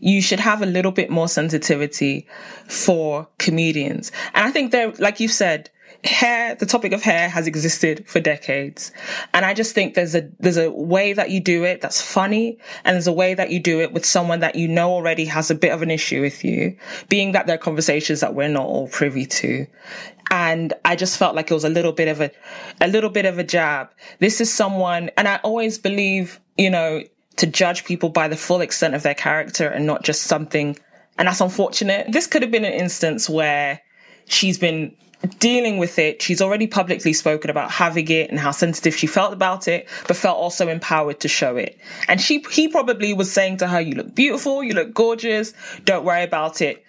you 0.00 0.20
should 0.20 0.40
have 0.40 0.62
a 0.62 0.66
little 0.66 0.92
bit 0.92 1.10
more 1.10 1.28
sensitivity 1.28 2.26
for 2.68 3.28
comedians. 3.38 4.12
And 4.34 4.46
I 4.46 4.50
think 4.50 4.72
there, 4.72 4.92
like 4.98 5.20
you 5.20 5.28
said, 5.28 5.70
hair, 6.04 6.54
the 6.54 6.66
topic 6.66 6.92
of 6.92 7.02
hair 7.02 7.28
has 7.28 7.46
existed 7.46 8.06
for 8.08 8.20
decades. 8.20 8.92
And 9.34 9.44
I 9.44 9.54
just 9.54 9.74
think 9.74 9.94
there's 9.94 10.14
a, 10.14 10.28
there's 10.38 10.56
a 10.56 10.70
way 10.70 11.12
that 11.12 11.30
you 11.30 11.40
do 11.40 11.64
it 11.64 11.80
that's 11.80 12.00
funny. 12.00 12.58
And 12.84 12.94
there's 12.94 13.06
a 13.06 13.12
way 13.12 13.34
that 13.34 13.50
you 13.50 13.60
do 13.60 13.80
it 13.80 13.92
with 13.92 14.04
someone 14.04 14.40
that 14.40 14.56
you 14.56 14.68
know 14.68 14.92
already 14.92 15.24
has 15.26 15.50
a 15.50 15.54
bit 15.54 15.72
of 15.72 15.82
an 15.82 15.90
issue 15.90 16.20
with 16.20 16.44
you, 16.44 16.76
being 17.08 17.32
that 17.32 17.46
there 17.46 17.56
are 17.56 17.58
conversations 17.58 18.20
that 18.20 18.34
we're 18.34 18.48
not 18.48 18.66
all 18.66 18.88
privy 18.88 19.26
to. 19.26 19.66
And 20.30 20.72
I 20.84 20.96
just 20.96 21.18
felt 21.18 21.34
like 21.34 21.50
it 21.50 21.54
was 21.54 21.64
a 21.64 21.68
little 21.68 21.92
bit 21.92 22.08
of 22.08 22.20
a, 22.20 22.30
a 22.80 22.88
little 22.88 23.10
bit 23.10 23.26
of 23.26 23.38
a 23.38 23.44
jab. 23.44 23.90
This 24.20 24.40
is 24.40 24.52
someone, 24.52 25.10
and 25.16 25.26
I 25.26 25.36
always 25.42 25.78
believe, 25.78 26.40
you 26.56 26.70
know, 26.70 27.02
to 27.36 27.46
judge 27.46 27.84
people 27.84 28.10
by 28.10 28.28
the 28.28 28.36
full 28.36 28.60
extent 28.60 28.94
of 28.94 29.02
their 29.02 29.14
character 29.14 29.66
and 29.66 29.86
not 29.86 30.04
just 30.04 30.22
something. 30.22 30.78
And 31.18 31.26
that's 31.26 31.40
unfortunate. 31.40 32.12
This 32.12 32.26
could 32.26 32.42
have 32.42 32.50
been 32.50 32.64
an 32.64 32.72
instance 32.72 33.28
where 33.28 33.80
she's 34.26 34.58
been 34.58 34.94
dealing 35.38 35.78
with 35.78 35.98
it. 35.98 36.22
She's 36.22 36.40
already 36.40 36.66
publicly 36.66 37.12
spoken 37.12 37.50
about 37.50 37.70
having 37.70 38.08
it 38.10 38.30
and 38.30 38.38
how 38.38 38.50
sensitive 38.50 38.94
she 38.94 39.06
felt 39.06 39.32
about 39.32 39.68
it, 39.68 39.88
but 40.08 40.16
felt 40.16 40.38
also 40.38 40.68
empowered 40.68 41.20
to 41.20 41.28
show 41.28 41.56
it. 41.56 41.78
And 42.08 42.20
she, 42.20 42.44
he 42.50 42.68
probably 42.68 43.12
was 43.12 43.30
saying 43.30 43.58
to 43.58 43.66
her, 43.68 43.80
you 43.80 43.94
look 43.94 44.14
beautiful, 44.14 44.62
you 44.62 44.72
look 44.74 44.94
gorgeous, 44.94 45.52
don't 45.84 46.04
worry 46.04 46.22
about 46.24 46.60
it. 46.62 46.84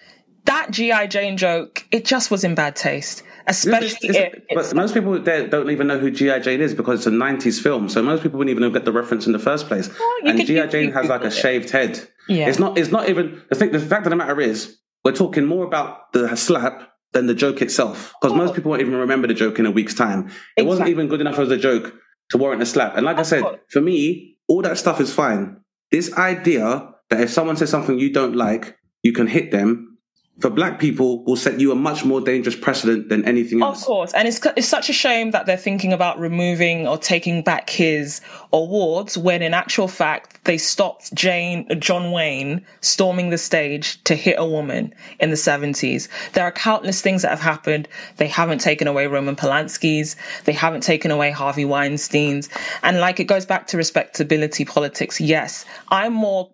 That 0.46 0.72
G.I. 0.72 1.08
Jane 1.08 1.38
joke, 1.38 1.86
it 1.92 2.04
just 2.06 2.32
was 2.32 2.44
in 2.44 2.56
bad 2.56 2.76
taste. 2.76 3.22
Especially 3.48 4.10
It's- 4.10 4.16
it's- 4.16 4.42
it's, 4.50 4.70
but 4.70 4.76
most 4.76 4.94
people 4.94 5.20
there 5.20 5.48
don't 5.48 5.70
even 5.70 5.88
know 5.88 6.00
who 6.00 6.10
G.I. 6.10 6.40
Jane 6.40 6.62
is 6.62 6.74
because 6.74 7.00
it's 7.00 7.08
a 7.08 7.12
90s 7.12 7.62
film. 7.62 7.90
So 7.90 8.02
most 8.02 8.24
people 8.24 8.38
wouldn't 8.40 8.56
even 8.58 8.72
get 8.72 8.86
the 8.86 8.92
reference 8.92 9.28
in 9.28 9.34
the 9.34 9.40
first 9.40 9.68
place. 9.68 9.88
you 9.90 10.22
and 10.30 10.46
G.I. 10.46 10.68
Jane 10.68 10.92
has 10.94 11.08
like 11.10 11.24
a 11.24 11.28
it. 11.28 11.32
shaved 11.34 11.70
head. 11.70 12.08
Yeah. 12.28 12.48
It's 12.48 12.60
not, 12.60 12.78
it's 12.78 12.92
not 12.92 13.10
even, 13.10 13.42
the, 13.50 13.56
thing, 13.56 13.72
the 13.72 13.80
fact 13.80 14.06
of 14.06 14.10
the 14.12 14.16
matter 14.16 14.40
is, 14.40 14.78
we're 15.04 15.12
talking 15.12 15.46
more 15.46 15.66
about 15.66 16.14
the 16.14 16.36
slap 16.36 16.91
than 17.14 17.28
the 17.28 17.34
joke 17.34 17.62
itself. 17.62 18.14
Because 18.22 18.36
most 18.36 18.52
oh. 18.52 18.54
people 18.54 18.70
won't 18.70 18.82
even 18.82 18.96
remember 18.96 19.28
the 19.28 19.34
joke 19.34 19.60
in 19.60 19.66
a 19.66 19.72
week's 19.72 19.94
time. 19.94 20.32
It 20.58 20.66
wasn't 20.66 20.90
even 20.90 21.08
good 21.08 21.22
enough 21.22 21.40
as 21.40 21.50
a 21.52 21.58
joke 21.58 21.94
to 22.30 22.38
warrant 22.38 22.62
a 22.62 22.66
slap. 22.66 22.96
And 22.96 23.06
like 23.06 23.18
I 23.18 23.24
said, 23.24 23.44
for 23.70 23.82
me, 23.82 24.38
all 24.48 24.62
that 24.62 24.78
stuff 24.78 25.02
is 25.02 25.14
fine. 25.14 25.58
This 25.92 26.14
idea 26.14 26.90
that 27.10 27.22
if 27.22 27.30
someone 27.30 27.58
says 27.58 27.70
something 27.70 28.00
you 28.00 28.12
don't 28.12 28.36
like, 28.36 28.78
you 29.04 29.12
can 29.12 29.28
hit 29.28 29.52
them, 29.52 29.91
for 30.40 30.50
black 30.50 30.80
people, 30.80 31.24
will 31.24 31.36
set 31.36 31.60
you 31.60 31.72
a 31.72 31.76
much 31.76 32.04
more 32.04 32.20
dangerous 32.20 32.56
precedent 32.56 33.10
than 33.10 33.24
anything 33.26 33.62
else. 33.62 33.82
Of 33.82 33.88
course, 33.88 34.14
and 34.14 34.28
it's 34.28 34.40
it's 34.58 34.68
such 34.68 34.90
a 34.90 34.94
shame 34.94 35.32
that 35.32 35.46
they're 35.46 35.58
thinking 35.58 35.94
about 35.94 36.20
removing 36.20 36.88
or 36.88 36.98
taking 36.98 37.44
back 37.44 37.70
his 37.70 38.22
awards 38.52 39.18
when, 39.18 39.42
in 39.42 39.54
actual 39.54 39.88
fact, 39.88 40.44
they 40.46 40.58
stopped 40.58 41.14
Jane 41.14 41.68
John 41.80 42.12
Wayne 42.12 42.66
storming 42.82 43.30
the 43.30 43.38
stage 43.38 44.04
to 44.06 44.16
hit 44.16 44.36
a 44.40 44.46
woman 44.46 44.94
in 45.20 45.30
the 45.30 45.38
seventies. 45.38 46.10
There 46.34 46.44
are 46.44 46.52
countless 46.52 47.02
things 47.02 47.22
that 47.22 47.30
have 47.30 47.40
happened. 47.40 47.88
They 48.18 48.28
haven't 48.28 48.60
taken 48.60 48.88
away 48.88 49.08
Roman 49.08 49.36
Polanski's. 49.36 50.16
They 50.46 50.54
haven't 50.54 50.82
taken 50.82 51.12
away 51.12 51.32
Harvey 51.32 51.66
Weinstein's. 51.66 52.50
And 52.82 53.00
like 53.00 53.20
it 53.20 53.26
goes 53.26 53.46
back 53.46 53.68
to 53.68 53.78
respectability 53.78 54.66
politics. 54.66 55.22
Yes, 55.22 55.66
I'm 55.90 56.14
more 56.14 56.52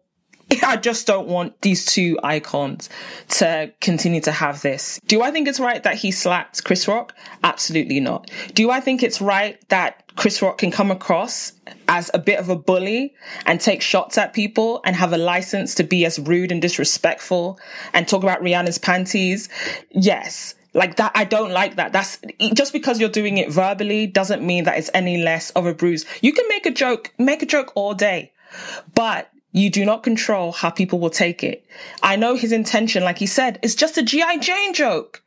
I 0.63 0.77
just 0.77 1.07
don't 1.07 1.27
want 1.27 1.61
these 1.61 1.85
two 1.85 2.17
icons 2.23 2.89
to 3.29 3.71
continue 3.81 4.21
to 4.21 4.31
have 4.31 4.61
this. 4.61 4.99
Do 5.07 5.21
I 5.21 5.31
think 5.31 5.47
it's 5.47 5.59
right 5.59 5.81
that 5.83 5.95
he 5.95 6.11
slapped 6.11 6.63
Chris 6.63 6.87
Rock? 6.87 7.13
Absolutely 7.43 7.99
not. 7.99 8.29
Do 8.53 8.71
I 8.71 8.79
think 8.79 9.03
it's 9.03 9.21
right 9.21 9.59
that 9.69 10.03
Chris 10.15 10.41
Rock 10.41 10.57
can 10.57 10.71
come 10.71 10.89
across 10.89 11.53
as 11.87 12.09
a 12.13 12.19
bit 12.19 12.39
of 12.39 12.49
a 12.49 12.55
bully 12.55 13.13
and 13.45 13.59
take 13.59 13.81
shots 13.81 14.17
at 14.17 14.33
people 14.33 14.81
and 14.85 14.95
have 14.95 15.13
a 15.13 15.17
license 15.17 15.75
to 15.75 15.83
be 15.83 16.05
as 16.05 16.17
rude 16.17 16.51
and 16.51 16.61
disrespectful 16.61 17.59
and 17.93 18.07
talk 18.07 18.23
about 18.23 18.41
Rihanna's 18.41 18.77
panties? 18.77 19.49
Yes. 19.91 20.55
Like 20.73 20.97
that, 20.97 21.11
I 21.15 21.23
don't 21.23 21.51
like 21.51 21.75
that. 21.75 21.91
That's 21.91 22.19
just 22.53 22.71
because 22.71 22.99
you're 22.99 23.09
doing 23.09 23.37
it 23.37 23.51
verbally 23.51 24.07
doesn't 24.07 24.43
mean 24.43 24.65
that 24.65 24.77
it's 24.77 24.91
any 24.93 25.17
less 25.17 25.49
of 25.51 25.65
a 25.65 25.73
bruise. 25.73 26.05
You 26.21 26.33
can 26.33 26.47
make 26.49 26.65
a 26.65 26.71
joke, 26.71 27.13
make 27.17 27.41
a 27.41 27.47
joke 27.47 27.71
all 27.75 27.93
day, 27.93 28.31
but 28.93 29.29
you 29.57 29.69
do 29.69 29.85
not 29.85 30.03
control 30.03 30.51
how 30.51 30.69
people 30.69 30.99
will 30.99 31.09
take 31.09 31.43
it. 31.43 31.65
I 32.03 32.15
know 32.15 32.35
his 32.35 32.51
intention, 32.51 33.03
like 33.03 33.19
he 33.19 33.25
said, 33.25 33.59
is 33.61 33.75
just 33.75 33.97
a 33.97 34.03
G.I. 34.03 34.37
Jane 34.37 34.73
joke. 34.73 35.23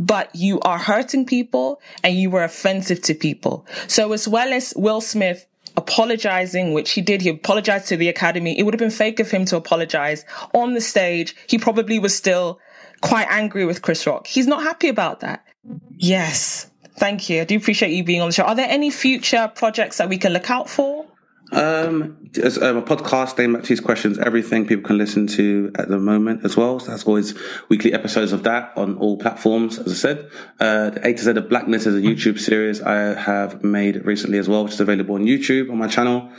But 0.00 0.32
you 0.34 0.60
are 0.60 0.78
hurting 0.78 1.26
people 1.26 1.80
and 2.04 2.14
you 2.14 2.30
were 2.30 2.44
offensive 2.44 3.02
to 3.02 3.14
people. 3.14 3.66
So 3.88 4.12
as 4.12 4.28
well 4.28 4.52
as 4.52 4.72
Will 4.76 5.00
Smith 5.00 5.44
apologizing, 5.78 6.72
which 6.72 6.90
he 6.90 7.00
did. 7.00 7.22
He 7.22 7.28
apologized 7.28 7.88
to 7.88 7.96
the 7.96 8.08
academy. 8.08 8.58
It 8.58 8.64
would 8.64 8.74
have 8.74 8.80
been 8.80 8.90
fake 8.90 9.20
of 9.20 9.30
him 9.30 9.44
to 9.46 9.56
apologize 9.56 10.24
on 10.52 10.74
the 10.74 10.80
stage. 10.80 11.36
He 11.46 11.56
probably 11.56 11.98
was 11.98 12.14
still 12.14 12.58
quite 13.00 13.28
angry 13.30 13.64
with 13.64 13.80
Chris 13.80 14.06
Rock. 14.06 14.26
He's 14.26 14.46
not 14.46 14.62
happy 14.62 14.88
about 14.88 15.20
that. 15.20 15.44
Yes. 15.96 16.68
Thank 16.96 17.30
you. 17.30 17.42
I 17.42 17.44
do 17.44 17.56
appreciate 17.56 17.92
you 17.92 18.02
being 18.02 18.20
on 18.20 18.28
the 18.28 18.34
show. 18.34 18.42
Are 18.42 18.56
there 18.56 18.68
any 18.68 18.90
future 18.90 19.50
projects 19.54 19.98
that 19.98 20.08
we 20.08 20.18
can 20.18 20.32
look 20.32 20.50
out 20.50 20.68
for? 20.68 21.06
Um, 21.50 22.18
um, 22.60 22.76
a 22.76 22.82
podcast 22.82 23.38
named 23.38 23.54
Baptiste 23.54 23.82
Questions 23.82 24.18
Everything 24.18 24.66
people 24.66 24.84
can 24.84 24.98
listen 24.98 25.26
to 25.28 25.72
at 25.76 25.88
the 25.88 25.98
moment 25.98 26.44
as 26.44 26.56
well. 26.56 26.78
So 26.78 26.90
that's 26.90 27.04
always 27.04 27.34
weekly 27.70 27.94
episodes 27.94 28.32
of 28.32 28.42
that 28.42 28.72
on 28.76 28.98
all 28.98 29.16
platforms, 29.16 29.78
as 29.78 29.92
I 29.92 29.94
said. 29.94 30.30
Uh, 30.60 30.90
the 30.90 31.06
A 31.06 31.12
to 31.14 31.22
Z 31.22 31.30
of 31.30 31.48
Blackness 31.48 31.86
is 31.86 31.96
a 31.96 32.00
YouTube 32.00 32.38
series 32.38 32.82
I 32.82 33.18
have 33.18 33.64
made 33.64 34.04
recently 34.04 34.38
as 34.38 34.48
well, 34.48 34.64
which 34.64 34.74
is 34.74 34.80
available 34.80 35.14
on 35.14 35.24
YouTube 35.24 35.70
on 35.70 35.78
my 35.78 35.88
channel. 35.88 36.30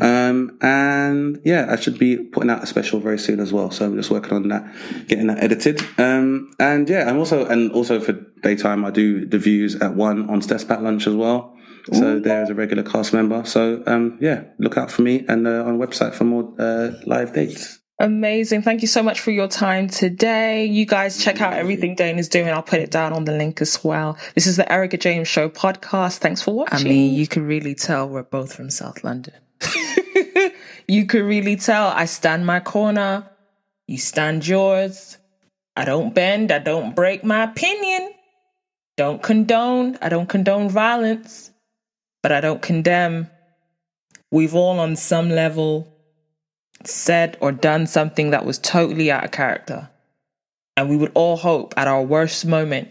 Um, 0.00 0.58
and 0.60 1.40
yeah, 1.44 1.66
I 1.70 1.76
should 1.76 1.98
be 1.98 2.18
putting 2.18 2.50
out 2.50 2.62
a 2.62 2.66
special 2.66 3.00
very 3.00 3.18
soon 3.18 3.40
as 3.40 3.52
well. 3.52 3.70
So 3.70 3.86
I'm 3.86 3.96
just 3.96 4.10
working 4.10 4.32
on 4.34 4.48
that, 4.48 4.70
getting 5.08 5.28
that 5.28 5.42
edited. 5.42 5.80
Um, 5.98 6.54
and 6.58 6.88
yeah, 6.88 7.08
I'm 7.08 7.16
also, 7.16 7.46
and 7.46 7.72
also 7.72 8.00
for 8.00 8.12
daytime, 8.12 8.84
I 8.84 8.90
do 8.90 9.24
the 9.24 9.38
views 9.38 9.76
at 9.76 9.94
one 9.94 10.28
on 10.28 10.42
Steph's 10.42 10.64
Packed 10.64 10.82
Lunch 10.82 11.06
as 11.06 11.14
well. 11.14 11.57
So 11.94 12.20
there's 12.20 12.50
a 12.50 12.54
regular 12.54 12.82
cast 12.82 13.12
member. 13.12 13.44
So 13.44 13.82
um, 13.86 14.18
yeah, 14.20 14.44
look 14.58 14.76
out 14.76 14.90
for 14.90 15.02
me 15.02 15.24
and 15.28 15.46
uh, 15.46 15.64
on 15.64 15.78
the 15.78 15.86
website 15.86 16.14
for 16.14 16.24
more 16.24 16.52
uh, 16.58 16.92
live 17.06 17.32
dates. 17.32 17.78
Amazing. 18.00 18.62
Thank 18.62 18.82
you 18.82 18.88
so 18.88 19.02
much 19.02 19.18
for 19.18 19.32
your 19.32 19.48
time 19.48 19.88
today. 19.88 20.64
You 20.64 20.86
guys 20.86 21.22
check 21.22 21.40
out 21.40 21.54
everything 21.54 21.96
Dane 21.96 22.18
is 22.18 22.28
doing. 22.28 22.48
I'll 22.48 22.62
put 22.62 22.78
it 22.78 22.92
down 22.92 23.12
on 23.12 23.24
the 23.24 23.32
link 23.32 23.60
as 23.60 23.82
well. 23.82 24.16
This 24.36 24.46
is 24.46 24.56
the 24.56 24.70
Erica 24.70 24.96
James 24.96 25.26
Show 25.26 25.48
podcast. 25.48 26.18
Thanks 26.18 26.40
for 26.40 26.54
watching. 26.54 26.86
I 26.86 26.90
mean, 26.90 27.14
you 27.14 27.26
can 27.26 27.44
really 27.44 27.74
tell 27.74 28.08
we're 28.08 28.22
both 28.22 28.54
from 28.54 28.70
South 28.70 29.02
London. 29.02 29.34
you 30.88 31.06
could 31.06 31.22
really 31.22 31.56
tell 31.56 31.88
I 31.88 32.04
stand 32.04 32.46
my 32.46 32.60
corner. 32.60 33.28
You 33.86 33.98
stand 33.98 34.46
yours. 34.46 35.18
I 35.76 35.84
don't 35.84 36.14
bend. 36.14 36.52
I 36.52 36.58
don't 36.58 36.94
break 36.94 37.24
my 37.24 37.44
opinion. 37.44 38.12
Don't 38.96 39.22
condone. 39.22 39.98
I 40.02 40.08
don't 40.08 40.28
condone 40.28 40.68
violence 40.68 41.52
but 42.22 42.32
I 42.32 42.40
don't 42.40 42.62
condemn. 42.62 43.30
We've 44.30 44.54
all, 44.54 44.78
on 44.78 44.96
some 44.96 45.30
level, 45.30 45.92
said 46.84 47.36
or 47.40 47.52
done 47.52 47.86
something 47.86 48.30
that 48.30 48.44
was 48.44 48.58
totally 48.58 49.10
out 49.10 49.24
of 49.24 49.30
character. 49.30 49.88
And 50.76 50.88
we 50.88 50.96
would 50.96 51.12
all 51.14 51.36
hope 51.36 51.74
at 51.76 51.88
our 51.88 52.02
worst 52.02 52.46
moment 52.46 52.90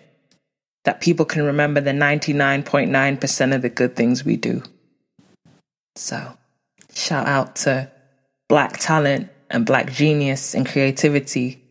that 0.84 1.02
people 1.02 1.26
can 1.26 1.44
remember 1.44 1.82
the 1.82 1.92
99.9% 1.92 3.56
of 3.56 3.62
the 3.62 3.70
good 3.70 3.96
things 3.96 4.24
we 4.24 4.38
do. 4.38 4.64
So, 5.96 6.38
shout 6.94 7.28
out 7.28 7.56
to 7.58 7.92
Black 8.50 8.78
talent 8.78 9.30
and 9.50 9.66
Black 9.66 9.92
genius 9.92 10.54
and 10.54 10.68
creativity. 10.68 11.64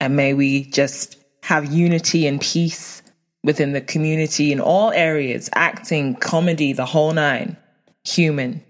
And 0.00 0.16
may 0.16 0.34
we 0.34 0.64
just 0.64 1.16
have 1.42 1.72
unity 1.72 2.26
and 2.26 2.40
peace 2.40 3.02
within 3.46 3.72
the 3.72 3.80
community 3.80 4.50
in 4.50 4.60
all 4.60 4.90
areas 4.90 5.48
acting, 5.54 6.16
comedy, 6.16 6.72
the 6.72 6.84
whole 6.84 7.12
nine. 7.12 7.56
Human. 8.04 8.62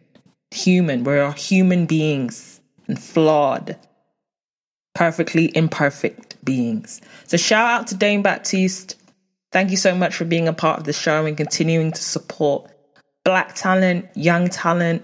Human. 0.52 1.02
We're 1.02 1.32
human 1.32 1.86
beings 1.86 2.60
and 2.86 3.02
flawed, 3.02 3.76
perfectly 4.94 5.50
imperfect 5.56 6.36
beings. 6.44 7.00
So, 7.26 7.38
shout 7.38 7.68
out 7.68 7.86
to 7.88 7.96
Dane 7.96 8.22
Baptiste. 8.22 8.96
Thank 9.50 9.70
you 9.70 9.78
so 9.78 9.94
much 9.94 10.14
for 10.14 10.26
being 10.26 10.46
a 10.46 10.52
part 10.52 10.78
of 10.78 10.84
the 10.84 10.92
show 10.92 11.24
and 11.24 11.36
continuing 11.36 11.90
to 11.92 12.02
support 12.02 12.70
Black 13.24 13.54
talent, 13.54 14.06
young 14.14 14.48
talent. 14.48 15.02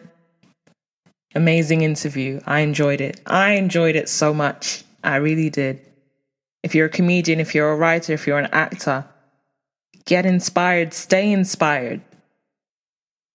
Amazing 1.35 1.81
interview. 1.81 2.41
I 2.47 2.61
enjoyed 2.61 3.01
it. 3.01 3.21
I 3.27 3.55
enjoyed 3.55 3.97
it 3.97 4.09
so 4.09 4.35
much. 4.35 4.85
I 5.03 5.17
really 5.17 5.51
did. 5.51 5.81
If 6.63 6.75
you're 6.75 6.87
a 6.87 6.91
comedian, 6.91 7.41
if 7.41 7.55
you're 7.55 7.73
a 7.73 7.77
writer, 7.77 8.13
if 8.13 8.27
you're 8.27 8.39
an 8.39 8.51
actor, 8.53 9.07
get 10.05 10.27
inspired, 10.27 10.95
stay 10.95 11.33
inspired. 11.33 12.01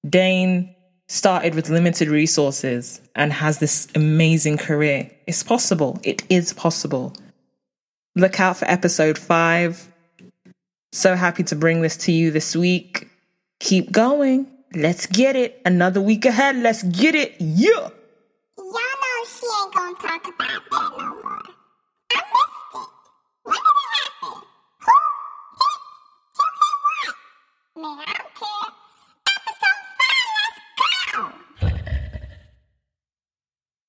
Dane 0.07 0.75
started 1.07 1.55
with 1.55 1.69
limited 1.69 2.09
resources 2.09 3.01
and 3.15 3.31
has 3.31 3.59
this 3.59 3.87
amazing 3.95 4.57
career. 4.57 5.09
It's 5.25 5.43
possible. 5.43 5.99
It 6.03 6.23
is 6.29 6.53
possible. 6.53 7.13
Look 8.15 8.39
out 8.39 8.57
for 8.57 8.65
episode 8.65 9.17
five. 9.17 9.91
So 10.91 11.15
happy 11.15 11.43
to 11.43 11.55
bring 11.55 11.81
this 11.81 11.97
to 11.97 12.11
you 12.11 12.31
this 12.31 12.55
week. 12.55 13.09
Keep 13.59 13.91
going. 13.91 14.47
Let's 14.73 15.05
get 15.05 15.35
it. 15.35 15.61
Another 15.65 16.01
week 16.01 16.25
ahead. 16.25 16.57
Let's 16.57 16.83
get 16.83 17.15
it. 17.15 17.35
Yeah. 17.39 17.89
Y'all 18.57 18.73
know 18.73 19.25
she 19.25 19.45
ain't 19.45 19.73
gonna 19.73 19.95
talk 19.95 20.27
about 20.27 20.61
that 20.71 20.97
no 20.97 21.56
belong 27.87 28.05
to 28.35 28.56